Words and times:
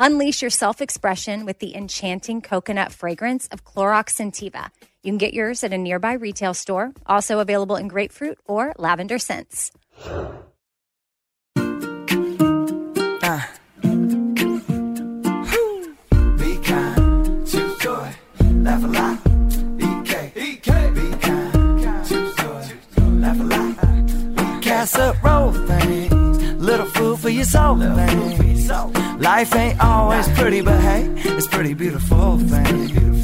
Unleash 0.00 0.42
your 0.42 0.50
self 0.50 0.80
expression 0.80 1.44
with 1.44 1.58
the 1.58 1.74
enchanting 1.74 2.40
coconut 2.40 2.92
fragrance 2.92 3.48
of 3.48 3.64
Clorox 3.64 4.14
Scentiva. 4.14 4.70
You 5.02 5.10
can 5.10 5.18
get 5.18 5.34
yours 5.34 5.64
at 5.64 5.72
a 5.72 5.78
nearby 5.78 6.12
retail 6.12 6.54
store, 6.54 6.92
also 7.06 7.40
available 7.40 7.74
in 7.74 7.88
grapefruit 7.88 8.38
or 8.44 8.72
lavender 8.78 9.18
scents. 9.18 9.72
Uh. 13.20 13.42
Be 16.36 16.56
kind, 16.62 17.46
choose 17.46 17.78
joy, 17.78 18.14
laugh 18.54 18.84
a 18.84 18.86
lot. 18.86 19.18
EK, 19.80 20.32
EK, 20.36 20.90
be 20.94 21.10
kind, 21.18 22.06
choose 22.06 22.34
joy, 22.36 22.62
laugh 23.18 23.40
a 23.40 23.42
lot. 23.42 24.62
Casserole 24.62 25.50
little 25.50 26.17
food 26.98 27.18
for 27.20 27.28
your 27.28 27.44
soul 27.44 27.78
things. 27.78 28.68
Life 29.20 29.54
ain't 29.54 29.80
always 29.80 30.28
pretty, 30.38 30.60
but 30.60 30.80
hey, 30.80 31.08
it's 31.16 31.46
pretty 31.46 31.74
beautiful 31.74 32.38
things. 32.38 33.22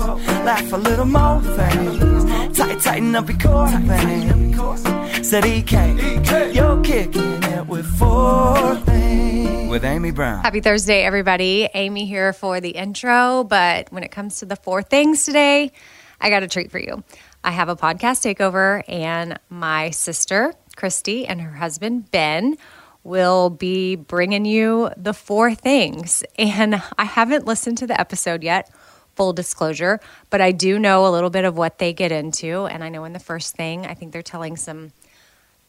Laugh 0.48 0.72
a 0.72 0.76
little 0.76 1.04
more 1.04 1.40
things. 1.42 2.56
Tight, 2.56 2.80
tighten 2.80 3.14
up 3.16 3.28
your 3.28 3.38
core 3.38 3.68
things. 3.68 5.28
Said 5.28 5.44
EK, 5.44 6.52
you're 6.52 6.82
kicking 6.82 7.42
it 7.42 7.66
with 7.66 7.86
four 7.98 8.76
things. 8.86 9.70
With 9.70 9.84
Amy 9.84 10.12
Brown. 10.12 10.44
Happy 10.44 10.60
Thursday, 10.60 11.02
everybody. 11.02 11.68
Amy 11.74 12.06
here 12.06 12.32
for 12.32 12.60
the 12.60 12.70
intro. 12.70 13.42
But 13.42 13.90
when 13.92 14.04
it 14.04 14.12
comes 14.12 14.38
to 14.38 14.46
the 14.46 14.56
four 14.56 14.82
things 14.82 15.24
today, 15.24 15.72
I 16.20 16.30
got 16.30 16.44
a 16.44 16.48
treat 16.48 16.70
for 16.70 16.78
you. 16.78 17.02
I 17.42 17.50
have 17.50 17.68
a 17.68 17.76
podcast 17.76 18.22
takeover, 18.24 18.82
and 18.88 19.38
my 19.50 19.90
sister, 19.90 20.54
Christy, 20.76 21.26
and 21.26 21.40
her 21.40 21.52
husband, 21.52 22.10
Ben, 22.10 22.56
will 23.04 23.50
be 23.50 23.94
bringing 23.96 24.44
you 24.44 24.90
the 24.96 25.12
four 25.14 25.54
things. 25.54 26.24
And 26.38 26.82
I 26.98 27.04
haven't 27.04 27.46
listened 27.46 27.78
to 27.78 27.86
the 27.86 27.98
episode 28.00 28.42
yet, 28.42 28.70
full 29.14 29.32
disclosure, 29.32 30.00
but 30.30 30.40
I 30.40 30.50
do 30.50 30.78
know 30.78 31.06
a 31.06 31.10
little 31.10 31.30
bit 31.30 31.44
of 31.44 31.56
what 31.56 31.78
they 31.78 31.92
get 31.92 32.10
into. 32.10 32.64
And 32.66 32.82
I 32.82 32.88
know 32.88 33.04
in 33.04 33.12
the 33.12 33.18
first 33.20 33.54
thing, 33.54 33.86
I 33.86 33.94
think 33.94 34.12
they're 34.12 34.22
telling 34.22 34.56
some 34.56 34.92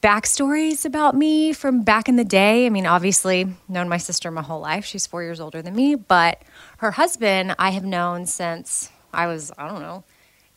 backstories 0.02 0.86
about 0.86 1.16
me 1.16 1.52
from 1.52 1.84
back 1.84 2.08
in 2.08 2.16
the 2.16 2.24
day. 2.24 2.66
I 2.66 2.70
mean, 2.70 2.86
obviously, 2.86 3.48
known 3.68 3.90
my 3.90 3.98
sister 3.98 4.32
my 4.32 4.42
whole 4.42 4.62
life. 4.62 4.86
She's 4.86 5.08
four 5.08 5.24
years 5.24 5.40
older 5.40 5.62
than 5.62 5.76
me, 5.76 5.96
but 5.96 6.42
her 6.78 6.92
husband 6.92 7.56
I 7.60 7.72
have 7.72 7.84
known 7.84 8.26
since 8.26 8.92
I 9.14 9.28
was, 9.28 9.52
I 9.58 9.68
don't 9.68 9.82
know, 9.82 10.04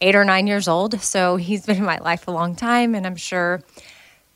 eight 0.00 0.14
or 0.14 0.24
nine 0.24 0.46
years 0.46 0.68
old. 0.68 1.00
So 1.00 1.36
he's 1.36 1.66
been 1.66 1.78
in 1.78 1.84
my 1.84 1.98
life 1.98 2.28
a 2.28 2.30
long 2.30 2.54
time, 2.54 2.94
and 2.94 3.06
I'm 3.06 3.16
sure 3.16 3.62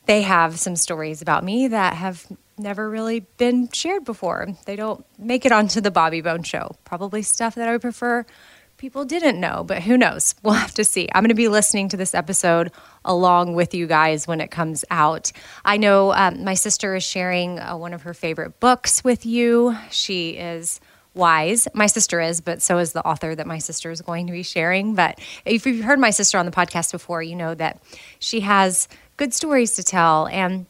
they 0.07 0.23
have 0.23 0.59
some 0.59 0.77
stories 0.77 1.23
about 1.23 1.45
me 1.45 1.69
that 1.69 1.95
have 1.95 2.27
never 2.59 2.89
really 2.89 3.21
been 3.39 3.69
shared 3.71 4.05
before. 4.05 4.49
They 4.67 4.77
don't 4.77 5.05
make 5.19 5.45
it 5.45 5.53
onto 5.53 5.81
the 5.81 5.91
Bobby 5.91 6.21
Bones 6.21 6.47
show. 6.47 6.77
Probably 6.85 7.23
stuff 7.23 7.55
that 7.55 7.69
I 7.69 7.73
would 7.73 7.83
prefer 7.83 8.27
people 8.83 9.05
didn't 9.05 9.39
know, 9.39 9.63
but 9.63 9.81
who 9.81 9.97
knows? 9.97 10.35
We'll 10.43 10.55
have 10.55 10.75
to 10.75 10.85
see. 10.85 11.09
I'm 11.15 11.23
going 11.23 11.29
to 11.29 11.35
be 11.35 11.47
listening 11.47 11.89
to 11.91 11.97
this 11.97 12.15
episode 12.15 12.73
along 13.05 13.55
with 13.55 13.75
you 13.75 13.87
guys 13.87 14.27
when 14.27 14.41
it 14.41 14.51
comes 14.51 14.85
out. 14.91 15.31
I 15.65 15.77
know 15.77 16.13
um, 16.13 16.43
my 16.43 16.55
sister 16.55 16.97
is 16.97 17.05
sharing 17.05 17.61
uh, 17.61 17.77
one 17.77 17.95
of 17.95 18.03
her 18.03 18.13
favorite 18.13 18.59
books 18.59 19.05
with 19.05 19.25
you. 19.25 19.77
She 19.93 20.31
is 20.31 20.81
wise. 21.15 21.69
My 21.75 21.87
sister 21.87 22.21
is, 22.21 22.41
but 22.41 22.61
so 22.61 22.79
is 22.79 22.93
the 22.93 23.07
author 23.07 23.34
that 23.34 23.47
my 23.47 23.59
sister 23.59 23.93
is 23.93 24.01
going 24.01 24.27
to 24.27 24.33
be 24.33 24.43
sharing. 24.43 24.97
But 24.97 25.21
if 25.45 25.65
you've 25.65 25.84
heard 25.84 26.01
my 26.01 26.11
sister 26.11 26.39
on 26.39 26.47
the 26.47 26.53
podcast 26.53 26.91
before, 26.91 27.23
you 27.23 27.37
know 27.37 27.55
that 27.55 27.81
she 28.19 28.41
has 28.41 28.89
good 29.22 29.33
stories 29.33 29.75
to 29.75 29.84
tell 29.84 30.27
and 30.33 30.66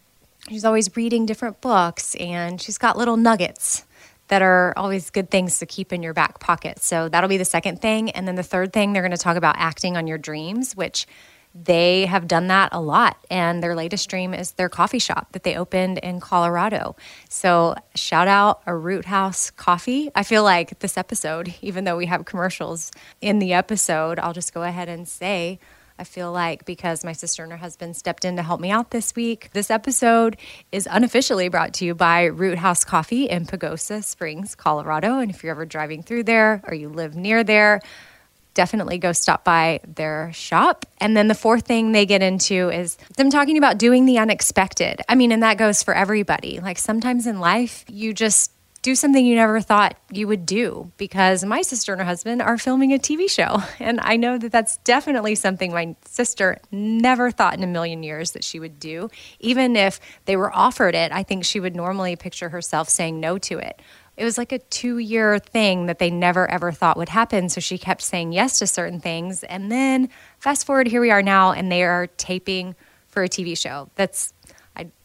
she's 0.50 0.62
always 0.62 0.94
reading 0.94 1.24
different 1.24 1.58
books 1.62 2.14
and 2.16 2.60
she's 2.60 2.76
got 2.76 2.98
little 2.98 3.16
nuggets 3.16 3.86
that 4.28 4.42
are 4.42 4.74
always 4.76 5.08
good 5.08 5.30
things 5.30 5.58
to 5.58 5.64
keep 5.64 5.90
in 5.90 6.02
your 6.02 6.12
back 6.12 6.38
pocket. 6.38 6.78
So 6.78 7.08
that'll 7.08 7.30
be 7.30 7.38
the 7.38 7.46
second 7.46 7.80
thing. 7.80 8.10
And 8.10 8.28
then 8.28 8.34
the 8.34 8.42
third 8.42 8.70
thing, 8.70 8.92
they're 8.92 9.00
going 9.00 9.10
to 9.12 9.16
talk 9.16 9.38
about 9.38 9.54
acting 9.56 9.96
on 9.96 10.06
your 10.06 10.18
dreams, 10.18 10.76
which 10.76 11.06
they 11.54 12.04
have 12.04 12.28
done 12.28 12.48
that 12.48 12.68
a 12.72 12.80
lot. 12.82 13.16
And 13.30 13.62
their 13.62 13.74
latest 13.74 14.10
dream 14.10 14.34
is 14.34 14.52
their 14.52 14.68
coffee 14.68 14.98
shop 14.98 15.32
that 15.32 15.44
they 15.44 15.56
opened 15.56 15.96
in 15.96 16.20
Colorado. 16.20 16.94
So 17.30 17.74
shout 17.94 18.28
out 18.28 18.60
a 18.66 18.76
Root 18.76 19.06
House 19.06 19.50
Coffee. 19.50 20.10
I 20.14 20.24
feel 20.24 20.44
like 20.44 20.78
this 20.80 20.98
episode, 20.98 21.54
even 21.62 21.84
though 21.84 21.96
we 21.96 22.04
have 22.04 22.26
commercials 22.26 22.90
in 23.22 23.38
the 23.38 23.54
episode, 23.54 24.18
I'll 24.18 24.34
just 24.34 24.52
go 24.52 24.62
ahead 24.62 24.90
and 24.90 25.08
say, 25.08 25.58
I 25.98 26.04
feel 26.04 26.32
like 26.32 26.64
because 26.64 27.04
my 27.04 27.12
sister 27.12 27.42
and 27.42 27.52
her 27.52 27.58
husband 27.58 27.96
stepped 27.96 28.24
in 28.24 28.36
to 28.36 28.42
help 28.42 28.60
me 28.60 28.70
out 28.70 28.90
this 28.90 29.14
week, 29.14 29.50
this 29.52 29.70
episode 29.70 30.36
is 30.70 30.88
unofficially 30.90 31.48
brought 31.48 31.74
to 31.74 31.84
you 31.84 31.94
by 31.94 32.24
Root 32.24 32.58
House 32.58 32.84
Coffee 32.84 33.28
in 33.28 33.46
Pagosa 33.46 34.02
Springs, 34.02 34.54
Colorado. 34.54 35.18
And 35.18 35.30
if 35.30 35.42
you're 35.42 35.52
ever 35.52 35.66
driving 35.66 36.02
through 36.02 36.24
there 36.24 36.62
or 36.66 36.74
you 36.74 36.88
live 36.88 37.14
near 37.14 37.44
there, 37.44 37.80
definitely 38.54 38.98
go 38.98 39.12
stop 39.12 39.44
by 39.44 39.80
their 39.86 40.30
shop. 40.32 40.86
And 40.98 41.16
then 41.16 41.28
the 41.28 41.34
fourth 41.34 41.66
thing 41.66 41.92
they 41.92 42.06
get 42.06 42.22
into 42.22 42.70
is 42.70 42.96
them 43.16 43.30
talking 43.30 43.58
about 43.58 43.78
doing 43.78 44.04
the 44.04 44.18
unexpected. 44.18 45.00
I 45.08 45.14
mean, 45.14 45.32
and 45.32 45.42
that 45.42 45.58
goes 45.58 45.82
for 45.82 45.94
everybody. 45.94 46.60
Like 46.60 46.78
sometimes 46.78 47.26
in 47.26 47.40
life, 47.40 47.84
you 47.88 48.12
just 48.12 48.51
do 48.82 48.96
something 48.96 49.24
you 49.24 49.36
never 49.36 49.60
thought 49.60 49.96
you 50.10 50.26
would 50.26 50.44
do 50.44 50.90
because 50.96 51.44
my 51.44 51.62
sister 51.62 51.92
and 51.92 52.00
her 52.00 52.04
husband 52.04 52.42
are 52.42 52.58
filming 52.58 52.92
a 52.92 52.98
TV 52.98 53.30
show. 53.30 53.62
And 53.80 54.00
I 54.00 54.16
know 54.16 54.38
that 54.38 54.52
that's 54.52 54.76
definitely 54.78 55.34
something 55.34 55.72
my 55.72 55.96
sister 56.04 56.58
never 56.70 57.30
thought 57.30 57.54
in 57.54 57.64
a 57.64 57.66
million 57.66 58.02
years 58.02 58.32
that 58.32 58.44
she 58.44 58.60
would 58.60 58.78
do. 58.78 59.10
Even 59.40 59.74
if 59.76 59.98
they 60.24 60.36
were 60.36 60.54
offered 60.54 60.94
it, 60.94 61.10
I 61.10 61.22
think 61.24 61.44
she 61.44 61.58
would 61.58 61.74
normally 61.74 62.14
picture 62.14 62.48
herself 62.48 62.88
saying 62.88 63.18
no 63.18 63.38
to 63.38 63.58
it. 63.58 63.80
It 64.16 64.24
was 64.24 64.38
like 64.38 64.52
a 64.52 64.58
two 64.58 64.98
year 64.98 65.38
thing 65.38 65.86
that 65.86 65.98
they 65.98 66.10
never 66.10 66.48
ever 66.50 66.70
thought 66.70 66.96
would 66.96 67.08
happen. 67.08 67.48
So 67.48 67.60
she 67.60 67.78
kept 67.78 68.02
saying 68.02 68.32
yes 68.32 68.58
to 68.60 68.66
certain 68.66 69.00
things. 69.00 69.42
And 69.44 69.70
then 69.70 70.10
fast 70.38 70.66
forward, 70.66 70.86
here 70.86 71.00
we 71.00 71.10
are 71.10 71.22
now, 71.22 71.52
and 71.52 71.72
they 71.72 71.82
are 71.82 72.06
taping 72.06 72.74
for 73.08 73.22
a 73.22 73.28
TV 73.28 73.56
show. 73.56 73.90
That's 73.96 74.32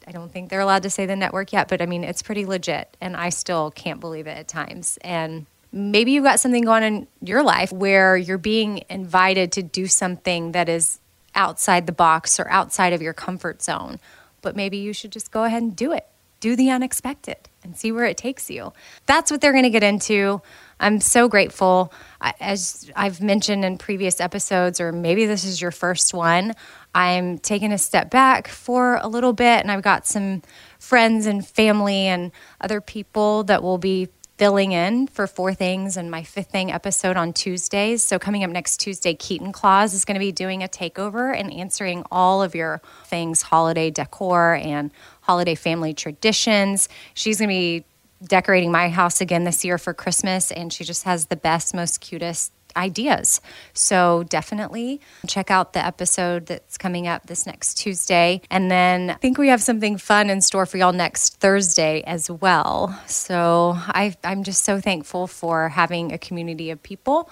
I 0.07 0.12
don't 0.12 0.31
think 0.31 0.50
they're 0.50 0.62
allowed 0.62 0.83
to 0.83 0.89
say 0.89 1.06
the 1.06 1.18
network 1.18 1.51
yet, 1.51 1.68
but 1.68 1.81
I 1.81 1.86
mean, 1.86 2.06
it's 2.06 2.21
pretty 2.21 2.45
legit. 2.45 2.95
And 3.01 3.15
I 3.15 3.30
still 3.30 3.71
can't 3.71 4.00
believe 4.00 4.25
it 4.25 4.38
at 4.38 4.48
times. 4.48 4.98
And 5.01 5.45
maybe 5.71 6.12
you've 6.12 6.24
got 6.24 6.39
something 6.39 6.63
going 6.63 6.83
on 6.83 6.94
in 6.94 7.07
your 7.21 7.44
life 7.44 7.74
where 7.74 8.15
you're 8.15 8.38
being 8.38 8.86
invited 8.89 9.51
to 9.54 9.63
do 9.63 9.86
something 9.86 10.54
that 10.54 10.69
is 10.69 11.00
outside 11.36 11.86
the 11.86 11.92
box 11.92 12.39
or 12.39 12.50
outside 12.50 12.94
of 12.94 13.01
your 13.01 13.13
comfort 13.13 13.62
zone. 13.62 14.00
But 14.42 14.56
maybe 14.56 14.77
you 14.77 14.94
should 14.94 15.12
just 15.12 15.30
go 15.31 15.44
ahead 15.44 15.62
and 15.62 15.75
do 15.75 15.92
it. 15.92 16.07
Do 16.39 16.56
the 16.56 16.69
unexpected 16.69 17.38
and 17.63 17.75
see 17.75 17.92
where 17.92 18.06
it 18.06 18.15
takes 18.15 18.50
you. 18.50 18.71
That's 19.07 19.30
what 19.30 19.42
they're 19.42 19.51
going 19.51 19.63
to 19.63 19.69
get 19.69 19.83
into. 19.83 20.42
I'm 20.80 21.01
so 21.01 21.27
grateful. 21.27 21.92
As 22.39 22.89
I've 22.95 23.21
mentioned 23.21 23.65
in 23.65 23.77
previous 23.77 24.21
episodes, 24.21 24.80
or 24.80 24.92
maybe 24.92 25.25
this 25.25 25.44
is 25.44 25.62
your 25.62 25.71
first 25.71 26.13
one, 26.13 26.54
I'm 26.93 27.37
taking 27.37 27.71
a 27.71 27.77
step 27.77 28.09
back 28.09 28.47
for 28.47 28.95
a 28.95 29.07
little 29.07 29.33
bit, 29.33 29.61
and 29.61 29.71
I've 29.71 29.83
got 29.83 30.07
some 30.07 30.41
friends 30.79 31.25
and 31.25 31.45
family 31.45 32.07
and 32.07 32.31
other 32.59 32.81
people 32.81 33.43
that 33.45 33.61
will 33.61 33.77
be 33.77 34.09
filling 34.37 34.71
in 34.71 35.07
for 35.07 35.25
four 35.25 35.53
things 35.53 35.97
and 35.97 36.11
my 36.11 36.21
fifth 36.23 36.51
thing 36.51 36.71
episode 36.71 37.17
on 37.17 37.33
Tuesdays. 37.33 38.03
So, 38.03 38.19
coming 38.19 38.43
up 38.43 38.49
next 38.49 38.77
Tuesday, 38.77 39.13
Keaton 39.13 39.51
Claus 39.51 39.93
is 39.93 40.05
going 40.05 40.15
to 40.15 40.19
be 40.19 40.31
doing 40.31 40.63
a 40.63 40.67
takeover 40.67 41.35
and 41.35 41.51
answering 41.51 42.03
all 42.11 42.41
of 42.43 42.55
your 42.55 42.81
things 43.05 43.41
holiday 43.41 43.89
decor 43.89 44.55
and 44.55 44.91
holiday 45.21 45.55
family 45.55 45.93
traditions. 45.93 46.87
She's 47.13 47.39
going 47.39 47.49
to 47.49 47.53
be 47.53 47.85
decorating 48.25 48.71
my 48.71 48.89
house 48.89 49.21
again 49.21 49.43
this 49.43 49.63
year 49.65 49.77
for 49.77 49.93
Christmas, 49.93 50.51
and 50.51 50.71
she 50.71 50.83
just 50.83 51.03
has 51.03 51.27
the 51.27 51.35
best, 51.35 51.73
most 51.73 52.01
cutest 52.01 52.51
ideas. 52.77 53.41
So 53.74 54.24
definitely 54.29 55.01
check 55.27 55.51
out 55.51 55.74
the 55.74 55.85
episode 55.85 56.45
that's 56.45 56.77
coming 56.77 57.07
up 57.07 57.25
this 57.25 57.45
next 57.45 57.75
Tuesday. 57.75 58.41
And 58.50 58.71
then 58.71 59.09
I 59.09 59.15
think 59.15 59.38
we 59.38 59.50
have 59.50 59.62
something 59.62 59.97
fun 59.97 60.29
in 60.29 60.41
store 60.41 60.65
for 60.65 60.77
y'all 60.77 60.94
next 60.94 61.39
Thursday 61.39 62.03
as 62.06 62.29
well. 62.29 62.97
So 63.07 63.74
I, 63.75 64.15
I'm 64.24 64.44
just 64.44 64.63
so 64.63 64.79
thankful 64.79 65.27
for 65.27 65.69
having 65.69 66.13
a 66.13 66.18
community 66.18 66.71
of 66.71 66.81
people 66.81 67.29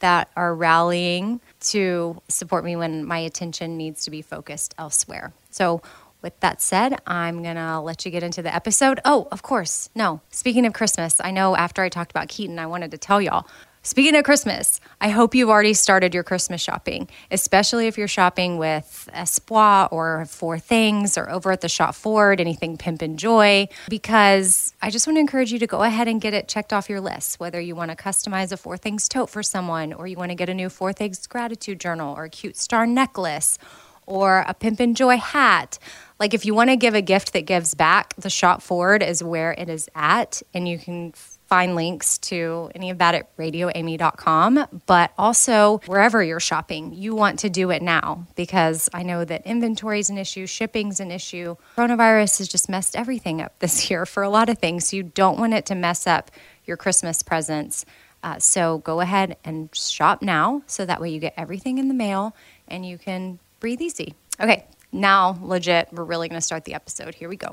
that 0.00 0.28
are 0.36 0.54
rallying 0.54 1.40
to 1.60 2.20
support 2.28 2.64
me 2.64 2.76
when 2.76 3.04
my 3.04 3.18
attention 3.18 3.76
needs 3.76 4.04
to 4.04 4.10
be 4.10 4.22
focused 4.22 4.74
elsewhere. 4.78 5.32
So 5.50 5.82
with 6.22 6.38
that 6.40 6.60
said, 6.60 7.00
I'm 7.06 7.42
going 7.42 7.56
to 7.56 7.80
let 7.80 8.04
you 8.04 8.10
get 8.10 8.22
into 8.22 8.42
the 8.42 8.54
episode. 8.54 9.00
Oh, 9.04 9.28
of 9.30 9.42
course. 9.42 9.88
No. 9.94 10.20
Speaking 10.30 10.66
of 10.66 10.72
Christmas, 10.72 11.20
I 11.22 11.30
know 11.30 11.56
after 11.56 11.82
I 11.82 11.88
talked 11.88 12.10
about 12.10 12.28
Keaton, 12.28 12.58
I 12.58 12.66
wanted 12.66 12.90
to 12.90 12.98
tell 12.98 13.20
y'all 13.20 13.46
Speaking 13.86 14.16
of 14.16 14.24
Christmas, 14.24 14.80
I 15.00 15.10
hope 15.10 15.32
you've 15.32 15.48
already 15.48 15.72
started 15.72 16.12
your 16.12 16.24
Christmas 16.24 16.60
shopping, 16.60 17.08
especially 17.30 17.86
if 17.86 17.96
you're 17.96 18.08
shopping 18.08 18.58
with 18.58 19.08
Espoir 19.14 19.86
or 19.92 20.24
Four 20.24 20.58
Things 20.58 21.16
or 21.16 21.30
over 21.30 21.52
at 21.52 21.60
the 21.60 21.68
Shop 21.68 21.94
Forward, 21.94 22.40
anything 22.40 22.76
Pimp 22.78 23.00
and 23.00 23.16
Joy, 23.16 23.68
because 23.88 24.74
I 24.82 24.90
just 24.90 25.06
want 25.06 25.18
to 25.18 25.20
encourage 25.20 25.52
you 25.52 25.60
to 25.60 25.68
go 25.68 25.84
ahead 25.84 26.08
and 26.08 26.20
get 26.20 26.34
it 26.34 26.48
checked 26.48 26.72
off 26.72 26.90
your 26.90 27.00
list, 27.00 27.38
whether 27.38 27.60
you 27.60 27.76
want 27.76 27.92
to 27.92 27.96
customize 27.96 28.50
a 28.50 28.56
Four 28.56 28.76
Things 28.76 29.08
tote 29.08 29.30
for 29.30 29.44
someone, 29.44 29.92
or 29.92 30.08
you 30.08 30.16
want 30.16 30.32
to 30.32 30.34
get 30.36 30.48
a 30.48 30.54
new 30.54 30.68
Four 30.68 30.92
Things 30.92 31.24
gratitude 31.28 31.78
journal, 31.78 32.12
or 32.16 32.24
a 32.24 32.28
cute 32.28 32.56
star 32.56 32.88
necklace, 32.88 33.56
or 34.04 34.44
a 34.48 34.54
Pimp 34.54 34.80
and 34.80 34.96
Joy 34.96 35.16
hat. 35.16 35.78
Like 36.18 36.34
if 36.34 36.44
you 36.44 36.56
want 36.56 36.70
to 36.70 36.76
give 36.76 36.96
a 36.96 37.02
gift 37.02 37.34
that 37.34 37.42
gives 37.42 37.74
back, 37.74 38.16
the 38.16 38.30
Shop 38.30 38.62
Forward 38.62 39.04
is 39.04 39.22
where 39.22 39.52
it 39.52 39.68
is 39.68 39.88
at, 39.94 40.42
and 40.52 40.66
you 40.66 40.76
can 40.76 41.12
find 41.46 41.74
links 41.74 42.18
to 42.18 42.70
any 42.74 42.90
of 42.90 42.98
that 42.98 43.14
at 43.14 43.36
radioamy.com, 43.36 44.66
but 44.86 45.12
also 45.16 45.78
wherever 45.86 46.22
you're 46.22 46.40
shopping, 46.40 46.92
you 46.92 47.14
want 47.14 47.38
to 47.40 47.50
do 47.50 47.70
it 47.70 47.82
now 47.82 48.26
because 48.34 48.88
I 48.92 49.02
know 49.02 49.24
that 49.24 49.46
inventory 49.46 50.00
is 50.00 50.10
an 50.10 50.18
issue, 50.18 50.46
shipping's 50.46 51.00
an 51.00 51.10
issue. 51.10 51.56
Coronavirus 51.76 52.38
has 52.38 52.48
just 52.48 52.68
messed 52.68 52.96
everything 52.96 53.40
up 53.40 53.58
this 53.60 53.90
year 53.90 54.06
for 54.06 54.22
a 54.22 54.28
lot 54.28 54.48
of 54.48 54.58
things. 54.58 54.88
So 54.88 54.96
you 54.96 55.04
don't 55.04 55.38
want 55.38 55.54
it 55.54 55.66
to 55.66 55.74
mess 55.74 56.06
up 56.06 56.30
your 56.64 56.76
Christmas 56.76 57.22
presents. 57.22 57.84
Uh, 58.22 58.38
so 58.38 58.78
go 58.78 59.00
ahead 59.00 59.36
and 59.44 59.72
shop 59.74 60.22
now 60.22 60.62
so 60.66 60.84
that 60.84 61.00
way 61.00 61.10
you 61.10 61.20
get 61.20 61.34
everything 61.36 61.78
in 61.78 61.86
the 61.88 61.94
mail 61.94 62.34
and 62.66 62.84
you 62.84 62.98
can 62.98 63.38
breathe 63.60 63.80
easy. 63.80 64.14
Okay, 64.40 64.66
now 64.90 65.38
legit, 65.42 65.88
we're 65.92 66.04
really 66.04 66.28
going 66.28 66.40
to 66.40 66.44
start 66.44 66.64
the 66.64 66.74
episode. 66.74 67.14
Here 67.14 67.28
we 67.28 67.36
go. 67.36 67.48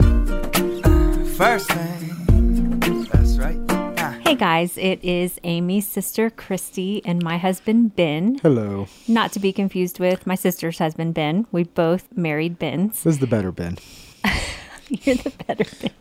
First 1.37 1.69
thing. 1.69 2.52
Hey 4.33 4.39
guys, 4.39 4.79
it 4.79 5.03
is 5.03 5.39
Amy's 5.43 5.87
sister 5.87 6.31
Christy 6.31 7.05
and 7.05 7.21
my 7.21 7.37
husband 7.37 7.95
Ben. 7.95 8.39
Hello. 8.41 8.87
Not 9.07 9.31
to 9.33 9.39
be 9.39 9.53
confused 9.53 9.99
with 9.99 10.25
my 10.25 10.33
sister's 10.33 10.79
husband 10.79 11.13
Ben. 11.13 11.45
We 11.51 11.65
both 11.65 12.07
married 12.17 12.57
Bens. 12.57 13.03
This 13.03 13.13
is 13.13 13.19
the 13.19 13.27
better 13.27 13.51
Ben. 13.51 13.77
You're 14.89 15.17
the 15.17 15.31
better 15.45 15.65
Ben. 15.79 15.91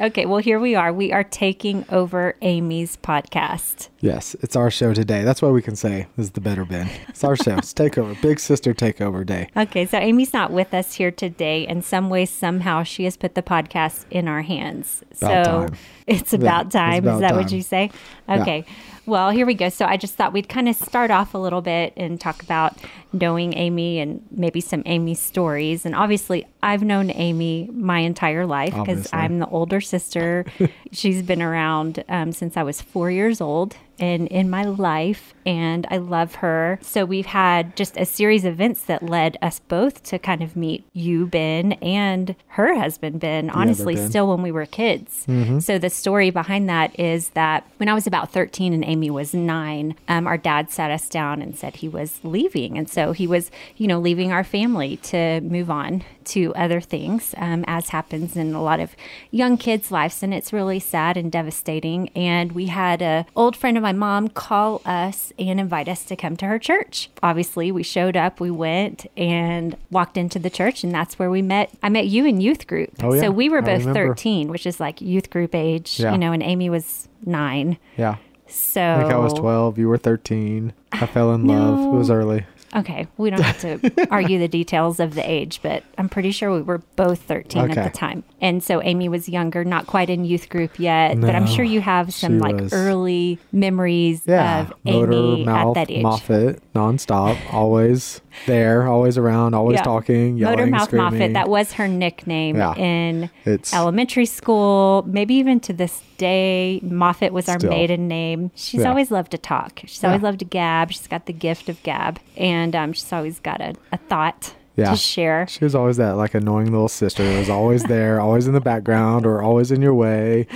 Okay, 0.00 0.24
well, 0.24 0.38
here 0.38 0.58
we 0.58 0.74
are. 0.74 0.90
We 0.90 1.12
are 1.12 1.22
taking 1.22 1.84
over 1.90 2.34
Amy's 2.40 2.96
podcast. 2.96 3.90
Yes, 4.00 4.34
it's 4.40 4.56
our 4.56 4.70
show 4.70 4.94
today. 4.94 5.22
That's 5.22 5.42
why 5.42 5.50
we 5.50 5.60
can 5.60 5.76
say 5.76 6.06
this 6.16 6.24
is 6.24 6.30
the 6.30 6.40
better 6.40 6.64
Ben. 6.64 6.88
It's 7.10 7.22
our 7.22 7.36
show. 7.36 7.58
It's 7.58 7.74
takeover, 7.74 8.18
big 8.22 8.40
sister 8.40 8.72
takeover 8.72 9.26
day. 9.26 9.50
Okay, 9.54 9.84
so 9.84 9.98
Amy's 9.98 10.32
not 10.32 10.50
with 10.50 10.72
us 10.72 10.94
here 10.94 11.10
today. 11.10 11.68
In 11.68 11.82
some 11.82 12.08
way, 12.08 12.24
somehow, 12.24 12.84
she 12.84 13.04
has 13.04 13.18
put 13.18 13.34
the 13.34 13.42
podcast 13.42 14.06
in 14.10 14.28
our 14.28 14.40
hands. 14.40 15.04
About 15.20 15.44
so 15.44 15.66
time. 15.66 15.78
it's 16.06 16.32
about 16.32 16.66
it's 16.66 16.74
time. 16.74 17.04
about 17.04 17.14
is 17.14 17.20
that 17.20 17.34
what 17.34 17.52
you 17.52 17.62
say? 17.62 17.90
Yeah. 18.36 18.42
Okay. 18.42 18.64
Well, 19.04 19.30
here 19.30 19.46
we 19.46 19.54
go. 19.54 19.68
So 19.68 19.84
I 19.84 19.96
just 19.96 20.14
thought 20.14 20.32
we'd 20.32 20.48
kind 20.48 20.68
of 20.68 20.76
start 20.76 21.10
off 21.10 21.34
a 21.34 21.38
little 21.38 21.60
bit 21.60 21.92
and 21.96 22.20
talk 22.20 22.40
about 22.42 22.76
knowing 23.12 23.54
Amy 23.56 23.98
and 23.98 24.24
maybe 24.30 24.60
some 24.60 24.82
Amy 24.86 25.14
stories. 25.14 25.84
And 25.84 25.94
obviously, 25.94 26.46
I've 26.62 26.82
known 26.84 27.10
Amy 27.10 27.68
my 27.72 27.98
entire 27.98 28.46
life 28.46 28.74
because 28.74 29.08
I'm 29.12 29.40
the 29.40 29.48
older 29.48 29.80
sister. 29.80 30.46
She's 30.92 31.22
been 31.22 31.42
around 31.42 32.04
um, 32.08 32.30
since 32.30 32.56
I 32.56 32.62
was 32.62 32.80
four 32.80 33.10
years 33.10 33.40
old 33.40 33.76
and 33.98 34.26
in 34.28 34.48
my 34.50 34.64
life, 34.64 35.32
and 35.46 35.86
I 35.90 35.98
love 35.98 36.36
her. 36.36 36.78
So 36.82 37.04
we've 37.04 37.26
had 37.26 37.76
just 37.76 37.96
a 37.96 38.04
series 38.04 38.44
of 38.44 38.54
events 38.54 38.82
that 38.84 39.02
led 39.02 39.36
us 39.42 39.60
both 39.60 40.02
to 40.04 40.18
kind 40.18 40.42
of 40.42 40.56
meet 40.56 40.84
you, 40.92 41.26
Ben, 41.26 41.72
and 41.74 42.34
her 42.48 42.74
husband, 42.74 43.20
Ben, 43.20 43.48
honestly, 43.50 43.94
Ben. 43.94 44.08
still 44.08 44.28
when 44.28 44.42
we 44.42 44.50
were 44.50 44.66
kids. 44.66 45.26
So 45.60 45.78
the 45.78 45.90
story 45.90 46.30
behind 46.30 46.68
that 46.68 46.98
is 46.98 47.30
that 47.30 47.64
when 47.76 47.88
I 47.88 47.94
was 47.94 48.06
about 48.06 48.21
13 48.30 48.72
and 48.72 48.84
Amy 48.84 49.10
was 49.10 49.34
nine, 49.34 49.94
um, 50.08 50.26
our 50.26 50.36
dad 50.38 50.70
sat 50.70 50.90
us 50.90 51.08
down 51.08 51.42
and 51.42 51.56
said 51.56 51.76
he 51.76 51.88
was 51.88 52.20
leaving. 52.22 52.78
And 52.78 52.88
so 52.88 53.12
he 53.12 53.26
was, 53.26 53.50
you 53.76 53.86
know, 53.86 53.98
leaving 53.98 54.32
our 54.32 54.44
family 54.44 54.96
to 54.98 55.40
move 55.42 55.70
on 55.70 56.04
to 56.24 56.54
other 56.54 56.80
things, 56.80 57.34
um, 57.36 57.64
as 57.66 57.88
happens 57.88 58.36
in 58.36 58.54
a 58.54 58.62
lot 58.62 58.78
of 58.80 58.94
young 59.30 59.56
kids' 59.56 59.90
lives. 59.90 60.22
And 60.22 60.32
it's 60.32 60.52
really 60.52 60.78
sad 60.78 61.16
and 61.16 61.32
devastating. 61.32 62.08
And 62.10 62.52
we 62.52 62.66
had 62.66 63.02
a 63.02 63.26
old 63.34 63.56
friend 63.56 63.76
of 63.76 63.82
my 63.82 63.92
mom 63.92 64.28
call 64.28 64.80
us 64.84 65.32
and 65.38 65.58
invite 65.58 65.88
us 65.88 66.04
to 66.04 66.16
come 66.16 66.36
to 66.36 66.46
her 66.46 66.58
church. 66.58 67.10
Obviously, 67.22 67.72
we 67.72 67.82
showed 67.82 68.16
up, 68.16 68.38
we 68.40 68.50
went 68.50 69.06
and 69.16 69.76
walked 69.90 70.16
into 70.16 70.38
the 70.38 70.50
church, 70.50 70.84
and 70.84 70.94
that's 70.94 71.18
where 71.18 71.30
we 71.30 71.42
met. 71.42 71.70
I 71.82 71.88
met 71.88 72.06
you 72.06 72.24
in 72.24 72.40
youth 72.40 72.66
group. 72.66 72.90
Oh, 73.02 73.12
yeah. 73.14 73.22
So 73.22 73.30
we 73.30 73.48
were 73.48 73.62
both 73.62 73.82
13, 73.82 74.48
which 74.48 74.66
is 74.66 74.78
like 74.78 75.00
youth 75.00 75.28
group 75.30 75.54
age, 75.54 75.98
Yeah. 75.98 76.12
you 76.12 76.18
know, 76.18 76.32
and 76.32 76.42
Amy 76.42 76.70
was 76.70 77.08
nine. 77.26 77.78
Yeah. 77.96 78.16
So 78.48 78.82
I 78.82 79.00
think 79.00 79.12
I 79.12 79.18
was 79.18 79.32
12. 79.34 79.78
You 79.78 79.88
were 79.88 79.96
13. 79.98 80.72
I 80.92 81.06
fell 81.06 81.32
in 81.34 81.46
love. 81.46 81.78
It 81.94 81.96
was 81.96 82.10
early. 82.10 82.44
Okay, 82.74 83.06
we 83.18 83.28
don't 83.28 83.42
have 83.42 83.60
to 83.60 84.08
argue 84.10 84.38
the 84.38 84.48
details 84.48 84.98
of 84.98 85.14
the 85.14 85.30
age, 85.30 85.60
but 85.62 85.84
I'm 85.98 86.08
pretty 86.08 86.30
sure 86.30 86.50
we 86.50 86.62
were 86.62 86.78
both 86.96 87.20
13 87.20 87.64
Okay. 87.70 87.78
at 87.78 87.92
the 87.92 87.98
time. 87.98 88.24
And 88.40 88.64
so 88.64 88.82
Amy 88.82 89.10
was 89.10 89.28
younger, 89.28 89.62
not 89.62 89.86
quite 89.86 90.08
in 90.08 90.24
youth 90.24 90.48
group 90.48 90.78
yet, 90.78 91.20
but 91.20 91.34
I'm 91.34 91.46
sure 91.46 91.66
you 91.66 91.82
have 91.82 92.14
some 92.14 92.38
like 92.38 92.56
was- 92.58 92.72
early 92.72 93.38
memories 93.52 94.22
Yeah. 94.26 94.62
of 94.62 94.72
Motor, 94.84 95.12
Amy 95.12 95.44
mouth, 95.44 95.76
at 95.76 95.86
that 95.88 95.92
age. 95.92 96.02
Moffat, 96.02 96.62
nonstop, 96.74 97.36
always 97.52 98.21
there, 98.46 98.86
always 98.88 99.16
around, 99.18 99.54
always 99.54 99.76
Yeah. 99.76 99.82
talking, 99.82 100.36
yelling, 100.36 100.58
Motor 100.58 100.70
Mouth 100.70 100.82
screaming. 100.84 101.12
Moffat, 101.18 101.32
that 101.34 101.48
was 101.48 101.72
her 101.74 101.88
nickname 101.88 102.56
Yeah. 102.56 102.74
in 102.76 103.30
It's- 103.44 103.74
elementary 103.74 104.26
school, 104.26 105.04
maybe 105.06 105.34
even 105.34 105.60
to 105.60 105.72
this 105.72 106.02
day. 106.18 106.80
Moffat 106.82 107.32
was 107.32 107.48
our 107.48 107.58
Still. 107.58 107.70
maiden 107.70 108.08
name. 108.08 108.50
She's 108.54 108.82
Yeah. 108.82 108.88
always 108.90 109.10
loved 109.10 109.30
to 109.32 109.38
talk. 109.38 109.80
She's 109.86 110.02
always 110.04 110.22
loved 110.22 110.38
to 110.40 110.44
gab. 110.44 110.92
She's 110.92 111.06
got 111.06 111.26
the 111.26 111.32
gift 111.32 111.68
of 111.68 111.82
gab, 111.82 112.18
and 112.36 112.74
um, 112.76 112.92
she's 112.92 113.12
always 113.12 113.38
got 113.40 113.60
a, 113.60 113.74
a 113.92 113.96
thought 113.96 114.54
Yeah. 114.76 114.90
to 114.90 114.96
share. 114.96 115.46
She 115.48 115.64
was 115.64 115.74
always 115.74 115.98
that 115.98 116.12
like 116.12 116.34
annoying 116.34 116.72
little 116.72 116.88
sister 116.88 117.22
who 117.22 117.38
was 117.38 117.50
always 117.50 117.84
there, 117.84 118.20
always 118.20 118.46
in 118.46 118.54
the 118.54 118.60
background, 118.60 119.26
or 119.26 119.42
always 119.42 119.70
in 119.70 119.82
your 119.82 119.94
way. 119.94 120.46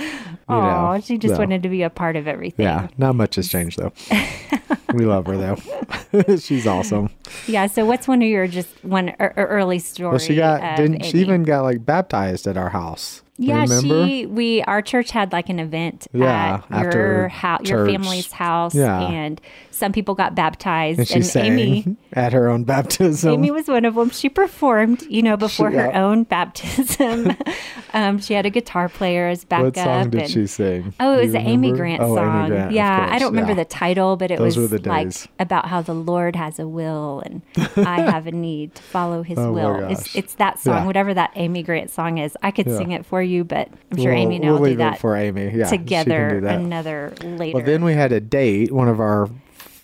Oh, 0.49 0.99
she 1.01 1.17
just 1.17 1.35
so, 1.35 1.39
wanted 1.39 1.61
to 1.63 1.69
be 1.69 1.83
a 1.83 1.89
part 1.89 2.15
of 2.15 2.27
everything. 2.27 2.65
Yeah, 2.65 2.87
not 2.97 3.15
much 3.15 3.35
has 3.35 3.47
changed 3.47 3.77
though. 3.77 3.93
we 4.93 5.05
love 5.05 5.25
her 5.27 5.37
though. 5.37 6.37
She's 6.37 6.65
awesome. 6.65 7.09
Yeah. 7.47 7.67
So 7.67 7.85
what's 7.85 8.07
one 8.07 8.21
of 8.21 8.27
your 8.27 8.47
just 8.47 8.69
one 8.83 9.09
er, 9.19 9.33
early 9.37 9.79
story? 9.79 10.09
Well, 10.09 10.19
she 10.19 10.35
got 10.35 10.77
didn't 10.77 11.03
she 11.05 11.19
even 11.19 11.43
got 11.43 11.61
like 11.61 11.85
baptized 11.85 12.47
at 12.47 12.57
our 12.57 12.69
house? 12.69 13.21
Yeah, 13.37 13.61
remember? 13.61 14.07
she 14.07 14.25
we 14.25 14.63
our 14.63 14.81
church 14.81 15.11
had 15.11 15.31
like 15.31 15.49
an 15.49 15.59
event 15.59 16.07
Yeah, 16.11 16.63
at 16.69 16.71
after 16.71 16.99
your 16.99 17.27
house, 17.27 17.69
your 17.69 17.85
family's 17.85 18.31
house, 18.31 18.73
Yeah. 18.73 18.99
and 18.99 19.39
some 19.77 19.91
people 19.91 20.15
got 20.15 20.35
baptized. 20.35 20.99
and 20.99 21.07
she 21.07 21.21
sang 21.21 21.59
Amy, 21.59 21.97
at 22.13 22.33
her 22.33 22.49
own 22.49 22.63
baptism. 22.63 23.33
Amy 23.33 23.51
was 23.51 23.67
one 23.67 23.85
of 23.85 23.95
them. 23.95 24.09
She 24.09 24.29
performed, 24.29 25.03
you 25.03 25.21
know, 25.21 25.37
before 25.37 25.71
her 25.71 25.87
yeah. 25.87 26.03
own 26.03 26.23
baptism. 26.23 27.35
um, 27.93 28.19
she 28.19 28.33
had 28.33 28.45
a 28.45 28.49
guitar 28.49 28.89
player 28.89 29.27
as 29.27 29.45
backup. 29.45 29.75
what 29.75 29.83
song 29.83 30.09
did 30.09 30.21
and- 30.21 30.29
she 30.29 30.47
sing? 30.47 30.93
Oh, 30.99 31.17
it 31.17 31.23
was 31.23 31.31
the 31.33 31.39
Amy? 31.39 31.71
Grant 31.71 32.01
oh, 32.01 32.15
song. 32.15 32.45
Amy 32.45 32.49
Grant, 32.55 32.71
yeah, 32.71 33.09
I 33.11 33.19
don't 33.19 33.31
remember 33.31 33.51
yeah. 33.51 33.63
the 33.63 33.65
title, 33.65 34.15
but 34.17 34.31
it 34.31 34.39
Those 34.39 34.57
was 34.57 34.85
like 34.85 35.13
about 35.39 35.67
how 35.67 35.81
the 35.81 35.93
Lord 35.93 36.35
has 36.35 36.59
a 36.59 36.67
will 36.67 37.21
and 37.25 37.41
I 37.77 38.01
have 38.11 38.25
a 38.27 38.31
need 38.31 38.75
to 38.75 38.81
follow 38.81 39.23
His 39.23 39.37
Oh 39.37 39.51
will. 39.51 39.89
It's, 39.89 40.15
it's 40.15 40.35
that 40.35 40.59
song, 40.59 40.77
Yeah. 40.77 40.85
whatever 40.85 41.13
that 41.13 41.31
Amy 41.35 41.63
Grant 41.63 41.91
song 41.91 42.17
is. 42.17 42.37
I 42.41 42.51
could 42.51 42.65
sing 42.65 42.91
it 42.91 43.05
for 43.05 43.21
you, 43.21 43.43
but 43.43 43.69
I'm 43.91 43.97
sure 43.97 44.13
We'll- 44.13 44.23
Amy 44.23 44.35
and 44.37 44.45
we'll 44.45 44.53
I'll 44.55 44.59
do 44.59 44.65
leave 44.65 44.75
it 44.75 44.77
that 44.77 44.99
for 44.99 45.15
Amy. 45.15 45.51
Yeah, 45.53 45.69
she 45.69 45.77
together 45.77 46.39
another 46.45 47.13
later. 47.21 47.57
Well, 47.57 47.65
then 47.65 47.83
we 47.83 47.93
had 47.93 48.11
a 48.11 48.19
date. 48.19 48.71
One 48.71 48.87
of 48.87 48.99
our 48.99 49.29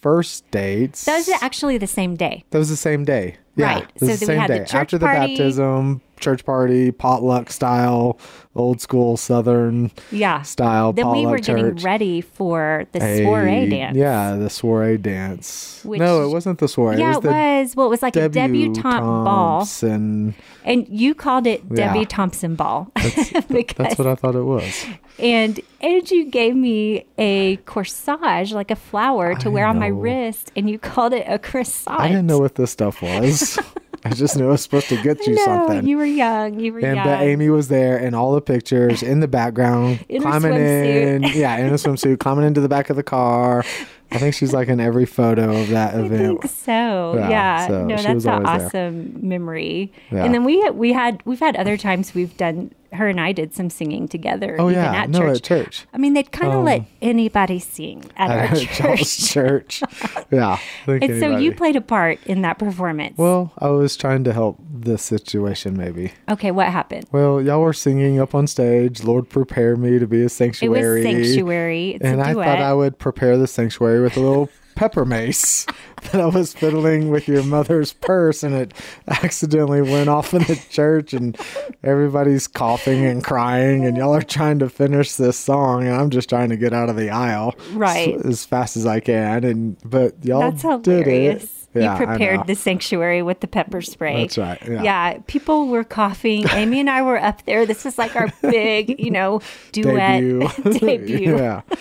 first 0.04 0.50
dates. 0.52 1.06
that 1.06 1.18
was 1.18 1.30
actually 1.42 1.78
the 1.80 1.88
same 1.88 2.16
day. 2.16 2.44
That 2.52 2.60
was 2.60 2.70
the 2.70 2.76
same 2.76 3.06
day. 3.06 3.38
Yeah, 3.56 3.66
Right. 3.76 3.84
it 3.96 4.02
was 4.02 4.10
So 4.12 4.16
the 4.18 4.26
we 4.26 4.26
same 4.28 4.40
had 4.40 4.50
the 4.50 4.54
day 4.60 4.60
church 4.66 4.74
after 4.76 4.98
the 4.98 5.06
baptism, 5.06 6.02
church 6.24 6.46
party, 6.46 6.92
potluck 6.92 7.52
style, 7.52 8.18
old 8.56 8.80
school 8.82 9.18
Southern 9.18 9.92
Yeah. 10.12 10.42
style. 10.44 10.94
Then 10.94 11.12
we 11.12 11.26
were 11.26 11.40
getting 11.40 11.76
ready 11.78 12.22
for 12.22 12.86
the 12.92 13.04
A- 13.04 13.24
soiree 13.24 13.70
dance. 13.70 13.98
Yeah, 13.98 14.36
the 14.36 14.50
soiree 14.50 14.98
dance. 14.98 15.82
Which- 15.84 16.00
no, 16.00 16.24
it 16.24 16.32
wasn't 16.32 16.60
the 16.60 16.68
soiree. 16.68 16.98
Yeah, 16.98 17.08
it 17.08 17.12
it 17.12 17.16
was 17.16 17.24
the 17.24 17.30
was. 17.30 17.76
Well, 17.76 17.88
it 17.88 17.90
was 17.90 18.02
like 18.02 18.16
a 18.16 18.30
debutante 18.30 19.02
ball, 19.26 19.68
And 19.82 20.88
you 20.88 21.14
called 21.14 21.46
it 21.48 21.62
Yeah. 21.70 21.94
Debbie 21.94 22.06
Thompson 22.06 22.56
ball 22.56 22.90
because 22.96 23.76
that's 23.78 23.98
what 23.98 24.08
I 24.08 24.16
thought 24.16 24.36
it 24.36 24.44
was. 24.44 24.86
and 25.20 25.60
and 25.82 26.10
you 26.10 26.26
gave 26.26 26.56
me 26.56 27.06
a 27.18 27.58
corsage 27.66 28.54
like 28.54 28.72
a 28.72 28.76
flower 28.76 29.36
to 29.36 29.50
I 29.50 29.52
wear 29.52 29.66
on 29.66 29.78
my 29.80 29.88
wrist, 29.88 30.52
and 30.56 30.70
you 30.70 30.80
called 30.80 31.14
it 31.14 31.26
a 31.28 31.38
croissant. 31.40 32.00
I 32.00 32.08
didn't 32.08 32.28
know 32.28 32.40
what 32.40 32.56
this 32.56 32.72
stuff 32.72 33.02
was. 33.02 33.60
I 34.06 34.10
just 34.10 34.36
knew 34.36 34.46
it 34.46 34.50
was 34.50 34.62
supposed 34.62 34.90
to 34.90 35.02
get 35.02 35.26
you 35.26 35.36
no, 35.36 35.46
something. 35.46 35.88
you 35.88 35.98
were 35.98 36.04
young. 36.06 36.60
You 36.60 36.74
were 36.74 36.80
and 36.80 36.96
young. 36.98 37.06
but 37.06 37.22
Amy 37.22 37.50
was 37.50 37.70
there 37.70 37.98
in 37.98 38.14
all 38.14 38.34
the 38.36 38.42
pictures 38.42 39.02
in 39.02 39.22
the 39.22 39.28
background, 39.30 40.04
In 40.10 40.22
climbing 40.22 40.54
in, 40.56 41.22
swimsuit. 41.22 41.36
yeah, 41.36 41.58
in 41.58 41.68
a 41.68 41.76
swimsuit, 41.76 42.20
climbing 42.20 42.46
into 42.46 42.60
the 42.60 42.68
back 42.70 42.90
of 42.90 42.96
the 42.98 43.04
car. 43.04 43.64
I 44.12 44.18
think 44.20 44.36
she's 44.36 44.54
like 44.54 44.68
in 44.68 44.80
every 44.80 45.06
photo 45.06 45.56
of 45.56 45.70
that 45.70 45.96
I 45.96 46.00
event. 46.00 46.42
think 46.42 46.52
so. 46.52 47.16
Yeah, 47.18 47.30
Yeah. 47.30 47.68
so 47.68 47.86
no, 47.86 47.96
that's 47.96 48.26
an 48.26 48.30
always 48.46 48.72
there. 48.72 48.82
awesome 48.82 49.18
memory. 49.28 49.92
Yeah. 50.12 50.26
And 50.26 50.34
then 50.34 50.44
we 50.44 50.70
we 50.72 50.92
had 50.94 51.22
we've 51.26 51.40
had 51.40 51.56
other 51.56 51.78
times 51.78 52.14
we've 52.14 52.36
done 52.38 52.72
her 52.94 53.08
and 53.10 53.20
I 53.20 53.32
did 53.32 53.54
some 53.54 53.70
singing 53.70 54.08
together. 54.08 54.56
Oh 54.60 54.70
even 54.70 54.84
yeah, 54.84 54.94
at 55.04 55.10
no, 55.10 55.20
church. 55.20 55.38
at 55.38 55.44
church. 55.44 55.86
I 55.94 55.98
mean, 55.98 56.14
they'd 56.14 56.32
kind 56.32 56.52
of 56.54 56.60
Um, 56.60 56.66
let 56.66 56.84
anybody 57.02 57.60
sing 57.60 58.04
at, 58.16 58.30
At 58.30 58.40
our 58.40 58.48
her 58.48 58.56
church. 58.98 59.30
church. 59.32 59.82
yeah. 60.32 60.54
I 60.54 60.60
think 60.86 61.04
And 61.04 61.20
so 61.20 61.38
you 61.38 61.54
played 61.54 61.76
a 61.76 61.82
part 61.82 62.20
in 62.26 62.42
that 62.44 62.60
performance. 62.60 63.18
Well, 63.18 63.52
I 63.58 63.70
was 63.70 63.98
trying 63.98 64.24
to 64.26 64.34
help 64.34 64.58
the 64.74 64.98
situation 64.98 65.78
maybe. 65.78 66.14
okay, 66.30 66.52
what 66.52 66.68
happened? 66.68 67.06
Well, 67.12 67.42
y'all 67.42 67.62
were 67.62 67.74
singing 67.74 68.20
up 68.20 68.36
on 68.36 68.48
stage. 68.48 69.04
Lord, 69.04 69.30
prepare 69.30 69.76
me 69.76 70.00
to 70.00 70.08
be 70.08 70.22
a 70.24 70.30
sanctuary. 70.30 71.02
It 71.02 71.04
sanctuary. 71.04 71.20
was 71.20 71.28
sanctuary. 71.28 71.90
It's 71.92 72.06
and 72.06 72.20
a 72.22 72.24
I 72.26 72.34
duet. 72.34 72.46
thought 72.48 72.60
I 72.62 72.74
would 72.74 72.98
prepare 73.00 73.38
the 73.38 73.48
sanctuary 73.48 74.02
with 74.02 74.18
a 74.18 74.20
little 74.20 74.50
pepper 74.76 75.06
mace 75.06 75.66
that 76.12 76.20
I 76.22 76.26
was 76.26 76.54
fiddling 76.54 77.10
with 77.10 77.28
your 77.28 77.44
mother's 77.44 77.94
purse, 77.94 78.44
and 78.44 78.54
it 78.54 78.74
accidentally 79.08 79.82
went 79.82 80.10
off 80.10 80.34
in 80.34 80.44
the 80.44 80.60
church, 80.70 81.14
and 81.14 81.38
everybody's 81.84 82.48
coughing 82.48 83.06
and 83.06 83.24
crying, 83.24 83.86
and 83.86 83.98
y'all 83.98 84.14
are 84.16 84.22
trying 84.22 84.60
to 84.60 84.70
finish 84.70 85.16
this 85.16 85.38
song, 85.38 85.84
and 85.88 85.96
I'm 85.96 86.10
just 86.10 86.30
trying 86.30 86.50
to 86.50 86.58
get 86.58 86.74
out 86.74 86.90
of 86.90 86.96
the 86.98 87.10
aisle 87.10 87.56
Right. 87.74 88.16
as, 88.16 88.26
as 88.26 88.46
fast 88.46 88.78
as 88.78 88.86
I 88.86 89.00
can, 89.00 89.44
and 89.44 89.78
but 89.86 90.16
y'all 90.26 90.52
That's 90.52 90.64
did 90.84 91.06
hilarious. 91.08 91.44
it. 91.44 91.50
Yeah, 91.76 91.98
you 92.00 92.06
prepared 92.06 92.48
the 92.48 92.56
sanctuary 92.56 93.22
with 93.24 93.40
the 93.40 93.48
pepper 93.48 93.82
spray. 93.82 94.22
That's 94.22 94.38
right, 94.38 94.62
yeah. 94.68 95.18
people 95.28 95.68
were 95.68 95.84
coughing. 95.84 96.46
Amy 96.52 96.80
and 96.80 96.90
I 96.90 97.02
were 97.02 97.18
up 97.18 97.44
there. 97.46 97.66
This 97.66 97.84
was 97.86 97.98
like 97.98 98.16
our 98.16 98.32
big, 98.42 99.00
you 99.00 99.12
know, 99.12 99.42
duet 99.72 100.22
debut. 100.22 100.50
debut. 100.80 101.38
yeah. 101.38 101.62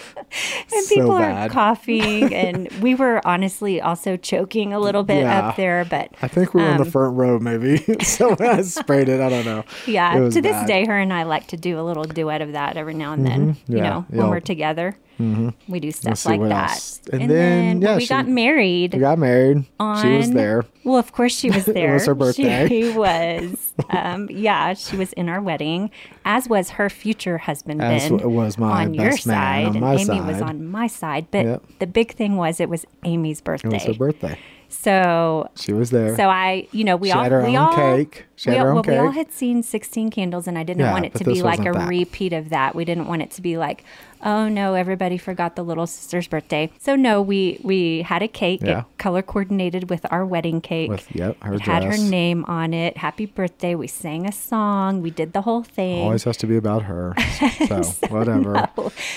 And 0.75 0.85
So 0.87 0.95
people 0.95 1.13
are 1.13 1.49
coughing, 1.51 2.33
and 2.33 2.67
we 2.81 2.95
were 2.95 3.21
honestly 3.27 3.83
also 3.83 4.17
choking 4.17 4.73
a 4.73 4.81
little 4.81 5.03
bit 5.03 5.21
Yeah. 5.23 5.49
up 5.49 5.57
there. 5.57 5.85
But 5.85 6.09
I 6.23 6.29
think 6.29 6.55
we 6.55 6.63
were 6.63 6.71
in 6.71 6.77
the 6.79 6.85
Um, 6.85 6.91
front 6.91 7.17
row, 7.19 7.39
maybe. 7.39 7.77
so 8.03 8.35
when 8.35 8.49
I 8.49 8.63
sprayed 8.63 9.11
it, 9.11 9.21
I 9.21 9.29
don't 9.29 9.45
know. 9.45 9.65
yeah, 9.87 10.15
to 10.15 10.41
this 10.41 10.53
bad. 10.53 10.67
day, 10.67 10.87
her 10.87 10.99
and 10.99 11.13
I 11.13 11.25
like 11.25 11.49
to 11.49 11.59
do 11.59 11.79
a 11.79 11.83
little 11.83 12.05
duet 12.05 12.41
of 12.41 12.53
that 12.53 12.79
every 12.79 12.95
now 12.95 13.13
and 13.13 13.27
then. 13.27 13.41
You 13.43 13.53
Mm-hmm. 13.53 13.77
Yeah, 13.77 13.83
know, 13.91 14.07
when 14.09 14.31
we're 14.31 14.41
together, 14.41 14.97
we 15.19 15.81
do 15.81 15.91
stuff 15.93 16.25
like 16.27 16.41
that. 16.43 16.71
else. 16.73 17.01
And 17.13 17.31
then, 17.31 17.67
when 17.79 17.83
yeah, 17.83 17.95
we 17.97 18.03
she- 18.03 18.09
got 18.09 18.27
married. 18.29 18.95
We 18.95 19.01
got 19.01 19.19
married. 19.19 19.65
she 20.03 20.09
was 20.17 20.31
there. 20.33 20.65
Well, 20.85 20.97
of 20.97 21.13
course 21.13 21.33
she 21.35 21.51
was 21.51 21.65
there. 21.67 21.91
It 21.91 21.95
was 21.95 22.07
her 22.07 22.15
birthday. 22.15 22.67
She 22.69 22.91
was. 22.97 23.73
Um, 23.91 24.29
yeah, 24.31 24.75
she 24.75 24.97
was 24.97 25.13
in 25.15 25.29
our 25.29 25.41
wedding, 25.41 25.91
as 26.25 26.49
was 26.49 26.71
her 26.71 26.91
future 26.91 27.39
husband 27.39 27.81
As 27.83 28.09
Ben. 28.11 28.33
was 28.33 28.59
my 28.59 28.83
on 28.85 28.95
your 28.95 29.17
side, 29.17 29.67
on 29.67 29.73
and 29.77 29.81
my 29.81 29.95
Amy 29.95 30.21
was 30.21 30.41
on 30.43 30.67
my 30.67 30.87
side. 30.89 31.27
But 31.31 31.45
Yep. 31.47 31.63
the 31.79 31.87
big 31.87 32.15
thing 32.15 32.37
was 32.37 32.59
it 32.61 32.69
was 32.69 32.85
Amy's 33.05 33.41
birthday. 33.41 33.69
It 33.69 33.73
was 33.75 33.83
her 33.85 33.95
birthday. 33.95 34.39
So, 34.69 35.51
She 35.55 35.75
was 35.75 35.91
there. 35.91 36.17
so 36.17 36.31
I, 36.31 36.67
you 36.73 36.83
know, 36.83 36.97
we 36.97 37.09
She 37.09 37.13
all 37.13 37.23
had 37.25 37.33
her 37.33 37.43
we 37.43 37.49
own 37.51 37.57
all, 37.57 37.75
cake. 37.77 38.25
She 38.37 38.49
we 38.49 38.57
had 38.57 38.61
all, 38.63 38.65
her 38.73 38.79
own 38.79 38.83
well, 38.87 39.03
we 39.03 39.07
all 39.07 39.11
had 39.13 39.31
seen 39.31 39.63
Sixteen 39.63 40.11
Candles, 40.11 40.49
and 40.49 40.57
I 40.57 40.63
didn't 40.63 40.81
Yeah, 40.81 40.93
want 40.93 41.05
it 41.05 41.15
to 41.17 41.25
be 41.25 41.43
like 41.43 41.61
a 41.61 41.73
that. 41.73 41.89
repeat 41.89 42.33
of 42.33 42.49
that. 42.49 42.75
We 42.75 42.87
didn't 42.87 43.07
want 43.07 43.21
it 43.21 43.31
to 43.33 43.43
be 43.43 43.59
like, 43.59 43.85
oh 44.23 44.49
no, 44.49 44.75
everybody 44.75 45.19
forgot 45.19 45.57
the 45.57 45.63
little 45.63 45.87
sister's 45.87 46.27
birthday. 46.29 46.71
So 46.79 46.97
no, 46.97 47.21
we 47.23 47.59
we 47.63 48.03
had 48.03 48.23
a 48.23 48.29
cake. 48.29 48.61
Yeah. 48.63 48.81
It 48.81 48.85
color 48.99 49.23
coordinated 49.23 49.91
with 49.91 50.07
our 50.13 50.25
wedding 50.25 50.61
cake. 50.61 50.91
With- 50.91 51.15
yep, 51.15 51.37
her 51.43 51.55
it 51.55 51.61
had 51.63 51.83
her 51.85 51.97
name 51.99 52.45
on 52.47 52.73
it. 52.75 52.97
Happy 52.97 53.27
birthday. 53.27 53.75
We 53.75 53.87
sang 53.89 54.27
a 54.27 54.33
song. 54.33 55.03
We 55.03 55.11
did 55.11 55.33
the 55.33 55.43
whole 55.43 55.63
thing. 55.63 56.03
Always 56.05 56.25
has 56.25 56.37
to 56.39 56.47
be 56.47 56.57
about 56.57 56.83
her. 56.85 57.15
So 57.69 57.83
whatever. 58.09 58.69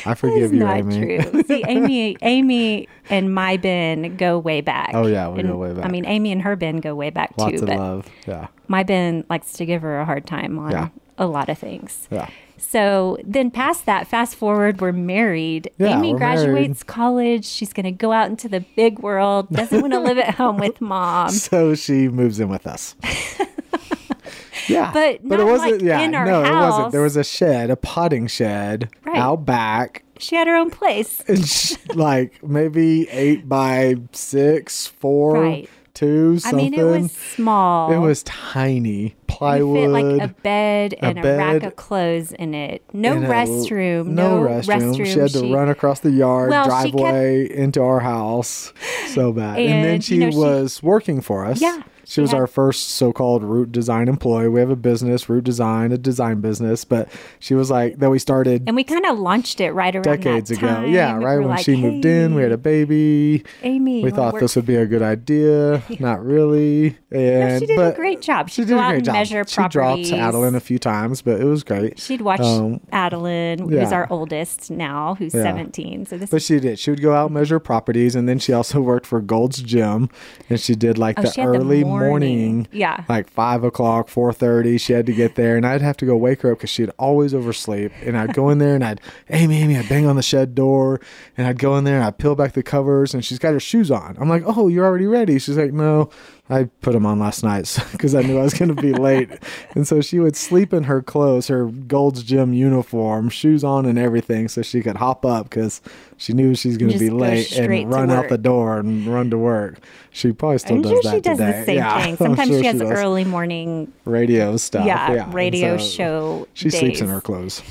I 0.05 0.13
forgive 0.13 0.53
you, 0.53 0.65
Amy. 0.67 1.19
true. 1.19 1.43
See, 1.43 1.63
Amy, 1.67 2.17
Amy, 2.21 2.87
and 3.09 3.33
my 3.33 3.57
Ben 3.57 4.15
go 4.17 4.37
way 4.39 4.61
back. 4.61 4.91
Oh, 4.93 5.07
yeah, 5.07 5.29
we 5.29 5.39
And, 5.39 5.49
go 5.49 5.57
way 5.57 5.73
back. 5.73 5.85
I 5.85 5.89
mean, 5.89 6.05
Amy 6.05 6.31
and 6.31 6.41
her 6.43 6.55
Ben 6.55 6.77
go 6.77 6.95
way 6.95 7.09
back 7.09 7.33
Lots 7.37 7.51
too. 7.57 7.61
of 7.63 7.67
but 7.67 7.77
love. 7.77 8.09
Yeah. 8.27 8.47
my 8.67 8.83
Ben 8.83 9.25
likes 9.29 9.53
to 9.53 9.65
give 9.65 9.81
her 9.81 9.99
a 9.99 10.05
hard 10.05 10.25
time 10.25 10.57
on 10.59 10.71
Yeah. 10.71 10.89
a 11.17 11.25
lot 11.27 11.49
of 11.49 11.57
things. 11.57 12.07
Yeah. 12.11 12.29
So 12.57 13.17
then, 13.23 13.51
past 13.51 13.85
that, 13.85 14.07
fast 14.07 14.35
forward, 14.35 14.81
we're 14.81 14.91
married. 14.91 15.71
Yeah, 15.77 15.97
Amy 15.97 16.13
we're 16.13 16.17
graduates 16.19 16.83
college. 16.83 17.45
She's 17.45 17.73
going 17.73 17.85
to 17.85 17.91
go 17.91 18.11
out 18.11 18.29
into 18.29 18.47
the 18.49 18.65
big 18.75 18.99
world. 18.99 19.49
Doesn't 19.49 19.81
want 19.81 19.93
to 19.93 19.99
live 19.99 20.17
at 20.17 20.35
home 20.35 20.57
with 20.57 20.81
mom. 20.81 21.29
So 21.29 21.75
she 21.75 22.07
moves 22.07 22.39
in 22.39 22.49
with 22.49 22.65
us. 22.67 22.95
yeah. 24.67 24.91
But 24.93 25.15
it 25.15 25.23
not, 25.25 25.45
wasn't 25.45 25.71
like, 25.73 25.81
yeah, 25.81 25.99
in 26.01 26.15
our 26.15 26.25
no, 26.25 26.39
it 26.39 26.51
wasn't. 26.53 26.83
house. 26.85 26.91
There 26.91 27.01
was 27.01 27.15
a 27.17 27.23
shed, 27.23 27.69
a 27.69 27.75
potting 27.75 28.27
shed 28.27 28.89
Right. 29.05 29.17
out 29.17 29.45
back. 29.45 30.03
She 30.17 30.35
had 30.35 30.47
her 30.47 30.55
own 30.55 30.69
place. 30.71 31.21
And 31.27 31.45
sh- 31.47 31.75
like 31.93 32.41
maybe 32.43 33.07
eight 33.09 33.47
by 33.49 33.95
six, 34.13 34.87
four, 34.87 35.33
Right. 35.41 35.69
Two, 35.95 36.37
I 36.45 36.51
mean, 36.51 36.73
it 36.75 36.83
was 36.83 37.11
small. 37.11 37.91
It 37.91 37.97
was 37.97 38.21
tiny 38.23 39.15
plywood. 39.27 39.79
fit 39.79 39.89
like 39.89 40.29
a 40.29 40.33
bed 40.43 40.93
and 41.01 41.17
a, 41.17 41.21
rack 41.23 41.61
bed, 41.61 41.63
of 41.63 41.75
clothes 41.75 42.31
in 42.33 42.53
it. 42.53 42.83
No 42.93 43.13
and 43.13 43.25
a- 43.25 43.27
restroom. 43.27 44.07
No, 44.07 44.43
No, 44.43 44.47
restroom. 44.47 45.05
She 45.05 45.19
had 45.19 45.31
to 45.31 45.53
run 45.53 45.69
across 45.69 46.01
the 46.01 46.11
yard, 46.11 46.49
Well, 46.51 46.65
she 46.83 46.91
kept- 46.91 46.97
driveway 46.97 47.49
into 47.51 47.81
our 47.81 47.99
house. 48.01 48.71
So 49.07 49.31
bad. 49.31 49.57
And, 49.59 49.85
then 49.85 50.01
she 50.01 50.15
you 50.15 50.19
know, 50.21 50.31
she- 50.31 50.37
was 50.37 50.83
working 50.83 51.21
for 51.21 51.45
us. 51.45 51.61
Yeah, 51.61 51.81
She 52.05 52.13
she 52.15 52.21
was 52.21 52.31
had- 52.31 52.39
our 52.39 52.47
first 52.47 52.89
so-called 52.91 53.43
root 53.43 53.71
design 53.71 54.07
employee. 54.07 54.47
We 54.47 54.59
have 54.59 54.69
a 54.69 54.75
business, 54.75 55.27
root 55.29 55.43
design, 55.43 55.91
a 55.91 55.97
design 55.97 56.39
business, 56.41 56.85
but 56.85 57.09
she 57.39 57.53
was 57.55 57.69
like 57.71 57.97
that 57.99 58.09
we 58.09 58.19
started 58.19 58.63
And 58.67 58.75
we 58.75 58.83
kind 58.83 59.05
of 59.05 59.19
launched 59.19 59.59
it 59.59 59.71
right 59.73 59.93
around 59.95 60.03
decades 60.03 60.49
that 60.49 60.59
ago. 60.59 60.67
time. 60.67 60.91
Yeah, 60.91 61.15
right 61.17 61.39
when 61.39 61.47
like, 61.49 61.65
she 61.65 61.75
moved 61.75 62.05
in, 62.05 62.35
we 62.35 62.41
had 62.43 62.51
a 62.51 62.57
baby. 62.57 63.43
Amy. 63.63 64.03
We 64.03 64.11
thought 64.11 64.39
this 64.39 64.55
would 64.55 64.65
be 64.65 64.75
a 64.75 64.85
good 64.85 65.01
idea. 65.01 65.83
Not 65.99 66.23
really. 66.23 66.97
And 67.11 67.49
No, 67.53 67.59
she 67.59 67.65
did 67.65 67.75
but 67.75 67.93
a 67.93 67.95
great 67.95 68.21
job. 68.21 68.49
She 68.49 68.61
She'd 68.61 68.67
did 68.69 68.77
a 68.77 68.87
great 68.89 69.03
job. 69.03 69.13
measure 69.13 69.43
she 69.47 69.67
dropped. 69.67 70.11
Adeline 70.11 70.55
a 70.55 70.59
few 70.59 70.79
times, 70.79 71.21
but 71.21 71.39
it 71.41 71.45
was 71.45 71.63
great. 71.63 71.99
She'd 71.99 72.21
watch 72.21 72.39
Um, 72.41 72.79
Adeline, 72.91 73.59
who's 73.69 73.91
our 73.91 74.07
oldest 74.09 74.69
now, 74.71 75.15
who's 75.15 75.33
Yeah. 75.33 75.43
17. 75.43 76.05
So 76.05 76.17
this 76.17 76.29
But 76.29 76.41
she 76.41 76.59
did. 76.59 76.79
She 76.79 76.91
would 76.91 77.01
go 77.01 77.13
out 77.13 77.25
and 77.25 77.33
measure 77.33 77.59
properties, 77.59 78.15
and 78.15 78.27
then 78.29 78.39
she 78.39 78.53
also 78.53 78.79
worked 78.81 79.05
for 79.05 79.21
Gold's 79.21 79.61
Gym, 79.61 80.09
and 80.49 80.59
she 80.59 80.75
did 80.75 80.97
like 80.97 81.17
Oh, 81.19 81.23
the 81.23 81.31
she 81.31 81.41
had 81.41 81.49
the 81.51 81.57
early 81.57 81.83
morning. 81.99 82.67
Yeah. 82.71 83.03
Like 83.07 83.29
five 83.29 83.63
o'clock, 83.63 84.09
four 84.09 84.31
thirty. 84.33 84.77
She 84.77 84.93
had 84.93 85.05
to 85.05 85.13
get 85.13 85.35
there, 85.35 85.57
and 85.57 85.65
I'd 85.65 85.81
have 85.81 85.97
to 85.97 86.05
go 86.05 86.15
wake 86.15 86.41
her 86.41 86.51
up 86.51 86.59
because 86.59 86.69
she'd 86.69 86.91
always 86.97 87.33
oversleep. 87.33 87.91
And 88.03 88.17
I'd 88.17 88.33
go 88.33 88.49
in 88.49 88.57
there 88.57 88.75
and 88.75 88.83
I'd, 88.83 89.01
Amy, 89.29 89.61
Amy, 89.61 89.77
I'd 89.77 89.89
bang 89.89 90.05
on 90.05 90.15
the 90.15 90.23
shed 90.23 90.55
door, 90.55 90.99
and 91.37 91.47
I'd 91.47 91.59
go 91.59 91.77
in 91.77 91.83
there 91.83 91.95
and 91.95 92.03
I'd 92.05 92.17
peel 92.17 92.35
back 92.35 92.53
the 92.53 92.63
covers, 92.63 93.13
and 93.13 93.23
she's 93.23 93.39
got 93.39 93.53
her 93.53 93.59
shoes 93.59 93.91
on. 93.91 94.17
I'm 94.19 94.29
like, 94.29 94.43
oh, 94.45 94.67
you're 94.67 94.85
already 94.85 95.07
ready. 95.07 95.39
She's 95.39 95.57
like, 95.57 95.73
no. 95.73 96.09
I 96.47 96.65
put 96.81 96.93
them 96.93 97.07
on 97.07 97.17
last 97.17 97.43
night 97.43 97.75
because 97.91 98.13
I 98.13 98.21
knew 98.21 98.37
I 98.39 98.43
was 98.43 98.53
going 98.53 98.73
to 98.75 98.79
be 98.79 98.93
late. 98.93 99.29
And 99.73 99.87
so 99.87 99.99
she 99.99 100.19
would 100.19 100.35
sleep 100.35 100.73
in 100.73 100.83
her 100.83 101.01
clothes, 101.01 101.47
her 101.47 101.65
Gold's 101.65 102.21
Gym 102.21 102.53
uniform, 102.53 103.29
shoes 103.29 103.63
on, 103.63 103.85
and 103.87 103.97
everything, 103.97 104.47
so 104.47 104.61
she 104.61 104.81
could 104.81 104.97
hop 104.97 105.25
up 105.25 105.49
because 105.49 105.81
she 106.17 106.33
knew 106.33 106.53
she's 106.53 106.77
going 106.77 106.91
to 106.91 106.99
be 106.99 107.09
late 107.09 107.51
and 107.57 107.91
run 107.91 108.11
out 108.11 108.29
the 108.29 108.37
door 108.37 108.77
and 108.77 109.07
run 109.07 109.31
to 109.31 109.37
work. 109.39 109.79
She 110.11 110.31
probably 110.33 110.59
still 110.59 110.75
I'm 110.77 110.81
does 110.83 110.91
sure 110.91 111.01
that 111.03 111.13
she 111.15 111.21
does 111.21 111.37
today. 111.39 111.59
the 111.61 111.65
same 111.65 111.75
Yeah, 111.77 112.03
thing. 112.03 112.17
Sometimes 112.17 112.49
sure 112.49 112.59
she 112.59 112.65
has 112.67 112.79
does. 112.79 112.91
early 112.91 113.23
morning, 113.25 113.91
radio 114.05 114.55
stuff. 114.57 114.85
yeah, 114.85 115.13
Yeah, 115.13 115.31
radio 115.33 115.77
so 115.77 115.83
show. 115.87 116.47
She 116.53 116.69
sleeps 116.69 117.01
in 117.01 117.07
her 117.07 117.21
clothes. 117.21 117.63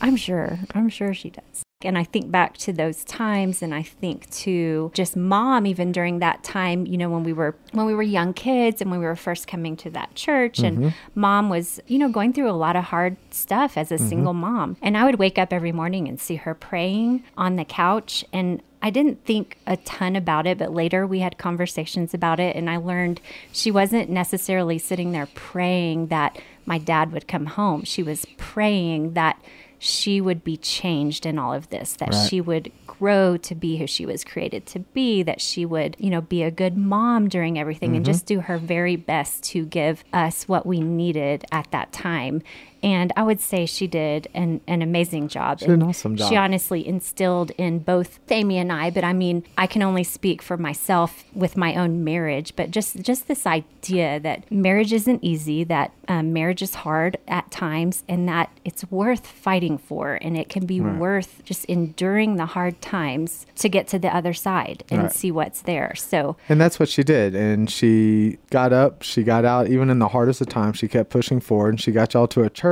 I'm 0.00 0.16
sure. 0.16 0.58
I'm 0.74 0.88
sure 0.90 1.14
she 1.14 1.30
does. 1.30 1.62
And 1.84 1.96
I 1.96 2.02
think 2.02 2.32
back 2.32 2.56
to 2.58 2.72
those 2.72 3.04
times 3.04 3.62
and 3.62 3.72
I 3.72 3.84
think 3.84 4.28
to 4.30 4.90
just 4.94 5.14
mom 5.14 5.64
even 5.64 5.92
during 5.92 6.18
that 6.18 6.42
time, 6.42 6.86
you 6.86 6.98
know, 6.98 7.08
when 7.08 7.22
we 7.22 7.32
were 7.32 7.54
when 7.70 7.86
we 7.86 7.94
were 7.94 8.02
young 8.02 8.34
kids 8.34 8.82
and 8.82 8.90
when 8.90 8.98
we 8.98 9.06
were 9.06 9.14
first 9.14 9.46
coming 9.46 9.76
to 9.76 9.90
that 9.90 10.12
church 10.16 10.58
and 10.58 10.78
mm-hmm. 10.78 11.20
mom 11.20 11.48
was, 11.48 11.78
you 11.86 11.98
know, 11.98 12.08
going 12.08 12.32
through 12.32 12.50
a 12.50 12.52
lot 12.52 12.74
of 12.74 12.82
hard 12.84 13.16
stuff 13.30 13.76
as 13.76 13.92
a 13.92 13.94
mm-hmm. 13.94 14.08
single 14.08 14.34
mom. 14.34 14.76
And 14.82 14.98
I 14.98 15.04
would 15.04 15.20
wake 15.20 15.38
up 15.38 15.52
every 15.52 15.70
morning 15.70 16.08
and 16.08 16.20
see 16.20 16.34
her 16.34 16.52
praying 16.52 17.22
on 17.36 17.54
the 17.54 17.64
couch 17.64 18.24
and 18.32 18.60
I 18.82 18.90
didn't 18.90 19.24
think 19.24 19.58
a 19.66 19.76
ton 19.76 20.16
about 20.16 20.46
it, 20.46 20.58
but 20.58 20.72
later 20.72 21.06
we 21.06 21.18
had 21.18 21.36
conversations 21.36 22.14
about 22.14 22.38
it, 22.38 22.54
and 22.54 22.70
I 22.70 22.76
learned 22.76 23.20
she 23.52 23.72
wasn't 23.72 24.08
necessarily 24.08 24.78
sitting 24.78 25.10
there 25.10 25.26
praying 25.34 26.08
that 26.08 26.40
my 26.64 26.78
dad 26.78 27.10
would 27.10 27.26
come 27.26 27.46
home. 27.46 27.82
She 27.82 28.04
was 28.04 28.24
praying 28.36 29.14
that 29.14 29.42
she 29.78 30.20
would 30.20 30.42
be 30.44 30.56
changed 30.56 31.24
in 31.24 31.38
all 31.38 31.52
of 31.52 31.68
this, 31.70 31.94
that 31.96 32.12
Right. 32.12 32.28
she 32.28 32.40
would 32.40 32.70
grow 32.86 33.36
to 33.36 33.54
be 33.54 33.76
who 33.76 33.86
she 33.86 34.04
was 34.04 34.24
created 34.24 34.66
to 34.66 34.80
be, 34.80 35.22
that 35.22 35.40
she 35.40 35.64
would, 35.64 35.96
you 35.98 36.10
know, 36.10 36.20
be 36.20 36.42
a 36.42 36.50
good 36.50 36.76
mom 36.76 37.28
during 37.28 37.58
everything 37.58 37.94
and 37.94 38.04
mm-hmm. 38.04 38.12
just 38.12 38.26
do 38.26 38.40
her 38.40 38.58
very 38.58 38.96
best 38.96 39.42
to 39.44 39.64
give 39.64 40.04
us 40.12 40.48
what 40.48 40.66
we 40.66 40.80
needed 40.80 41.44
at 41.52 41.70
that 41.70 41.92
time. 41.92 42.42
And 42.82 43.12
I 43.16 43.22
would 43.22 43.40
say 43.40 43.66
she 43.66 43.86
did 43.86 44.28
an, 44.34 44.60
an 44.66 44.82
amazing 44.82 45.28
job. 45.28 45.60
She 45.60 45.66
did 45.66 45.74
an 45.74 45.82
awesome 45.82 46.16
job. 46.16 46.28
She 46.28 46.36
honestly 46.36 46.86
instilled 46.86 47.50
in 47.58 47.80
both 47.80 48.18
Amy 48.30 48.58
and 48.58 48.72
I, 48.72 48.90
but 48.90 49.04
I 49.04 49.12
mean, 49.12 49.44
I 49.56 49.66
can 49.66 49.82
only 49.82 50.04
speak 50.04 50.42
for 50.42 50.56
myself 50.56 51.24
with 51.34 51.56
my 51.56 51.74
own 51.74 52.04
marriage, 52.04 52.54
but 52.56 52.70
just 52.70 53.00
just 53.02 53.26
this 53.28 53.46
idea 53.46 54.20
that 54.20 54.50
marriage 54.50 54.92
isn't 54.92 55.22
easy, 55.22 55.64
that 55.64 55.92
um, 56.08 56.32
marriage 56.32 56.62
is 56.62 56.74
hard 56.76 57.16
at 57.26 57.50
times, 57.50 58.04
and 58.08 58.28
that 58.28 58.50
it's 58.64 58.84
worth 58.90 59.26
fighting 59.26 59.78
for, 59.78 60.18
and 60.22 60.36
it 60.36 60.48
can 60.48 60.66
be 60.66 60.80
worth 60.80 61.42
just 61.44 61.64
enduring 61.66 62.36
the 62.36 62.46
hard 62.46 62.80
times 62.80 63.46
to 63.56 63.68
get 63.68 63.86
to 63.88 63.98
the 63.98 64.14
other 64.14 64.32
side 64.32 64.84
and 64.90 65.02
Right. 65.04 65.12
see 65.12 65.30
what's 65.30 65.62
there. 65.62 65.94
So 65.96 66.36
And 66.48 66.60
that's 66.60 66.78
what 66.80 66.88
she 66.88 67.02
did. 67.02 67.34
And 67.34 67.70
she 67.70 68.38
got 68.50 68.72
up, 68.72 69.02
she 69.02 69.22
got 69.22 69.44
out, 69.44 69.68
even 69.68 69.90
in 69.90 69.98
the 69.98 70.08
hardest 70.08 70.40
of 70.40 70.48
times, 70.48 70.78
she 70.78 70.88
kept 70.88 71.10
pushing 71.10 71.40
forward 71.40 71.70
and 71.70 71.80
she 71.80 71.92
got 71.92 72.14
y'all 72.14 72.26
to 72.28 72.42
a 72.42 72.50
church 72.50 72.67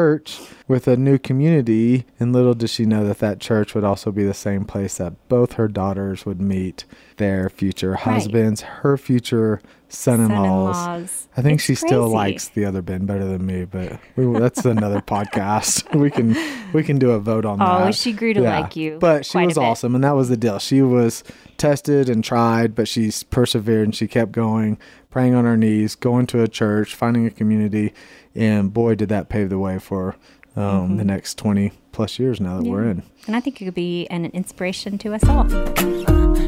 with 0.69 0.89
a 0.89 0.97
new 0.97 1.19
community. 1.19 2.05
And 2.19 2.33
little 2.33 2.55
did 2.55 2.71
she 2.71 2.85
know 2.87 3.05
that 3.07 3.19
that 3.19 3.41
church 3.41 3.75
would 3.75 3.85
also 3.85 4.11
be 4.13 4.25
the 4.25 4.35
same 4.35 4.65
place 4.65 4.97
that 4.99 5.29
both 5.29 5.53
her 5.55 5.69
daughters 5.69 6.25
would 6.27 6.41
meet 6.41 6.85
their 7.17 7.49
future 7.49 7.95
husbands, 7.95 8.61
her 8.61 8.97
future 8.97 9.61
son 9.89 10.21
in 10.21 10.29
laws. 10.31 10.77
Son-in-laws. 10.77 11.29
I 11.37 11.43
think 11.43 11.55
It's 11.57 11.65
she 11.65 11.75
still 11.75 12.09
likes 12.09 12.49
the 12.49 12.65
other 12.65 12.83
Ben 12.83 13.07
better 13.07 13.25
than 13.25 13.47
me, 13.47 13.65
but 13.65 13.99
we, 14.17 14.27
that's 14.39 14.65
another 14.65 15.01
podcast. 15.07 15.95
We 15.99 16.11
can 16.11 16.37
we 16.73 16.83
can 16.83 16.99
do 16.99 17.13
a 17.13 17.21
vote 17.21 17.45
on 17.45 17.61
Oh, 17.63 17.65
that. 17.65 17.89
Oh, 17.89 17.93
she 17.93 18.13
grew 18.13 18.35
to 18.35 18.41
like 18.43 18.75
you 18.77 18.99
But 18.99 19.25
she 19.25 19.39
was 19.39 19.57
awesome, 19.57 19.95
and 19.95 20.03
that 20.05 20.17
was 20.17 20.29
the 20.29 20.37
deal. 20.37 20.59
She 20.59 20.83
was 20.83 21.23
tested 21.57 22.09
and 22.09 22.23
tried, 22.23 22.75
but 22.75 22.89
she's 22.89 23.23
persevered 23.23 23.85
and 23.85 23.95
she 23.95 24.07
kept 24.09 24.33
going, 24.33 24.79
praying 25.11 25.35
on 25.35 25.45
her 25.45 25.57
knees, 25.57 25.95
going 25.95 26.27
to 26.27 26.43
a 26.43 26.49
church, 26.49 26.95
finding 26.95 27.25
a 27.25 27.31
community, 27.31 27.95
and 28.37 28.73
boy, 28.73 28.95
did 28.95 29.09
that 29.09 29.29
pave 29.29 29.49
the 29.51 29.59
way 29.59 29.79
for 29.79 30.17
um, 30.57 30.97
the 30.97 31.03
Mm-hmm. 31.03 31.07
next 31.09 31.37
twenty 31.39 31.73
plus 31.93 32.19
years 32.19 32.41
now 32.41 32.57
that 32.61 32.65
we're 32.69 32.85
in. 32.85 33.03
and 33.27 33.35
I 33.37 33.41
think 33.41 33.61
it 33.61 33.65
could 33.65 33.75
be 33.75 34.07
an 34.09 34.27
inspiration 34.27 34.99
to 34.99 35.15
us 35.15 35.25
all. 35.25 35.49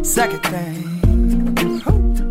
Second 0.04 0.42
thing. 0.44 2.27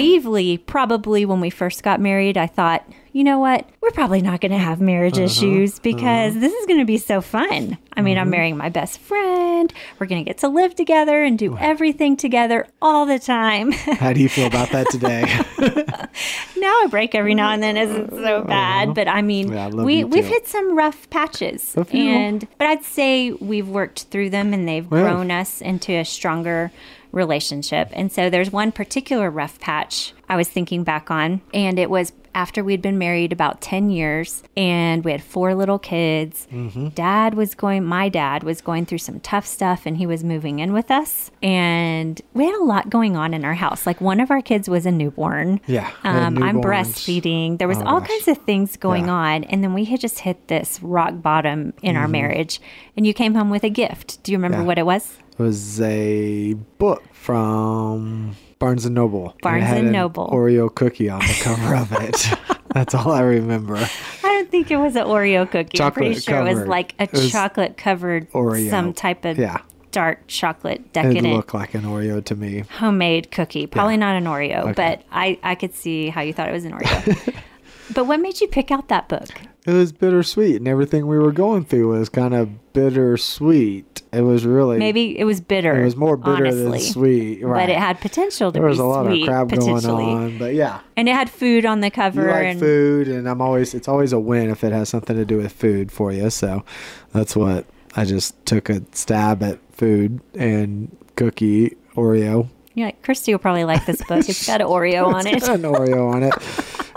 Naively, 0.00 0.58
probably 0.58 1.24
when 1.24 1.40
we 1.40 1.50
first 1.50 1.82
got 1.82 2.00
married, 2.00 2.36
I 2.36 2.46
thought, 2.46 2.84
you 3.12 3.24
know 3.24 3.40
what? 3.40 3.68
We're 3.80 3.90
probably 3.90 4.22
not 4.22 4.40
going 4.40 4.52
to 4.52 4.58
have 4.58 4.80
marriage 4.80 5.14
Uh-huh. 5.14 5.24
issues 5.24 5.80
because 5.80 6.34
this 6.34 6.52
is 6.52 6.66
going 6.66 6.78
to 6.78 6.84
be 6.84 6.96
so 6.98 7.20
fun. 7.20 7.76
I 7.94 8.02
mean, 8.02 8.14
Mm-hmm. 8.16 8.20
I'm 8.22 8.30
marrying 8.30 8.56
my 8.56 8.68
best 8.68 9.00
friend. 9.00 9.72
We're 9.98 10.06
going 10.06 10.24
to 10.24 10.28
get 10.28 10.38
to 10.38 10.48
live 10.48 10.74
together 10.76 11.22
and 11.24 11.36
do 11.38 11.56
everything 11.58 12.16
together 12.16 12.66
all 12.80 13.06
the 13.06 13.18
time. 13.18 13.72
How 13.72 14.12
do 14.12 14.20
you 14.20 14.28
feel 14.28 14.46
about 14.46 14.70
that 14.70 14.88
today? 14.90 15.22
now 16.60 16.82
a 16.84 16.88
break 16.88 17.14
every 17.14 17.34
now 17.34 17.50
and 17.50 17.62
then 17.62 17.76
isn't 17.76 18.10
so 18.10 18.44
bad, 18.44 18.94
but 18.94 19.08
I 19.08 19.22
mean, 19.22 19.46
Uh-huh. 19.52 19.70
Yeah, 19.74 19.80
I 19.80 19.84
we 19.84 20.04
we've 20.04 20.24
hit 20.26 20.46
some 20.46 20.76
rough 20.76 21.08
patches, 21.10 21.74
and 21.92 22.46
but 22.58 22.66
I'd 22.68 22.84
say 22.84 23.32
we've 23.32 23.68
worked 23.68 24.04
through 24.04 24.30
them, 24.30 24.52
and 24.54 24.68
they've 24.68 24.88
Well. 24.88 25.02
grown 25.02 25.30
us 25.30 25.60
into 25.60 25.92
a 25.92 26.04
stronger 26.04 26.70
relationship. 27.12 27.88
And 27.92 28.10
so 28.12 28.30
there's 28.30 28.50
one 28.50 28.72
particular 28.72 29.30
rough 29.30 29.58
patch 29.60 30.12
I 30.28 30.36
was 30.36 30.48
thinking 30.48 30.84
back 30.84 31.10
on, 31.10 31.40
and 31.52 31.78
it 31.78 31.90
was 31.90 32.12
after 32.32 32.62
we'd 32.62 32.80
been 32.80 32.96
married 32.96 33.32
about 33.32 33.60
10 33.60 33.90
years 33.90 34.44
and 34.56 35.04
we 35.04 35.10
had 35.10 35.20
four 35.20 35.52
little 35.56 35.80
kids. 35.80 36.46
Mm-hmm. 36.52 36.90
Dad 36.90 37.34
was 37.34 37.56
going, 37.56 37.84
my 37.84 38.08
dad 38.08 38.44
was 38.44 38.60
going 38.60 38.86
through 38.86 38.98
some 38.98 39.18
tough 39.18 39.44
stuff 39.44 39.84
and 39.84 39.96
he 39.96 40.06
was 40.06 40.22
moving 40.22 40.60
in 40.60 40.72
with 40.72 40.92
us. 40.92 41.32
And 41.42 42.20
we 42.34 42.44
had 42.44 42.54
a 42.54 42.62
lot 42.62 42.88
going 42.88 43.16
on 43.16 43.34
in 43.34 43.44
our 43.44 43.54
house. 43.54 43.84
Like 43.84 44.00
one 44.00 44.20
of 44.20 44.30
our 44.30 44.42
kids 44.42 44.68
was 44.68 44.86
a 44.86 44.92
newborn. 44.92 45.60
Yeah, 45.66 45.90
Um, 46.04 46.40
I'm 46.40 46.60
breastfeeding. 46.62 47.58
There 47.58 47.66
was 47.66 47.78
Oh, 47.78 47.84
all 47.86 47.98
gosh. 48.00 48.10
kinds 48.10 48.28
of 48.28 48.38
things 48.38 48.76
going 48.76 49.06
Yeah. 49.06 49.12
on. 49.14 49.44
And 49.44 49.64
then 49.64 49.74
we 49.74 49.84
had 49.86 49.98
just 49.98 50.20
hit 50.20 50.46
this 50.46 50.80
rock 50.84 51.20
bottom 51.20 51.72
in 51.82 51.94
Mm-hmm. 51.94 51.96
our 52.02 52.06
marriage. 52.06 52.60
And 52.96 53.04
you 53.08 53.12
came 53.12 53.34
home 53.34 53.50
with 53.50 53.64
a 53.64 53.70
gift. 53.70 54.22
Do 54.22 54.30
you 54.30 54.38
remember 54.38 54.58
Yeah. 54.58 54.64
what 54.66 54.78
it 54.78 54.86
was? 54.86 55.16
Was 55.40 55.80
a 55.80 56.52
book 56.76 57.02
from 57.14 58.36
Barnes 58.58 58.84
and 58.84 58.94
Noble. 58.94 59.30
And 59.30 59.40
Barnes 59.40 59.64
and 59.70 59.86
an 59.86 59.92
Noble. 59.92 60.28
Oreo 60.28 60.72
cookie 60.74 61.08
on 61.08 61.20
the 61.20 61.40
cover 61.42 61.74
of 61.76 61.90
it. 61.92 62.28
That's 62.74 62.94
all 62.94 63.10
I 63.10 63.22
remember. 63.22 63.76
I 63.76 63.88
don't 64.22 64.50
think 64.50 64.70
it 64.70 64.76
was 64.76 64.96
an 64.96 65.04
Oreo 65.06 65.50
cookie. 65.50 65.80
I'm 65.80 65.92
pretty 65.92 66.14
Chocolate 66.20 66.22
sure 66.24 66.46
it 66.46 66.54
was 66.58 66.68
like 66.68 66.94
a 67.00 67.08
was 67.10 67.30
chocolate 67.32 67.78
covered 67.78 68.30
Oreo. 68.32 68.68
some 68.68 68.92
type 68.92 69.24
of 69.24 69.38
Yeah. 69.38 69.62
dark 69.92 70.26
chocolate 70.26 70.92
decadent. 70.92 71.26
It 71.26 71.34
looked 71.34 71.54
like 71.54 71.72
an 71.72 71.82
Oreo 71.84 72.22
to 72.22 72.36
me. 72.36 72.64
homemade 72.78 73.30
cookie. 73.30 73.66
Probably 73.66 73.94
Yeah. 73.94 74.00
not 74.00 74.16
an 74.16 74.24
Oreo, 74.24 74.58
Okay. 74.64 74.72
but 74.72 75.02
I, 75.10 75.38
I 75.42 75.54
could 75.54 75.74
see 75.74 76.10
how 76.10 76.20
you 76.20 76.34
thought 76.34 76.50
it 76.50 76.52
was 76.52 76.66
an 76.66 76.72
Oreo. 76.72 77.34
but 77.94 78.06
what 78.06 78.20
made 78.20 78.42
you 78.42 78.46
pick 78.46 78.70
out 78.70 78.88
that 78.88 79.08
book? 79.08 79.28
It 79.66 79.72
was 79.72 79.92
bittersweet, 79.92 80.56
and 80.56 80.66
everything 80.66 81.06
we 81.06 81.18
were 81.18 81.32
going 81.32 81.64
through 81.66 81.88
was 81.98 82.08
kind 82.08 82.32
of 82.34 82.72
bittersweet. 82.72 84.02
It 84.12 84.22
was 84.22 84.44
really 84.44 84.78
Maybe 84.78 85.18
it 85.18 85.24
was 85.24 85.40
bitter. 85.40 85.80
It 85.80 85.84
was 85.84 85.96
more 85.96 86.16
bitter 86.16 86.46
honestly. 86.46 86.62
than 86.62 86.80
sweet, 86.80 87.44
right? 87.44 87.66
But 87.66 87.70
it 87.70 87.78
had 87.78 88.00
potential 88.00 88.50
to 88.50 88.58
be 88.58 88.58
sweet. 88.58 88.60
there 88.60 88.68
was 88.68 88.78
be 88.78 88.82
a 88.82 88.86
lot 88.86 89.06
sweet, 89.06 89.22
of 89.22 89.28
crap 89.28 89.48
going 89.48 89.86
on, 89.86 90.38
but 90.38 90.54
yeah, 90.54 90.80
And 90.96 91.08
it 91.08 91.14
had 91.14 91.30
food 91.30 91.64
on 91.66 91.80
the 91.80 91.90
cover. 91.90 92.22
you 92.22 92.28
like 92.28 92.44
and 92.46 92.60
food, 92.60 93.08
and 93.08 93.28
I'm 93.28 93.40
always 93.40 93.74
it's 93.74 93.86
always 93.86 94.12
a 94.12 94.18
win 94.18 94.50
if 94.50 94.64
it 94.64 94.72
has 94.72 94.88
something 94.88 95.14
to 95.16 95.24
do 95.24 95.36
with 95.36 95.52
food 95.52 95.92
for 95.92 96.10
you. 96.12 96.30
So 96.30 96.64
that's 97.12 97.36
what 97.36 97.66
I 97.94 98.04
just 98.04 98.34
took 98.46 98.68
a 98.70 98.82
stab 98.92 99.42
at 99.42 99.58
food 99.72 100.20
and 100.34 100.96
cookie 101.16 101.76
Oreo. 101.94 102.48
You're 102.74 102.86
like, 102.88 103.02
Christy 103.02 103.32
will 103.32 103.38
probably 103.40 103.64
like 103.64 103.84
this 103.86 104.02
book. 104.04 104.28
It's 104.28 104.46
got 104.46 104.60
an 104.60 104.66
Oreo 104.68 105.06
on 105.12 105.26
it. 105.26 105.34
It's 105.36 105.46
got 105.48 105.56
an 105.56 105.62
Oreo 105.62 106.12
on 106.14 106.22
it. 106.22 106.32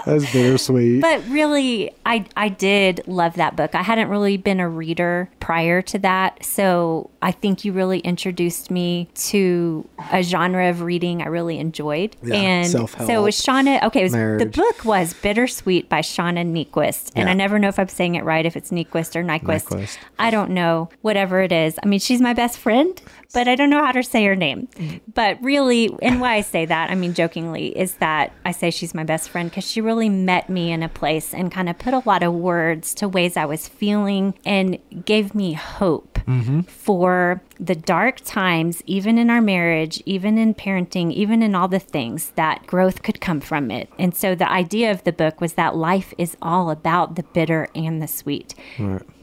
That's 0.06 0.30
bittersweet. 0.34 1.02
But 1.02 1.26
really, 1.30 1.90
I 2.06 2.26
I 2.36 2.50
did 2.50 3.02
love 3.08 3.36
that 3.36 3.56
book. 3.56 3.74
I 3.74 3.82
hadn't 3.82 4.10
really 4.10 4.36
been 4.36 4.60
a 4.60 4.68
reader 4.68 5.30
prior 5.40 5.82
to 5.84 6.00
that, 6.00 6.44
so 6.44 7.10
I 7.22 7.32
think 7.32 7.64
you 7.64 7.72
really 7.72 8.00
introduced 8.00 8.70
me 8.70 9.08
to 9.30 9.88
a 10.12 10.22
genre 10.22 10.70
of 10.70 10.82
reading 10.82 11.22
I 11.22 11.28
really 11.28 11.58
enjoyed. 11.58 12.18
Yeah, 12.22 12.36
and 12.36 12.68
self-help, 12.68 13.08
so 13.10 13.18
it 13.18 13.24
was 13.24 13.36
Shauna. 13.40 13.82
Okay, 13.84 14.02
it 14.02 14.04
was, 14.04 14.12
the 14.12 14.52
book 14.54 14.84
was 14.84 15.14
Bittersweet 15.14 15.88
by 15.88 16.00
Shauna 16.02 16.46
Niequist, 16.46 17.12
and 17.16 17.26
Yeah. 17.28 17.32
I 17.32 17.34
never 17.34 17.58
know 17.58 17.70
if 17.70 17.80
I'm 17.80 17.88
saying 17.88 18.16
it 18.16 18.26
right, 18.26 18.46
if 18.46 18.58
it's 18.58 18.72
Nyquist 18.72 19.16
or 19.16 19.24
Nyquist. 19.24 19.68
Nyquist. 19.70 19.98
I 20.20 20.32
don't 20.32 20.52
know. 20.52 20.90
Whatever 21.02 21.40
it 21.42 21.54
is, 21.54 21.80
I 21.82 21.86
mean, 21.86 22.00
she's 22.02 22.20
my 22.20 22.34
best 22.34 22.58
friend, 22.58 23.02
but 23.34 23.48
I 23.48 23.56
don't 23.56 23.70
know 23.70 23.84
how 23.84 23.92
to 23.92 24.04
say 24.04 24.24
her 24.26 24.36
name. 24.36 24.68
But 25.14 25.44
really, 25.44 25.90
and 26.02 26.22
why 26.22 26.36
I 26.36 26.42
say 26.42 26.66
that, 26.66 26.92
I 26.92 26.96
mean, 26.96 27.14
jokingly, 27.14 27.78
is 27.78 27.96
that 27.96 28.32
I 28.46 28.52
say 28.52 28.70
she's 28.72 28.94
my 28.94 29.04
best 29.04 29.30
friend 29.30 29.50
because 29.50 29.68
she 29.68 29.82
really 29.82 30.10
met 30.10 30.50
me 30.50 30.72
in 30.72 30.84
a 30.84 30.90
place 30.90 31.34
and 31.34 31.52
kind 31.52 31.68
of 31.68 31.78
put 31.78 31.94
a 31.94 32.04
lot 32.06 32.24
of 32.24 32.34
words 32.34 32.94
to 32.96 33.08
ways 33.08 33.36
I 33.36 33.46
was 33.46 33.68
feeling 33.68 34.36
and 34.46 34.78
gave 35.04 35.34
me 35.34 35.54
hope 35.54 36.20
mm-hmm. 36.28 36.62
for 36.62 37.42
the 37.60 37.76
dark 37.76 38.22
times, 38.24 38.84
even 38.86 39.18
in 39.18 39.30
our 39.30 39.42
marriage, 39.42 40.02
even 40.06 40.38
in 40.38 40.54
parenting, 40.54 41.12
even 41.12 41.42
in 41.42 41.56
all 41.56 41.68
the 41.68 41.80
things 41.80 42.32
that 42.36 42.66
growth 42.68 43.02
could 43.04 43.20
come 43.20 43.40
from 43.40 43.72
it. 43.72 43.90
And 43.98 44.16
so 44.16 44.36
the 44.36 44.50
idea 44.50 44.92
of 44.92 45.04
the 45.04 45.12
book 45.12 45.42
was 45.42 45.54
that 45.54 45.76
life 45.76 46.14
is 46.18 46.38
all 46.42 46.70
about 46.70 47.16
the 47.16 47.24
bitter 47.24 47.68
and 47.74 48.02
the 48.02 48.08
sweet. 48.08 48.54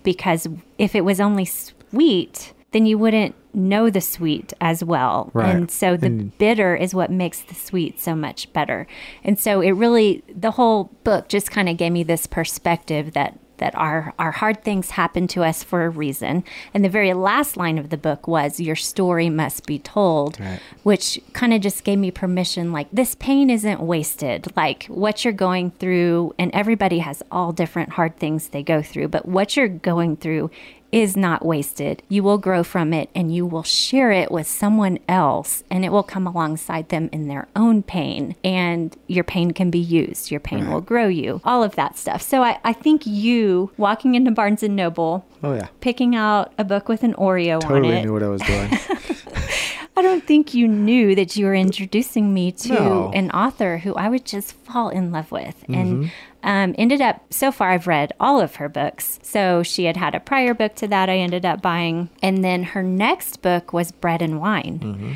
Because 0.02 0.48
if 0.78 0.94
it 0.94 1.04
was 1.04 1.20
only 1.20 1.44
sweet, 1.44 2.52
then 2.72 2.86
you 2.86 2.98
wouldn't 2.98 3.34
know 3.54 3.90
the 3.90 4.00
sweet 4.00 4.52
as 4.60 4.82
well. 4.84 5.30
Right. 5.32 5.54
And 5.54 5.70
so 5.70 5.96
the 5.96 6.06
And- 6.06 6.36
bitter 6.38 6.74
is 6.76 6.94
what 6.94 7.10
makes 7.10 7.40
the 7.40 7.54
sweet 7.54 7.98
so 8.00 8.14
much 8.14 8.52
better. 8.52 8.86
And 9.24 9.38
so 9.38 9.60
it 9.60 9.72
really 9.72 10.22
the 10.34 10.52
whole 10.52 10.90
book 11.04 11.28
just 11.28 11.50
kind 11.50 11.68
of 11.68 11.76
gave 11.76 11.92
me 11.92 12.02
this 12.02 12.26
perspective 12.26 13.12
that 13.12 13.38
that 13.58 13.74
our 13.74 14.14
our 14.18 14.30
hard 14.30 14.64
things 14.64 14.92
happen 14.92 15.26
to 15.28 15.44
us 15.44 15.62
for 15.62 15.84
a 15.84 15.90
reason. 15.90 16.42
And 16.72 16.82
the 16.82 16.88
very 16.88 17.12
last 17.12 17.58
line 17.58 17.76
of 17.76 17.90
the 17.90 17.98
book 17.98 18.26
was 18.26 18.58
your 18.58 18.74
story 18.76 19.28
must 19.28 19.66
be 19.66 19.78
told, 19.78 20.40
Right. 20.40 20.60
which 20.82 21.20
kind 21.34 21.52
of 21.52 21.60
just 21.60 21.84
gave 21.84 21.98
me 21.98 22.10
permission 22.10 22.72
like 22.72 22.88
this 22.90 23.14
pain 23.16 23.50
isn't 23.50 23.80
wasted. 23.82 24.46
Like 24.56 24.86
what 24.86 25.24
you're 25.24 25.34
going 25.34 25.72
through 25.72 26.34
and 26.38 26.50
everybody 26.54 27.00
has 27.00 27.22
all 27.30 27.52
different 27.52 27.90
hard 27.90 28.16
things 28.16 28.48
they 28.48 28.62
go 28.62 28.80
through, 28.80 29.08
but 29.08 29.28
what 29.28 29.54
you're 29.58 29.68
going 29.68 30.16
through 30.16 30.50
is 30.92 31.16
not 31.16 31.44
wasted. 31.44 32.03
You 32.09 32.22
will 32.22 32.38
grow 32.38 32.62
from 32.64 32.92
it 32.92 33.11
and 33.14 33.35
you 33.35 33.46
will 33.46 33.62
share 33.62 34.11
it 34.11 34.31
with 34.33 34.46
someone 34.46 34.98
else 35.09 35.62
and 35.70 35.85
it 35.85 35.90
will 35.92 36.03
come 36.03 36.26
alongside 36.26 36.88
them 36.88 37.09
in 37.12 37.29
their 37.29 37.46
own 37.55 37.83
pain. 37.83 38.35
And 38.42 38.96
your 39.07 39.22
pain 39.24 39.53
can 39.53 39.70
be 39.70 39.79
used. 39.79 40.31
Your 40.31 40.40
pain 40.40 40.68
will 40.70 40.81
grow 40.81 41.07
you. 41.07 41.40
All 41.44 41.62
of 41.62 41.76
that 41.76 41.96
stuff. 41.96 42.22
So 42.22 42.42
I, 42.42 42.59
I 42.64 42.72
think 42.72 43.07
you 43.07 43.70
walking 43.76 44.14
into 44.16 44.31
Barnes 44.33 44.62
and 44.62 44.74
Noble, 44.74 45.24
Oh 45.42 45.55
yeah. 45.55 45.68
picking 45.81 46.14
out 46.16 46.53
a 46.59 46.64
book 46.64 46.88
with 46.88 47.03
an 47.05 47.14
Oreo 47.14 47.62
on 47.62 47.68
Totally 47.68 47.96
it. 47.96 48.05
knew 48.05 48.12
what 48.12 48.22
I 48.22 48.29
was 48.29 48.42
doing. 48.42 48.70
I 49.96 50.03
don't 50.03 50.24
think 50.24 50.55
you 50.55 50.66
knew 50.66 51.14
that 51.14 51.37
you 51.37 51.44
were 51.46 51.55
introducing 51.55 52.33
me 52.33 52.53
to 52.53 52.72
No. 52.72 53.11
an 53.12 53.31
author 53.33 53.79
who 53.79 53.94
I 53.94 54.09
would 54.09 54.24
just 54.24 54.53
fall 54.55 54.88
in 54.88 55.12
love 55.12 55.31
with. 55.31 55.62
Mm-hmm. 55.68 55.74
And 55.74 56.11
um, 56.42 56.74
ended 56.79 57.00
up, 57.00 57.33
so 57.33 57.53
far, 57.53 57.70
I've 57.70 57.87
read 57.87 58.12
all 58.18 58.40
of 58.40 58.57
her 58.57 58.68
books. 58.68 59.18
So 59.22 59.62
she 59.62 59.85
had 59.85 59.96
had 59.96 60.14
a 60.14 60.20
prior 60.20 60.55
book 60.55 60.74
to 60.76 60.88
that 60.88 61.09
I 61.09 61.18
ended 61.18 61.44
up 61.44 61.61
buying. 61.61 62.09
And 62.22 62.44
then 62.44 62.62
her 62.62 62.83
next 62.83 63.42
book 63.42 63.72
was 63.72 63.92
Bread 63.92 64.22
and 64.22 64.40
Wine. 64.40 64.79
Mm-hmm. 64.79 65.12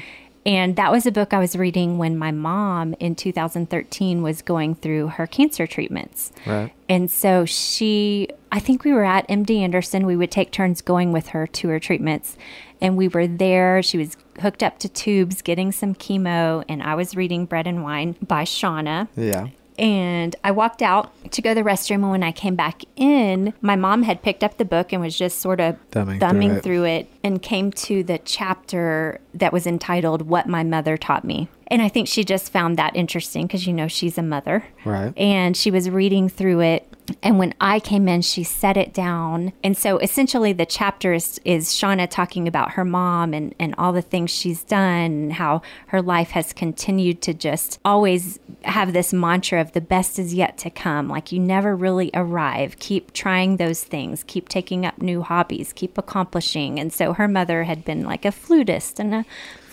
And 0.46 0.76
that 0.76 0.92
was 0.92 1.06
a 1.06 1.12
book 1.12 1.32
I 1.32 1.38
was 1.38 1.56
reading 1.56 1.96
when 1.96 2.18
my 2.18 2.30
mom 2.30 2.94
in 3.00 3.14
2013 3.14 4.22
was 4.22 4.42
going 4.42 4.74
through 4.74 5.08
her 5.08 5.26
cancer 5.26 5.66
treatments. 5.66 6.32
Right. 6.44 6.70
And 6.86 7.10
so 7.10 7.46
she, 7.46 8.28
I 8.52 8.60
think 8.60 8.84
we 8.84 8.92
were 8.92 9.04
at 9.04 9.26
MD 9.28 9.60
Anderson. 9.60 10.04
We 10.04 10.16
would 10.16 10.30
take 10.30 10.50
turns 10.50 10.82
going 10.82 11.12
with 11.12 11.28
her 11.28 11.46
to 11.46 11.68
her 11.68 11.80
treatments. 11.80 12.36
And 12.82 12.98
we 12.98 13.08
were 13.08 13.26
there. 13.26 13.82
She 13.82 13.96
was 13.96 14.18
hooked 14.42 14.62
up 14.62 14.78
to 14.80 14.88
tubes, 14.88 15.40
getting 15.40 15.72
some 15.72 15.94
chemo. 15.94 16.62
And 16.68 16.82
I 16.82 16.94
was 16.94 17.16
reading 17.16 17.46
Bread 17.46 17.66
and 17.66 17.82
Wine 17.82 18.14
by 18.20 18.44
Shauna. 18.44 19.08
Yeah. 19.16 19.48
And 19.78 20.36
I 20.44 20.50
walked 20.50 20.82
out 20.82 21.12
to 21.32 21.42
go 21.42 21.50
to 21.50 21.54
the 21.54 21.68
restroom. 21.68 21.96
And 21.96 22.10
when 22.10 22.22
I 22.22 22.32
came 22.32 22.54
back 22.54 22.82
in, 22.96 23.54
my 23.60 23.76
mom 23.76 24.04
had 24.04 24.22
picked 24.22 24.44
up 24.44 24.56
the 24.58 24.64
book 24.64 24.92
and 24.92 25.02
was 25.02 25.16
just 25.16 25.40
sort 25.40 25.60
of 25.60 25.76
Thumbing 25.90 26.20
thumbing, 26.20 26.50
through 26.50 26.56
it. 26.56 26.62
through 26.62 26.84
it 26.84 27.10
and 27.24 27.42
came 27.42 27.72
to 27.72 28.02
the 28.02 28.18
chapter 28.18 29.20
that 29.34 29.52
was 29.52 29.66
entitled 29.66 30.22
What 30.22 30.46
My 30.46 30.62
Mother 30.62 30.96
Taught 30.96 31.24
Me. 31.24 31.48
And 31.68 31.82
I 31.82 31.88
think 31.88 32.08
she 32.08 32.24
just 32.24 32.52
found 32.52 32.78
that 32.78 32.94
interesting 32.94 33.46
because, 33.46 33.66
you 33.66 33.72
know, 33.72 33.88
she's 33.88 34.18
a 34.18 34.22
mother. 34.22 34.64
Right. 34.84 35.16
And 35.16 35.56
she 35.56 35.70
was 35.70 35.90
reading 35.90 36.28
through 36.28 36.60
it. 36.60 36.88
And 37.22 37.38
when 37.38 37.54
I 37.60 37.80
came 37.80 38.08
in, 38.08 38.22
she 38.22 38.44
set 38.44 38.76
it 38.76 38.94
down. 38.94 39.52
And 39.62 39.76
so 39.76 39.98
essentially, 39.98 40.52
the 40.52 40.64
chapter 40.64 41.12
is, 41.12 41.40
is 41.44 41.68
Shauna 41.68 42.08
talking 42.08 42.48
about 42.48 42.72
her 42.72 42.84
mom 42.84 43.34
and, 43.34 43.54
and 43.58 43.74
all 43.76 43.92
the 43.92 44.02
things 44.02 44.30
she's 44.30 44.62
done 44.64 45.12
and 45.12 45.32
how 45.34 45.62
her 45.88 46.00
life 46.00 46.30
has 46.30 46.52
continued 46.52 47.20
to 47.22 47.34
just 47.34 47.78
always 47.84 48.38
have 48.62 48.92
this 48.92 49.12
mantra 49.12 49.60
of 49.60 49.72
the 49.72 49.80
best 49.80 50.18
is 50.18 50.32
yet 50.32 50.56
to 50.58 50.70
come. 50.70 51.08
Like 51.08 51.30
you 51.30 51.40
never 51.40 51.76
really 51.76 52.10
arrive. 52.14 52.78
Keep 52.78 53.12
trying 53.12 53.56
those 53.56 53.84
things, 53.84 54.24
keep 54.26 54.48
taking 54.48 54.86
up 54.86 55.00
new 55.00 55.22
hobbies, 55.22 55.72
keep 55.74 55.98
accomplishing. 55.98 56.80
And 56.80 56.92
so 56.92 57.12
her 57.12 57.28
mother 57.28 57.64
had 57.64 57.84
been 57.84 58.04
like 58.04 58.24
a 58.24 58.32
flutist 58.32 58.98
and 58.98 59.14
a 59.14 59.24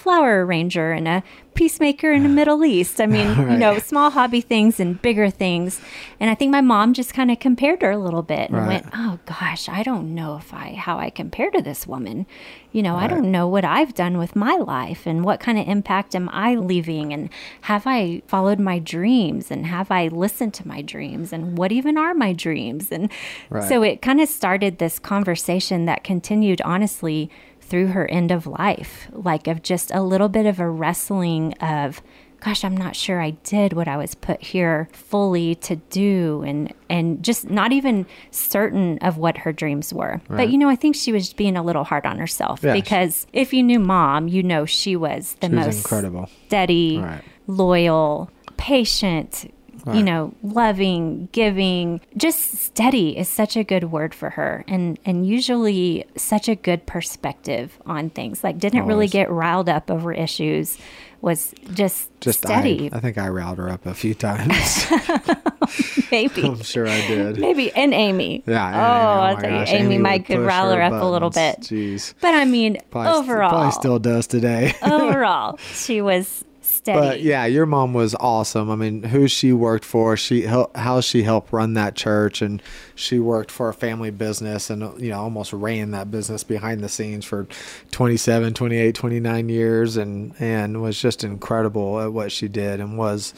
flower 0.01 0.45
arranger 0.45 0.91
and 0.91 1.07
a 1.07 1.23
peacemaker 1.53 2.11
in 2.11 2.23
the 2.23 2.29
Middle 2.29 2.63
East. 2.65 2.99
I 3.01 3.05
mean, 3.07 3.27
you 3.51 3.57
know, 3.57 3.77
small 3.79 4.09
hobby 4.09 4.41
things 4.41 4.79
and 4.79 5.01
bigger 5.01 5.29
things. 5.29 5.79
And 6.19 6.29
I 6.29 6.35
think 6.35 6.51
my 6.51 6.61
mom 6.61 6.93
just 6.93 7.13
kind 7.13 7.29
of 7.29 7.39
compared 7.39 7.81
her 7.81 7.91
a 7.91 7.97
little 7.97 8.23
bit 8.23 8.49
and 8.49 8.57
Right. 8.59 8.67
went, 8.67 8.85
"Oh 8.93 9.19
gosh, 9.25 9.67
I 9.69 9.83
don't 9.83 10.15
know 10.15 10.37
if 10.37 10.53
I 10.53 10.73
how 10.73 10.97
I 10.97 11.09
compare 11.09 11.51
to 11.51 11.61
this 11.61 11.85
woman. 11.85 12.25
You 12.71 12.81
know, 12.81 12.95
I 12.95 13.07
don't 13.07 13.31
know 13.31 13.47
what 13.47 13.65
I've 13.65 13.93
done 13.93 14.17
with 14.17 14.35
my 14.35 14.55
life 14.55 15.05
and 15.05 15.25
what 15.25 15.39
kind 15.41 15.59
of 15.59 15.67
impact 15.67 16.15
am 16.15 16.29
I 16.29 16.55
leaving 16.55 17.11
and 17.13 17.29
have 17.61 17.83
I 17.85 18.21
followed 18.27 18.59
my 18.59 18.79
dreams 18.79 19.51
and 19.51 19.65
have 19.65 19.91
I 19.91 20.07
listened 20.07 20.53
to 20.55 20.67
my 20.67 20.81
dreams 20.81 21.33
and 21.33 21.57
what 21.57 21.71
even 21.71 21.97
are 21.97 22.13
my 22.13 22.31
dreams?" 22.33 22.91
And 22.91 23.11
Right. 23.49 23.67
so 23.67 23.83
it 23.83 24.01
kind 24.01 24.21
of 24.21 24.29
started 24.29 24.77
this 24.77 24.99
conversation 24.99 25.85
that 25.85 26.03
continued 26.05 26.61
honestly 26.61 27.29
through 27.71 27.87
her 27.87 28.05
end 28.11 28.29
of 28.31 28.45
life, 28.45 29.07
like 29.11 29.47
of 29.47 29.63
just 29.63 29.89
a 29.91 30.03
little 30.03 30.29
bit 30.29 30.45
of 30.45 30.59
a 30.59 30.69
wrestling 30.69 31.53
of, 31.61 32.01
gosh, 32.41 32.63
I'm 32.65 32.75
not 32.75 32.95
sure 32.95 33.21
I 33.21 33.31
did 33.43 33.71
what 33.73 33.87
I 33.87 33.95
was 33.97 34.13
put 34.13 34.41
here 34.41 34.89
fully 34.91 35.55
to 35.55 35.77
do, 35.77 36.43
and 36.45 36.73
and 36.89 37.23
just 37.23 37.49
not 37.49 37.71
even 37.71 38.05
certain 38.29 38.97
of 38.99 39.17
what 39.17 39.37
her 39.37 39.53
dreams 39.53 39.93
were. 39.93 40.19
But 40.27 40.49
you 40.51 40.57
know, 40.57 40.67
I 40.69 40.75
think 40.75 40.95
she 40.95 41.11
was 41.13 41.31
being 41.33 41.55
a 41.55 41.63
little 41.63 41.83
hard 41.85 42.05
on 42.05 42.17
herself 42.19 42.61
Yeah. 42.61 42.73
because 42.73 43.25
if 43.33 43.53
you 43.53 43.63
knew 43.63 43.79
mom, 43.79 44.27
you 44.27 44.43
know 44.43 44.65
she 44.65 44.95
was 44.95 45.35
the 45.39 45.47
She 45.47 45.55
was 45.55 45.65
most 45.67 45.77
incredible. 45.77 46.29
steady, 46.47 46.99
Right. 46.99 47.21
loyal, 47.47 48.29
patient, 48.57 49.51
you 49.87 50.03
know, 50.03 50.33
loving, 50.43 51.29
giving. 51.31 52.01
Just 52.17 52.55
steady 52.57 53.17
is 53.17 53.27
such 53.29 53.55
a 53.55 53.63
good 53.63 53.85
word 53.91 54.13
for 54.13 54.29
her 54.31 54.63
and 54.67 54.99
and 55.05 55.25
usually 55.25 56.05
such 56.15 56.47
a 56.47 56.55
good 56.55 56.85
perspective 56.85 57.79
on 57.85 58.09
things. 58.09 58.43
Like 58.43 58.57
didn't 58.59 58.85
really 58.85 59.07
get 59.07 59.29
riled 59.31 59.69
up 59.69 59.89
over 59.89 60.11
issues. 60.13 60.77
Was 61.21 61.53
just, 61.75 62.09
Just 62.19 62.39
steady. 62.39 62.89
I, 62.91 62.97
I 62.97 62.99
think 62.99 63.19
I 63.19 63.27
riled 63.29 63.59
her 63.59 63.69
up 63.69 63.85
a 63.85 63.93
few 63.93 64.15
times. 64.15 64.87
maybe. 66.11 66.41
I'm 66.43 66.61
sure 66.63 66.87
I 66.87 66.99
did. 67.07 67.39
Maybe 67.39 67.71
and 67.73 67.93
Amy. 67.93 68.43
Yeah. 68.47 68.67
and 68.67 68.75
Oh, 68.75 68.79
Amy, 68.79 69.21
I 69.21 69.33
my 69.35 69.41
tell 69.41 69.51
you, 69.51 69.57
gosh, 69.59 69.69
Amy, 69.69 69.95
would 69.97 70.01
might 70.03 70.25
could 70.25 70.39
rile 70.39 70.71
her 70.71 70.81
up 70.81 70.93
a 70.93 71.05
little 71.05 71.29
bit. 71.29 71.59
Jeez. 71.59 72.15
But 72.21 72.33
I 72.33 72.45
mean, 72.45 72.77
Probably, 72.89 73.11
st- 73.11 73.23
overall, 73.23 73.49
probably 73.51 73.71
still 73.71 73.99
does 73.99 74.25
today. 74.27 74.73
overall, 74.81 75.57
she 75.73 76.01
was 76.01 76.43
steady. 76.81 76.99
But 76.99 77.21
yeah, 77.21 77.45
your 77.45 77.65
mom 77.65 77.93
was 77.93 78.15
awesome. 78.15 78.69
I 78.69 78.75
mean, 78.75 79.03
who 79.03 79.27
she 79.27 79.53
worked 79.53 79.85
for, 79.85 80.17
she 80.17 80.43
how 80.43 81.01
she 81.01 81.23
helped 81.23 81.53
run 81.53 81.73
that 81.75 81.95
church, 81.95 82.41
and 82.41 82.61
she 82.95 83.19
worked 83.19 83.51
for 83.51 83.69
a 83.69 83.73
family 83.73 84.11
business, 84.11 84.69
and 84.69 84.99
you 85.01 85.09
know 85.09 85.19
almost 85.19 85.53
ran 85.53 85.91
that 85.91 86.11
business 86.11 86.43
behind 86.43 86.81
the 86.81 86.89
scenes 86.89 87.25
for 87.25 87.47
27, 87.91 88.53
28, 88.53 88.95
29 88.95 89.49
years, 89.49 89.97
and 89.97 90.33
and 90.39 90.81
was 90.81 90.99
just 90.99 91.23
incredible 91.23 91.99
at 91.99 92.11
what 92.11 92.31
she 92.31 92.47
did, 92.47 92.79
and 92.79 92.97
was 92.97 93.33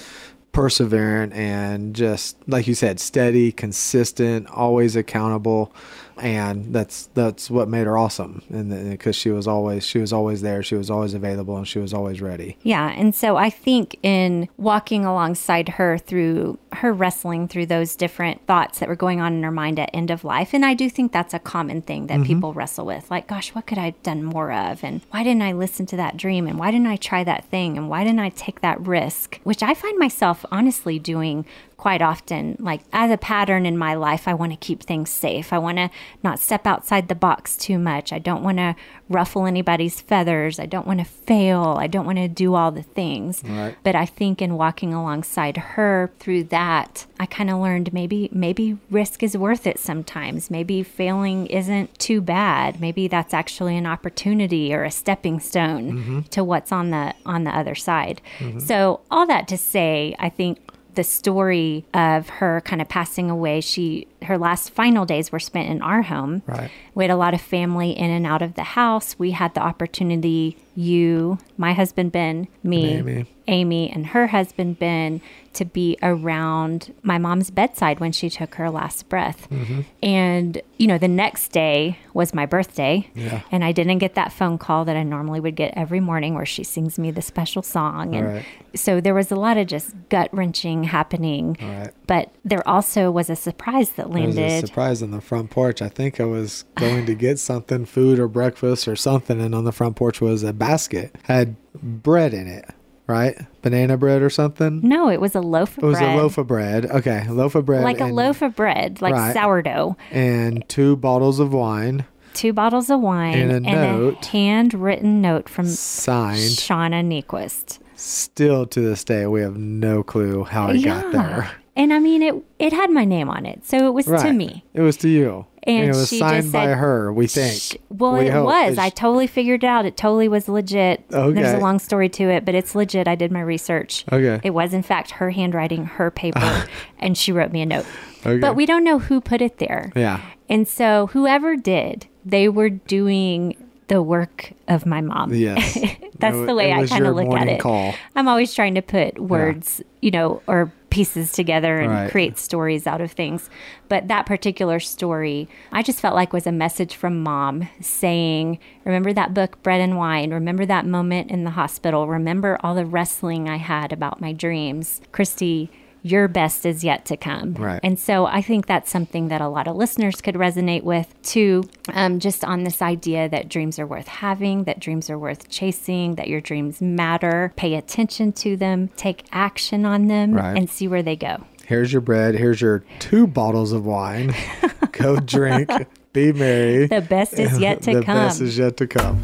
perseverant 0.53 1.34
and 1.34 1.95
just 1.95 2.38
like 2.47 2.67
you 2.67 2.75
said 2.75 2.99
steady 2.99 3.51
consistent 3.51 4.47
always 4.51 4.95
accountable 4.95 5.73
and 6.17 6.73
that's 6.73 7.08
that's 7.13 7.49
what 7.49 7.67
made 7.67 7.86
her 7.86 7.97
awesome 7.97 8.41
and 8.49 8.91
because 8.91 9.15
she 9.15 9.30
was 9.30 9.47
always 9.47 9.86
she 9.86 9.99
was 9.99 10.13
always 10.13 10.41
there 10.41 10.63
she 10.63 10.76
was 10.76 10.89
always 10.89 11.13
available 11.13 11.58
and 11.58 11.67
she 11.67 11.80
was 11.80 11.93
always 11.93 12.21
ready 12.21 12.58
Yeah. 12.73 12.89
And 12.89 13.13
so 13.13 13.38
I 13.38 13.49
think 13.49 13.97
in 14.02 14.49
walking 14.58 15.06
alongside 15.06 15.69
her 15.69 15.97
through 15.97 16.58
her 16.73 16.91
wrestling 16.91 17.47
through 17.47 17.67
those 17.67 17.95
different 17.95 18.45
thoughts 18.47 18.80
that 18.80 18.89
were 18.89 18.95
going 18.95 19.21
on 19.21 19.34
in 19.34 19.43
her 19.43 19.52
mind 19.52 19.80
at 19.80 19.89
end 19.93 20.10
of 20.10 20.23
life, 20.23 20.54
and 20.54 20.65
I 20.65 20.73
do 20.73 20.89
think 20.89 21.12
that's 21.12 21.34
a 21.34 21.39
common 21.39 21.82
thing 21.82 22.08
that 22.08 22.15
mm-hmm. 22.15 22.23
people 22.23 22.54
wrestle 22.54 22.86
with. 22.86 23.12
Like, 23.12 23.28
gosh, 23.28 23.54
what 23.54 23.67
could 23.67 23.78
I 23.78 23.86
have 23.86 24.04
done 24.04 24.23
more 24.23 24.52
of? 24.52 24.84
And 24.84 25.02
why 25.12 25.23
didn't 25.23 25.43
I 25.43 25.52
listen 25.52 25.86
to 25.88 25.97
that 25.97 26.17
dream? 26.17 26.47
And 26.47 26.58
why 26.58 26.71
didn't 26.71 26.88
I 26.88 26.95
try 26.95 27.23
that 27.23 27.45
thing? 27.45 27.78
And 27.78 27.89
why 27.89 28.04
didn't 28.04 28.19
I 28.19 28.30
take 28.30 28.62
that 28.62 28.82
risk? 28.82 29.39
Which 29.43 29.62
I 29.62 29.73
find 29.73 29.97
myself 29.99 30.45
honestly 30.52 30.97
doing 30.97 31.45
quite 31.83 32.01
often. 32.01 32.55
Like, 32.61 32.79
as 32.93 33.11
a 33.11 33.17
pattern 33.17 33.65
in 33.65 33.77
my 33.77 33.93
life, 33.93 34.25
I 34.25 34.33
want 34.33 34.53
to 34.53 34.57
keep 34.57 34.83
things 34.83 35.09
safe. 35.09 35.51
I 35.51 35.57
want 35.57 35.79
to 35.79 35.89
not 36.23 36.39
step 36.39 36.65
outside 36.65 37.09
the 37.09 37.13
box 37.13 37.57
too 37.57 37.77
much. 37.77 38.13
I 38.13 38.19
don't 38.19 38.41
want 38.41 38.59
to 38.59 38.77
ruffle 39.09 39.45
anybody's 39.45 39.99
feathers. 39.99 40.59
I 40.59 40.65
don't 40.65 40.87
want 40.87 40.99
to 40.99 41.05
fail. 41.05 41.75
I 41.77 41.87
don't 41.87 42.05
want 42.05 42.19
to 42.19 42.29
do 42.29 42.55
all 42.55 42.71
the 42.71 42.83
things. 42.83 43.43
Right. 43.45 43.75
But 43.83 43.97
I 43.97 44.05
think 44.05 44.41
in 44.41 44.55
walking 44.55 44.93
alongside 44.93 45.57
her 45.57 46.09
through 46.19 46.45
that, 46.45 47.05
I 47.19 47.25
kind 47.25 47.49
of 47.49 47.59
learned 47.59 47.91
maybe 47.91 48.29
maybe 48.31 48.77
risk 48.89 49.21
is 49.21 49.35
worth 49.35 49.67
it 49.67 49.77
sometimes. 49.77 50.49
Maybe 50.49 50.83
failing 50.83 51.47
isn't 51.47 51.99
too 51.99 52.21
bad. 52.21 52.79
Maybe 52.79 53.09
that's 53.09 53.33
actually 53.33 53.75
an 53.75 53.85
opportunity 53.85 54.73
or 54.73 54.85
a 54.85 54.91
stepping 54.91 55.41
stone 55.41 55.91
mm-hmm. 55.91 56.21
to 56.21 56.45
what's 56.45 56.71
on 56.71 56.91
the 56.91 57.13
on 57.25 57.43
the 57.43 57.51
other 57.51 57.75
side. 57.75 58.21
Mm-hmm. 58.39 58.59
So 58.59 59.01
all 59.11 59.27
that 59.27 59.49
to 59.49 59.57
say, 59.57 60.15
I 60.17 60.29
think 60.29 60.59
the 60.95 61.03
story 61.03 61.86
of 61.93 62.29
her 62.29 62.62
kind 62.62 62.82
of 62.82 62.89
passing 62.89 63.29
away, 63.29 63.62
she 63.62 64.08
her 64.25 64.38
last 64.38 64.71
final 64.71 65.05
days 65.05 65.31
were 65.31 65.39
spent 65.39 65.69
in 65.69 65.81
our 65.81 66.01
home. 66.03 66.41
Right. 66.45 66.69
We 66.95 67.03
had 67.03 67.12
a 67.12 67.15
lot 67.15 67.33
of 67.33 67.41
family 67.41 67.91
in 67.91 68.09
and 68.09 68.25
out 68.25 68.41
of 68.41 68.55
the 68.55 68.63
house. 68.63 69.17
We 69.17 69.31
had 69.31 69.53
the 69.53 69.62
opportunity, 69.62 70.57
you, 70.75 71.38
my 71.57 71.73
husband 71.73 72.12
Ben, 72.12 72.47
me, 72.63 72.97
Amy. 72.97 73.25
Amy, 73.47 73.89
and 73.89 74.07
her 74.07 74.27
husband 74.27 74.79
Ben, 74.79 75.21
to 75.53 75.65
be 75.65 75.97
around 76.01 76.93
my 77.03 77.17
mom's 77.17 77.51
bedside 77.51 77.99
when 77.99 78.12
she 78.12 78.29
took 78.29 78.55
her 78.55 78.69
last 78.69 79.07
breath. 79.09 79.47
Mm-hmm. 79.49 79.81
And, 80.01 80.62
you 80.77 80.88
know, 80.88 80.97
the 80.97 81.07
next 81.07 81.49
day 81.51 81.99
was 82.13 82.33
my 82.33 82.45
birthday. 82.45 83.09
Yeah. 83.13 83.41
And 83.51 83.63
I 83.63 83.71
didn't 83.71 83.99
get 83.99 84.15
that 84.15 84.31
phone 84.31 84.57
call 84.57 84.86
that 84.86 84.95
I 84.95 85.03
normally 85.03 85.39
would 85.39 85.55
get 85.55 85.73
every 85.75 85.99
morning 85.99 86.33
where 86.33 86.45
she 86.45 86.63
sings 86.63 86.97
me 86.97 87.12
the 87.12 87.21
special 87.21 87.62
song. 87.62 88.15
And 88.15 88.27
Right. 88.27 88.45
so 88.73 88.99
there 89.01 89.13
was 89.13 89.31
a 89.31 89.36
lot 89.36 89.57
of 89.57 89.67
just 89.67 89.93
gut 90.09 90.29
wrenching 90.33 90.86
happening. 90.86 91.57
Right. 91.62 91.91
But 92.07 92.31
there 92.43 92.67
also 92.67 93.12
was 93.12 93.29
a 93.29 93.36
surprise 93.36 93.91
that 93.91 94.09
There 94.13 94.28
was 94.28 94.38
a 94.38 94.60
surprise 94.62 95.02
on 95.04 95.12
the 95.12 95.21
front 95.21 95.49
porch. 95.49 95.82
I 95.82 95.89
think 95.89 96.19
I 96.19 96.26
was 96.26 96.65
going 96.76 97.06
to 97.08 97.15
get 97.15 97.39
something, 97.39 97.86
food 97.86 98.19
or 98.19 98.28
breakfast 98.28 98.88
or 98.88 98.95
something, 98.95 99.41
and 99.41 99.54
on 99.56 99.63
the 99.65 99.71
front 99.71 99.95
porch 99.95 100.21
was 100.21 100.43
a 100.43 100.54
basket 100.54 101.15
had 101.23 101.56
bread 101.82 102.34
in 102.34 102.47
it, 102.47 102.69
right? 103.08 103.36
Banana 103.62 103.97
bread 103.97 104.21
or 104.21 104.30
something. 104.30 104.80
No, 104.84 105.10
it 105.10 105.19
was 105.21 105.36
a 105.36 105.41
loaf 105.41 105.78
of 105.78 105.84
It 105.84 105.88
was 105.88 105.97
bread. 105.99 106.15
a 106.15 106.17
loaf 106.21 106.38
of 106.38 106.47
bread. 106.47 106.86
Okay, 106.86 107.26
a 107.28 107.34
loaf 107.34 107.56
of 107.56 107.65
bread. 107.65 107.84
like 107.84 107.99
a 107.99 108.06
loaf 108.06 108.41
of 108.41 108.56
bread, 108.56 109.02
like 109.02 109.13
Right. 109.13 109.34
sourdough. 109.34 109.97
and 110.12 110.63
two 110.69 110.95
bottles 110.95 111.39
of 111.39 111.54
wine 111.54 112.06
Two 112.34 112.52
bottles 112.52 112.89
of 112.89 112.99
wine 112.99 113.38
And 113.38 113.52
a 113.52 113.60
note. 113.60 114.26
handwritten 114.26 115.21
note 115.21 115.47
from 115.47 115.67
signed. 115.67 116.39
Shauna 116.39 117.04
Niequist. 117.06 117.78
Still 117.95 118.65
to 118.65 118.82
this 118.82 119.04
day, 119.04 119.28
we 119.28 119.41
have 119.41 119.56
no 119.56 120.02
clue 120.02 120.43
how 120.43 120.69
it 120.69 120.84
got 120.84 121.12
there. 121.12 121.52
And 121.75 121.91
I 121.93 121.99
mean 121.99 122.21
it 122.21 122.36
it 122.59 122.73
had 122.73 122.89
my 122.91 123.05
name 123.05 123.29
on 123.29 123.45
it. 123.45 123.65
So 123.65 123.88
it 123.88 123.93
was 123.93 124.05
to 124.05 124.31
me. 124.33 124.63
It 124.73 124.81
was 124.81 124.97
to 124.97 125.09
you. 125.09 125.45
And 125.65 125.86
it 125.86 125.95
was 125.95 126.09
she 126.09 126.19
signed 126.19 126.43
just 126.43 126.53
by 126.53 126.65
said- 126.65 126.77
her, 126.77 127.13
we 127.13 127.25
think. 127.25 127.53
Sh- 127.53 127.75
Well, 127.89 128.13
We 128.15 128.27
it 128.27 128.33
hope. 128.33 128.45
was. 128.45 128.73
It's- 128.73 128.77
I 128.77 128.89
totally 128.89 129.27
figured 129.27 129.63
it 129.63 129.67
out. 129.67 129.86
It 129.86 129.95
totally 129.95 130.27
was 130.27 130.49
legit. 130.49 131.05
Okay. 131.12 131.41
There's 131.41 131.53
a 131.53 131.57
long 131.63 131.79
story 131.79 132.09
to 132.09 132.23
it, 132.29 132.43
but 132.43 132.53
it's 132.53 132.75
legit. 132.75 133.07
I 133.07 133.15
did 133.15 133.31
my 133.31 133.39
research. 133.39 134.03
Okay. 134.12 134.41
It 134.43 134.49
was, 134.53 134.73
in 134.73 134.83
fact, 134.83 135.12
her 135.12 135.29
handwriting, 135.29 135.86
her 135.86 136.12
paper, 136.12 136.65
and 136.99 137.17
she 137.17 137.31
wrote 137.31 137.53
me 137.53 137.62
a 137.62 137.65
note. 137.65 137.86
Okay. 138.25 138.39
But 138.39 138.57
we 138.57 138.65
don't 138.65 138.83
know 138.83 138.99
who 138.99 139.21
put 139.21 139.41
it 139.41 139.59
there. 139.59 139.89
Yeah. 139.95 140.19
And 140.49 140.67
so, 140.67 141.07
whoever 141.07 141.55
did, 141.55 142.07
they 142.25 142.49
were 142.49 142.69
doing 142.69 143.55
the 143.88 144.01
work 144.03 144.51
of 144.67 144.86
my 144.86 144.99
mom. 144.99 145.33
Yes. 145.33 145.73
That's 146.19 146.36
It 146.38 146.45
the 146.45 146.55
way 146.55 146.73
I 146.73 146.86
kind 146.88 147.07
of 147.07 147.15
look 147.15 147.33
at 147.39 147.47
it. 147.47 147.59
Call. 147.62 147.93
I'm 148.17 148.27
always 148.27 148.53
trying 148.53 148.75
to 148.75 148.81
put 148.81 149.17
words, 149.19 149.81
you 150.01 150.12
know, 150.12 150.41
or 150.47 150.71
pieces 150.93 151.32
together 151.32 151.79
and 151.79 151.91
Right. 151.91 152.12
create 152.12 152.38
stories 152.38 152.86
out 152.86 153.01
of 153.01 153.12
things. 153.12 153.49
But 153.89 154.08
that 154.10 154.25
particular 154.27 154.79
story, 154.79 155.47
I 155.71 155.82
just 155.82 155.99
felt 155.99 156.15
like 156.15 156.32
was 156.34 156.45
a 156.47 156.51
message 156.51 156.95
from 156.95 157.23
mom 157.23 157.67
saying, 157.82 158.60
Remember 158.86 159.12
that 159.13 159.34
book, 159.34 159.62
Bread 159.63 159.82
and 159.82 159.97
Wine? 159.97 160.32
Remember 160.32 160.65
that 160.65 160.86
moment 160.86 161.32
in 161.32 161.43
the 161.45 161.51
hospital? 161.51 162.08
Remember 162.08 162.58
all 162.62 162.75
the 162.75 162.86
wrestling 162.86 163.49
I 163.49 163.58
had 163.58 163.91
about 163.91 164.21
my 164.21 164.34
dreams? 164.34 165.01
Christy, 165.12 165.69
your 166.03 166.27
best 166.27 166.65
is 166.65 166.83
yet 166.83 167.05
to 167.05 167.17
come. 167.17 167.53
Right. 167.55 167.79
And 167.81 167.97
so 167.97 168.25
I 168.25 168.41
think 168.41 168.65
that's 168.67 168.91
something 168.91 169.29
that 169.29 169.39
a 169.41 169.47
lot 169.47 169.67
of 169.67 169.75
listeners 169.77 170.19
could 170.21 170.35
resonate 170.35 170.83
with 170.83 171.13
too, 171.23 171.63
um, 171.93 172.19
just 172.19 172.43
on 172.43 172.65
this 172.65 172.81
idea 172.81 173.29
that 173.29 173.47
dreams 173.49 173.79
are 173.79 173.87
worth 173.87 174.07
having, 174.07 174.65
that 174.65 174.79
dreams 174.79 175.09
are 175.09 175.17
worth 175.17 175.49
chasing, 175.49 176.15
that 176.15 176.27
your 176.27 176.41
dreams 176.41 176.81
matter. 176.81 177.53
Pay 177.55 177.75
attention 177.75 178.33
to 178.33 178.57
them, 178.57 178.89
take 178.97 179.23
action 179.31 179.85
on 179.85 180.07
them, 180.07 180.33
Right. 180.33 180.57
and 180.57 180.69
see 180.69 180.87
where 180.89 181.01
they 181.03 181.15
go. 181.15 181.43
Here's 181.65 181.93
your 181.93 182.01
bread. 182.01 182.35
Here's 182.35 182.59
your 182.59 182.83
two 182.99 183.25
bottles 183.25 183.71
of 183.71 183.85
wine. 183.85 184.35
Go 184.91 185.15
drink. 185.21 185.69
Be 186.11 186.33
merry. 186.33 186.87
The 186.87 186.99
best 187.01 187.39
is 187.39 187.57
yet 187.57 187.81
to 187.83 187.93
the 187.99 188.03
come. 188.03 188.17
best 188.17 188.41
is 188.41 188.57
yet 188.57 188.75
to 188.77 188.85
come. 188.87 189.23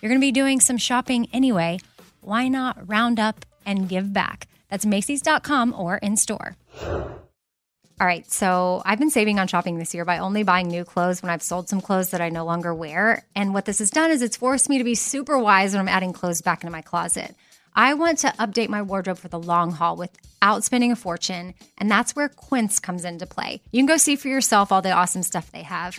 You're 0.00 0.10
going 0.10 0.20
to 0.20 0.26
be 0.26 0.32
doing 0.32 0.60
some 0.60 0.78
shopping 0.78 1.28
anyway. 1.32 1.78
Why 2.20 2.48
not 2.48 2.88
round 2.88 3.18
up 3.18 3.44
and 3.66 3.88
give 3.88 4.12
back? 4.12 4.48
That's 4.70 4.86
Macy's.com 4.86 5.74
or 5.76 5.96
in 5.98 6.16
store. 6.16 6.56
All 8.00 8.06
right, 8.06 8.30
so 8.30 8.80
I've 8.84 9.00
been 9.00 9.10
saving 9.10 9.40
on 9.40 9.48
shopping 9.48 9.78
this 9.78 9.92
year 9.92 10.04
by 10.04 10.18
only 10.18 10.44
buying 10.44 10.68
new 10.68 10.84
clothes 10.84 11.20
when 11.20 11.30
I've 11.30 11.42
sold 11.42 11.68
some 11.68 11.80
clothes 11.80 12.10
that 12.10 12.20
I 12.20 12.28
no 12.28 12.44
longer 12.44 12.72
wear. 12.72 13.24
And 13.34 13.52
what 13.52 13.64
this 13.64 13.80
has 13.80 13.90
done 13.90 14.12
is 14.12 14.22
it's 14.22 14.36
forced 14.36 14.68
me 14.68 14.78
to 14.78 14.84
be 14.84 14.94
super 14.94 15.36
wise 15.36 15.72
when 15.72 15.80
I'm 15.80 15.88
adding 15.88 16.12
clothes 16.12 16.40
back 16.40 16.62
into 16.62 16.70
my 16.70 16.80
closet. 16.82 17.34
I 17.74 17.94
want 17.94 18.18
to 18.20 18.28
update 18.38 18.68
my 18.68 18.82
wardrobe 18.82 19.18
for 19.18 19.28
the 19.28 19.38
long 19.38 19.72
haul 19.72 19.96
without 19.96 20.62
spending 20.62 20.92
a 20.92 20.96
fortune, 20.96 21.54
and 21.76 21.90
that's 21.90 22.14
where 22.14 22.28
Quince 22.28 22.78
comes 22.78 23.04
into 23.04 23.26
play. 23.26 23.60
You 23.72 23.80
can 23.80 23.86
go 23.86 23.96
see 23.96 24.14
for 24.14 24.28
yourself 24.28 24.70
all 24.70 24.82
the 24.82 24.92
awesome 24.92 25.24
stuff 25.24 25.50
they 25.50 25.62
have. 25.62 25.98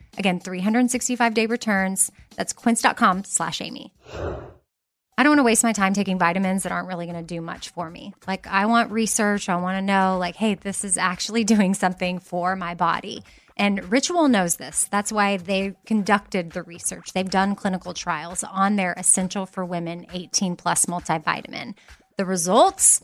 Again, 0.17 0.39
365 0.39 1.33
day 1.33 1.45
returns. 1.45 2.11
That's 2.35 2.53
quince.com 2.53 3.23
slash 3.23 3.61
Amy. 3.61 3.93
I 5.17 5.23
don't 5.23 5.31
want 5.31 5.39
to 5.39 5.43
waste 5.43 5.63
my 5.63 5.73
time 5.73 5.93
taking 5.93 6.17
vitamins 6.17 6.63
that 6.63 6.71
aren't 6.71 6.87
really 6.87 7.05
going 7.05 7.17
to 7.17 7.35
do 7.35 7.41
much 7.41 7.69
for 7.69 7.91
me. 7.91 8.13
Like, 8.25 8.47
I 8.47 8.65
want 8.65 8.91
research. 8.91 9.49
I 9.49 9.55
want 9.57 9.77
to 9.77 9.81
know, 9.81 10.17
like, 10.17 10.35
hey, 10.35 10.55
this 10.55 10.83
is 10.83 10.97
actually 10.97 11.43
doing 11.53 11.73
something 11.73 12.19
for 12.19 12.55
my 12.55 12.73
body. 12.73 13.23
And 13.57 13.91
Ritual 13.91 14.27
knows 14.29 14.55
this. 14.55 14.87
That's 14.89 15.11
why 15.11 15.37
they 15.37 15.75
conducted 15.85 16.51
the 16.51 16.63
research. 16.63 17.13
They've 17.13 17.29
done 17.29 17.55
clinical 17.55 17.93
trials 17.93 18.43
on 18.43 18.77
their 18.77 18.93
Essential 18.97 19.45
for 19.45 19.63
Women 19.63 20.07
18 20.11 20.55
Plus 20.55 20.85
multivitamin. 20.87 21.75
The 22.17 22.25
results, 22.25 23.03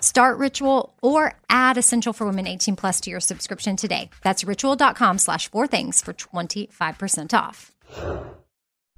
Start 0.00 0.38
Ritual 0.38 0.94
or 1.02 1.34
add 1.50 1.76
Essential 1.76 2.12
for 2.12 2.26
Women 2.26 2.46
18 2.46 2.76
plus 2.76 3.00
to 3.02 3.10
your 3.10 3.20
subscription 3.20 3.76
today. 3.76 4.10
That's 4.22 4.44
ritual.com 4.44 5.18
slash 5.18 5.50
four 5.50 5.66
things 5.66 6.00
for 6.00 6.12
25% 6.12 7.34
off. 7.34 7.72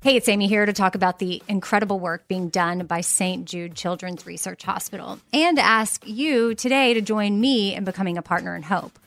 Hey, 0.03 0.17
it's 0.17 0.31
Amy 0.31 0.47
here 0.47 0.65
to 0.65 0.73
talk 0.73 0.95
about 0.95 1.19
the 1.19 1.43
incredible 1.47 1.99
work 1.99 2.27
being 2.27 2.49
done 2.49 2.87
by 2.87 3.03
St. 3.03 3.45
Jude 3.45 3.75
Children's 3.75 4.25
Research 4.25 4.63
Hospital 4.63 5.19
and 5.31 5.59
ask 5.59 6.07
you 6.07 6.55
today 6.55 6.95
to 6.95 7.03
join 7.03 7.39
me 7.39 7.75
in 7.75 7.85
becoming 7.85 8.17
a 8.17 8.23
partner 8.23 8.57
in 8.57 8.63
hope. 8.63 8.99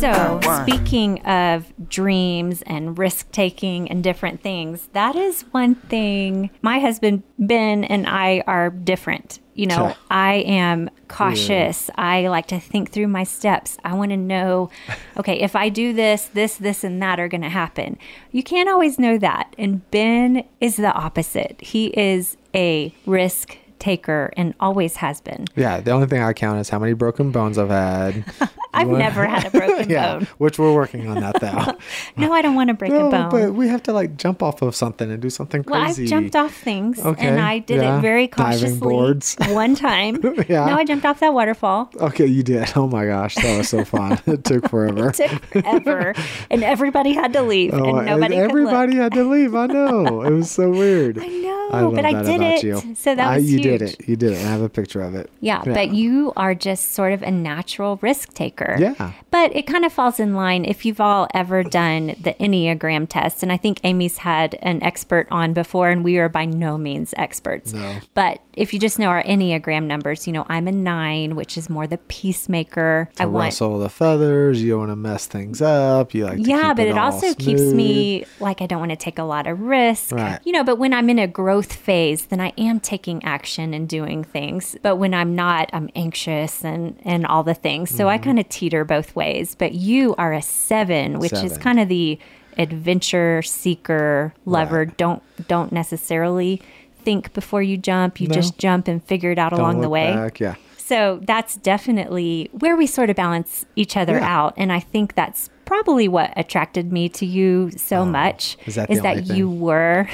So, 0.00 0.40
speaking 0.62 1.20
of 1.26 1.74
dreams 1.90 2.62
and 2.62 2.96
risk 2.96 3.30
taking 3.32 3.90
and 3.90 4.02
different 4.02 4.40
things, 4.40 4.88
that 4.94 5.14
is 5.14 5.42
one 5.50 5.74
thing 5.74 6.48
my 6.62 6.78
husband 6.78 7.22
Ben 7.38 7.84
and 7.84 8.06
I 8.06 8.42
are 8.46 8.70
different. 8.70 9.40
You 9.52 9.66
know, 9.66 9.94
I 10.10 10.36
am 10.36 10.88
cautious. 11.08 11.90
I 11.96 12.28
like 12.28 12.46
to 12.46 12.58
think 12.58 12.92
through 12.92 13.08
my 13.08 13.24
steps. 13.24 13.76
I 13.84 13.92
want 13.92 14.10
to 14.12 14.16
know, 14.16 14.70
okay, 15.18 15.38
if 15.38 15.54
I 15.54 15.68
do 15.68 15.92
this, 15.92 16.24
this, 16.32 16.56
this, 16.56 16.82
and 16.82 17.02
that 17.02 17.20
are 17.20 17.28
going 17.28 17.42
to 17.42 17.50
happen. 17.50 17.98
You 18.32 18.42
can't 18.42 18.70
always 18.70 18.98
know 18.98 19.18
that. 19.18 19.54
And 19.58 19.88
Ben 19.90 20.44
is 20.62 20.76
the 20.76 20.94
opposite. 20.94 21.60
He 21.60 21.88
is 21.88 22.38
a 22.54 22.94
risk 23.04 23.58
taker 23.80 24.32
and 24.36 24.54
always 24.60 24.96
has 24.96 25.20
been. 25.20 25.46
Yeah, 25.56 25.80
the 25.80 25.90
only 25.90 26.06
thing 26.06 26.22
I 26.22 26.32
count 26.32 26.60
is 26.60 26.68
how 26.68 26.78
many 26.78 26.92
broken 26.92 27.32
bones 27.32 27.58
I've 27.58 27.70
had. 27.70 28.24
I've 28.72 28.86
wanna- 28.86 29.00
never 29.00 29.26
had 29.26 29.46
a 29.46 29.50
broken 29.50 29.90
yeah, 29.90 30.18
bone. 30.18 30.28
which 30.38 30.56
we're 30.58 30.72
working 30.72 31.08
on 31.08 31.20
that 31.20 31.40
though. 31.40 31.76
No, 32.16 32.32
I 32.32 32.42
don't 32.42 32.54
want 32.54 32.68
to 32.68 32.74
break 32.74 32.92
a 32.92 33.08
bone. 33.10 33.30
but 33.30 33.54
we 33.54 33.66
have 33.68 33.82
to 33.84 33.92
like 33.92 34.16
jump 34.16 34.42
off 34.42 34.62
of 34.62 34.76
something 34.76 35.10
and 35.10 35.20
do 35.20 35.30
something 35.30 35.64
crazy. 35.64 35.72
Well. 35.72 35.82
I've 36.04 36.08
jumped 36.08 36.36
off 36.36 36.54
things 36.54 37.00
Okay, 37.00 37.26
and 37.26 37.40
I 37.40 37.58
did 37.58 37.78
yeah. 37.80 37.98
it 37.98 38.00
very 38.02 38.28
cautiously 38.28 38.78
boards. 38.78 39.36
one 39.48 39.74
time. 39.74 40.20
Yeah. 40.48 40.66
No, 40.66 40.74
I 40.76 40.84
jumped 40.84 41.04
off 41.06 41.18
that 41.20 41.32
waterfall. 41.34 41.90
Okay, 41.96 42.26
you 42.26 42.42
did. 42.42 42.70
Oh 42.76 42.86
my 42.86 43.06
gosh, 43.06 43.34
that 43.36 43.56
was 43.58 43.68
so 43.70 43.84
fun. 43.84 44.20
it 44.26 44.44
took 44.44 44.68
forever. 44.68 45.08
It 45.08 45.14
took 45.14 45.44
forever, 45.46 46.14
and 46.50 46.62
everybody 46.62 47.12
had 47.12 47.32
to 47.32 47.42
leave, 47.42 47.72
Oh, 47.74 47.96
and 47.96 48.06
nobody 48.06 48.36
everybody 48.36 48.92
could 48.92 48.98
look. 48.98 49.02
had 49.02 49.12
to 49.14 49.24
leave. 49.24 49.54
I 49.54 49.66
know. 49.66 50.22
It 50.22 50.30
was 50.32 50.50
so 50.50 50.70
weird. 50.70 51.18
I 51.18 51.26
know, 51.26 51.68
love 51.72 51.94
but 51.94 52.04
I 52.04 52.22
did 52.22 52.36
about 52.36 52.52
it. 52.58 52.62
you. 52.64 52.94
So 52.94 53.14
that 53.14 53.26
I- 53.28 53.36
was 53.38 53.50
you 53.52 53.58
did 53.78 53.82
it. 53.82 54.08
You 54.08 54.16
did 54.16 54.32
it. 54.32 54.38
I 54.38 54.48
have 54.48 54.62
a 54.62 54.68
picture 54.68 55.02
of 55.02 55.14
it. 55.14 55.30
Yeah, 55.40 55.62
but 55.64 55.92
you 55.94 56.32
are 56.36 56.54
just 56.54 56.92
sort 56.92 57.12
of 57.12 57.22
a 57.22 57.30
natural 57.30 57.98
risk 58.02 58.34
taker. 58.34 58.76
Yeah. 58.78 59.12
But 59.30 59.54
it 59.54 59.66
kind 59.66 59.84
of 59.84 59.92
falls 59.92 60.18
in 60.18 60.34
line 60.34 60.64
if 60.64 60.84
you've 60.84 61.00
all 61.00 61.28
ever 61.34 61.62
done 61.62 62.08
the 62.20 62.34
Enneagram 62.40 63.06
test. 63.08 63.42
And 63.42 63.52
I 63.52 63.56
think 63.56 63.80
Amy's 63.84 64.18
had 64.18 64.56
an 64.62 64.82
expert 64.82 65.28
on 65.30 65.52
before, 65.52 65.90
and 65.90 66.02
we 66.02 66.18
are 66.18 66.28
by 66.28 66.46
no 66.46 66.78
means 66.78 67.14
experts. 67.16 67.72
No. 67.72 67.98
But 68.14 68.40
if 68.54 68.72
you 68.72 68.80
just 68.80 68.98
know 68.98 69.08
our 69.08 69.22
Enneagram 69.22 69.84
numbers, 69.84 70.26
you 70.26 70.32
know, 70.32 70.46
I'm 70.48 70.66
a 70.66 70.72
nine, 70.72 71.36
which 71.36 71.56
is 71.56 71.70
more 71.70 71.86
the 71.86 71.98
peacemaker. 71.98 73.10
I 73.18 73.26
want. 73.26 73.46
rustle 73.46 73.78
the 73.78 73.88
feathers. 73.88 74.62
You 74.62 74.70
don't 74.70 74.80
want 74.80 74.90
to 74.92 74.96
mess 74.96 75.26
things 75.26 75.62
up. 75.62 76.14
You 76.14 76.24
like 76.24 76.38
to 76.38 76.42
Yeah, 76.42 76.74
but 76.74 76.86
it, 76.86 76.96
all 76.96 77.10
also 77.12 77.34
keeps 77.34 77.60
me 77.60 78.24
like 78.38 78.62
I 78.62 78.66
don't 78.66 78.80
want 78.80 78.90
to 78.90 78.96
take 78.96 79.18
a 79.18 79.24
lot 79.24 79.46
of 79.46 79.60
risk. 79.60 80.12
Right. 80.12 80.38
You 80.44 80.52
know, 80.52 80.64
but 80.64 80.76
when 80.76 80.92
I'm 80.92 81.10
in 81.10 81.18
a 81.18 81.26
growth 81.26 81.72
phase, 81.72 82.26
then 82.26 82.40
I 82.40 82.52
am 82.56 82.80
taking 82.80 83.22
action 83.24 83.59
and 83.74 83.88
doing 83.88 84.24
things. 84.24 84.76
But 84.82 84.96
when 84.96 85.12
I'm 85.14 85.34
not, 85.34 85.68
I'm 85.72 85.88
anxious 85.94 86.64
and 86.64 86.98
and 87.04 87.26
all 87.26 87.42
the 87.42 87.54
things. 87.54 87.90
So 87.90 88.08
I 88.08 88.16
Mm-hmm. 88.16 88.24
kind 88.24 88.38
of 88.38 88.48
teeter 88.48 88.84
both 88.84 89.14
ways. 89.14 89.54
But 89.54 89.72
you 89.74 90.14
are 90.16 90.32
a 90.32 90.42
7, 90.42 91.18
which 91.18 91.32
is 91.32 91.56
kind 91.58 91.78
of 91.78 91.88
the 91.88 92.18
adventure 92.58 93.42
seeker 93.42 94.34
lover. 94.44 94.84
Right. 94.84 94.96
Don't 94.96 95.22
don't 95.48 95.72
necessarily 95.72 96.60
think 97.02 97.32
before 97.32 97.62
you 97.62 97.76
jump. 97.76 98.20
You 98.20 98.28
No. 98.28 98.34
just 98.34 98.58
jump 98.58 98.86
and 98.88 99.02
figure 99.02 99.30
it 99.30 99.38
out 99.38 99.50
Don't 99.50 99.60
along 99.60 99.80
the 99.80 99.88
way. 99.88 100.12
back. 100.12 100.38
Yeah. 100.40 100.54
So 100.76 101.20
that's 101.22 101.56
definitely 101.56 102.50
where 102.52 102.76
we 102.76 102.86
sort 102.86 103.10
of 103.10 103.16
balance 103.16 103.64
each 103.76 103.96
other 103.96 104.14
Yeah. 104.18 104.36
out. 104.38 104.54
And 104.56 104.72
I 104.72 104.80
think 104.80 105.14
that's 105.14 105.48
probably 105.70 106.08
what 106.08 106.32
attracted 106.36 106.90
me 106.92 107.08
to 107.08 107.24
you 107.24 107.70
so 107.76 108.04
much 108.04 108.56
Oh, 108.66 108.86
is 108.88 109.02
that 109.02 109.26
you 109.28 109.48
were 109.48 110.08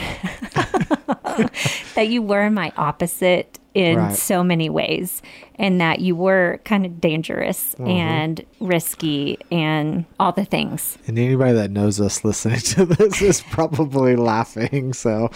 that 1.94 2.08
you 2.08 2.20
were 2.20 2.50
my 2.50 2.72
opposite 2.76 3.58
in 3.74 3.96
Right. 3.98 4.14
so 4.16 4.42
many 4.42 4.68
ways 4.70 5.20
and 5.58 5.80
that 5.80 6.00
you 6.00 6.14
were 6.16 6.60
kind 6.64 6.84
of 6.86 7.00
dangerous 7.00 7.74
Mm-hmm. 7.78 7.88
and 7.88 8.44
risky 8.60 9.38
and 9.50 10.04
all 10.20 10.32
the 10.32 10.44
things. 10.44 10.96
And 11.06 11.18
anybody 11.18 11.52
that 11.52 11.70
knows 11.70 12.00
us 12.00 12.24
listening 12.24 12.60
to 12.60 12.86
this 12.86 13.20
is 13.22 13.40
probably 13.42 14.16
laughing. 14.16 14.92
So, 14.92 15.30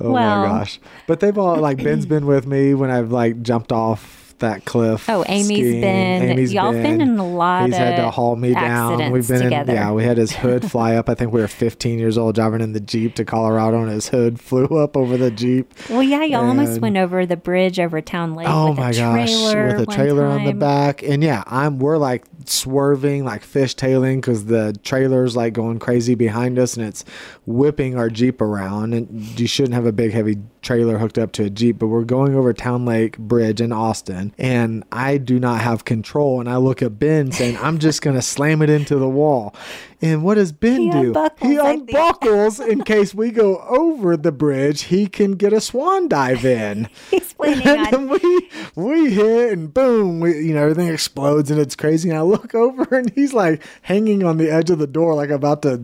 oh 0.00 0.10
Well- 0.12 0.42
my 0.42 0.48
gosh. 0.48 0.80
But 1.06 1.20
they've 1.20 1.36
all, 1.36 1.56
like, 1.56 1.82
Ben's 1.82 2.06
been 2.06 2.26
with 2.26 2.46
me 2.46 2.74
when 2.74 2.90
I've, 2.90 3.10
like, 3.12 3.42
jumped 3.42 3.72
off 3.72 4.21
that 4.42 4.64
cliff. 4.64 5.08
Oh, 5.10 5.24
Amy's 5.26 5.46
skiing. 5.58 5.80
been- 5.80 6.48
y'all 6.50 6.72
been 6.72 7.00
in 7.00 7.18
a 7.18 7.26
lot 7.26 7.62
of. 7.62 7.68
He's 7.70 7.76
had 7.78 7.96
to 7.96 8.10
haul 8.10 8.36
me 8.36 8.54
down. 8.54 9.10
We've 9.10 9.26
been 9.26 9.42
together. 9.42 9.72
in, 9.72 9.78
yeah, 9.78 9.90
we 9.92 10.04
had 10.04 10.18
his 10.18 10.30
hood 10.32 10.70
fly 10.70 10.94
up. 10.94 11.08
I 11.08 11.14
think 11.14 11.32
we 11.32 11.40
were 11.40 11.48
15 11.48 11.98
years 11.98 12.16
old 12.16 12.34
driving 12.36 12.60
in 12.60 12.72
the 12.74 12.80
Jeep 12.80 13.14
to 13.16 13.24
Colorado 13.24 13.82
and 13.82 13.90
his 13.90 14.08
hood 14.08 14.38
flew 14.40 14.66
up 14.78 14.96
over 14.96 15.16
the 15.16 15.30
Jeep. 15.30 15.72
Well, 15.90 16.02
yeah, 16.02 16.22
y'all 16.24 16.46
almost 16.46 16.80
went 16.80 16.96
over 16.96 17.24
the 17.26 17.36
bridge 17.36 17.80
over 17.80 18.00
Town 18.00 18.34
Lake 18.34 18.46
Oh 18.48 18.68
with 18.70 18.78
my 18.78 18.90
a 18.90 18.94
gosh, 18.94 19.30
trailer 19.30 19.66
with 19.68 19.80
a 19.80 19.86
trailer 19.86 20.26
on 20.26 20.44
the 20.44 20.52
back, 20.52 21.02
and 21.02 21.22
yeah, 21.24 21.42
I'm 21.46 21.78
we're 21.78 21.98
like 21.98 22.24
swerving, 22.44 23.24
like 23.24 23.42
fishtailing, 23.44 24.16
because 24.16 24.46
the 24.46 24.78
trailer's 24.84 25.36
like 25.36 25.52
going 25.52 25.78
crazy 25.78 26.14
behind 26.14 26.58
us, 26.58 26.76
and 26.76 26.86
it's 26.86 27.04
whipping 27.46 27.96
our 27.96 28.08
Jeep 28.08 28.40
around. 28.40 28.94
And 28.94 29.38
you 29.38 29.46
shouldn't 29.46 29.74
have 29.74 29.86
a 29.86 29.92
big 29.92 30.12
heavy 30.12 30.38
trailer 30.62 30.98
hooked 30.98 31.18
up 31.18 31.32
to 31.32 31.44
a 31.44 31.50
Jeep, 31.50 31.78
but 31.78 31.88
we're 31.88 32.04
going 32.04 32.34
over 32.34 32.52
Town 32.52 32.84
Lake 32.84 33.18
Bridge 33.18 33.60
in 33.60 33.72
Austin, 33.72 34.32
and 34.38 34.84
I 34.92 35.18
do 35.18 35.40
not 35.40 35.60
have 35.60 35.84
control. 35.84 36.40
And 36.40 36.48
I 36.48 36.56
look 36.56 36.82
at 36.82 36.98
Ben 36.98 37.32
saying, 37.32 37.58
"I'm 37.58 37.78
just 37.78 38.00
gonna 38.00 38.22
slam 38.22 38.62
it 38.62 38.70
into 38.70 38.96
the 38.96 39.08
wall." 39.08 39.54
And 40.00 40.24
what 40.24 40.34
does 40.34 40.50
Ben 40.52 40.80
He 40.80 40.90
do? 40.90 40.98
unbuckles, 41.12 41.50
he 41.50 41.56
unbuckles 41.58 42.60
in 42.60 42.82
case 42.84 43.14
we 43.14 43.30
go 43.30 43.58
over 43.68 44.16
the 44.16 44.32
bridge. 44.32 44.84
He 44.84 45.06
can 45.06 45.32
get 45.32 45.52
a 45.52 45.60
swan 45.60 46.08
dive 46.08 46.44
in. 46.44 46.88
He's 47.10 47.34
and 47.44 47.94
on. 47.94 48.08
we 48.08 48.50
we 48.76 49.10
hit 49.12 49.52
and 49.52 49.72
boom, 49.74 50.20
we, 50.20 50.38
you 50.38 50.54
know 50.54 50.62
everything 50.62 50.88
explodes 50.88 51.50
and 51.50 51.60
it's 51.60 51.76
crazy. 51.76 52.08
And 52.08 52.18
I 52.18 52.22
look 52.22 52.54
over 52.54 52.84
and 52.96 53.10
he's 53.10 53.32
like 53.32 53.62
hanging 53.82 54.24
on 54.24 54.36
the 54.38 54.50
edge 54.50 54.70
of 54.70 54.78
the 54.78 54.86
door, 54.86 55.14
like 55.14 55.30
about 55.30 55.62
to 55.62 55.82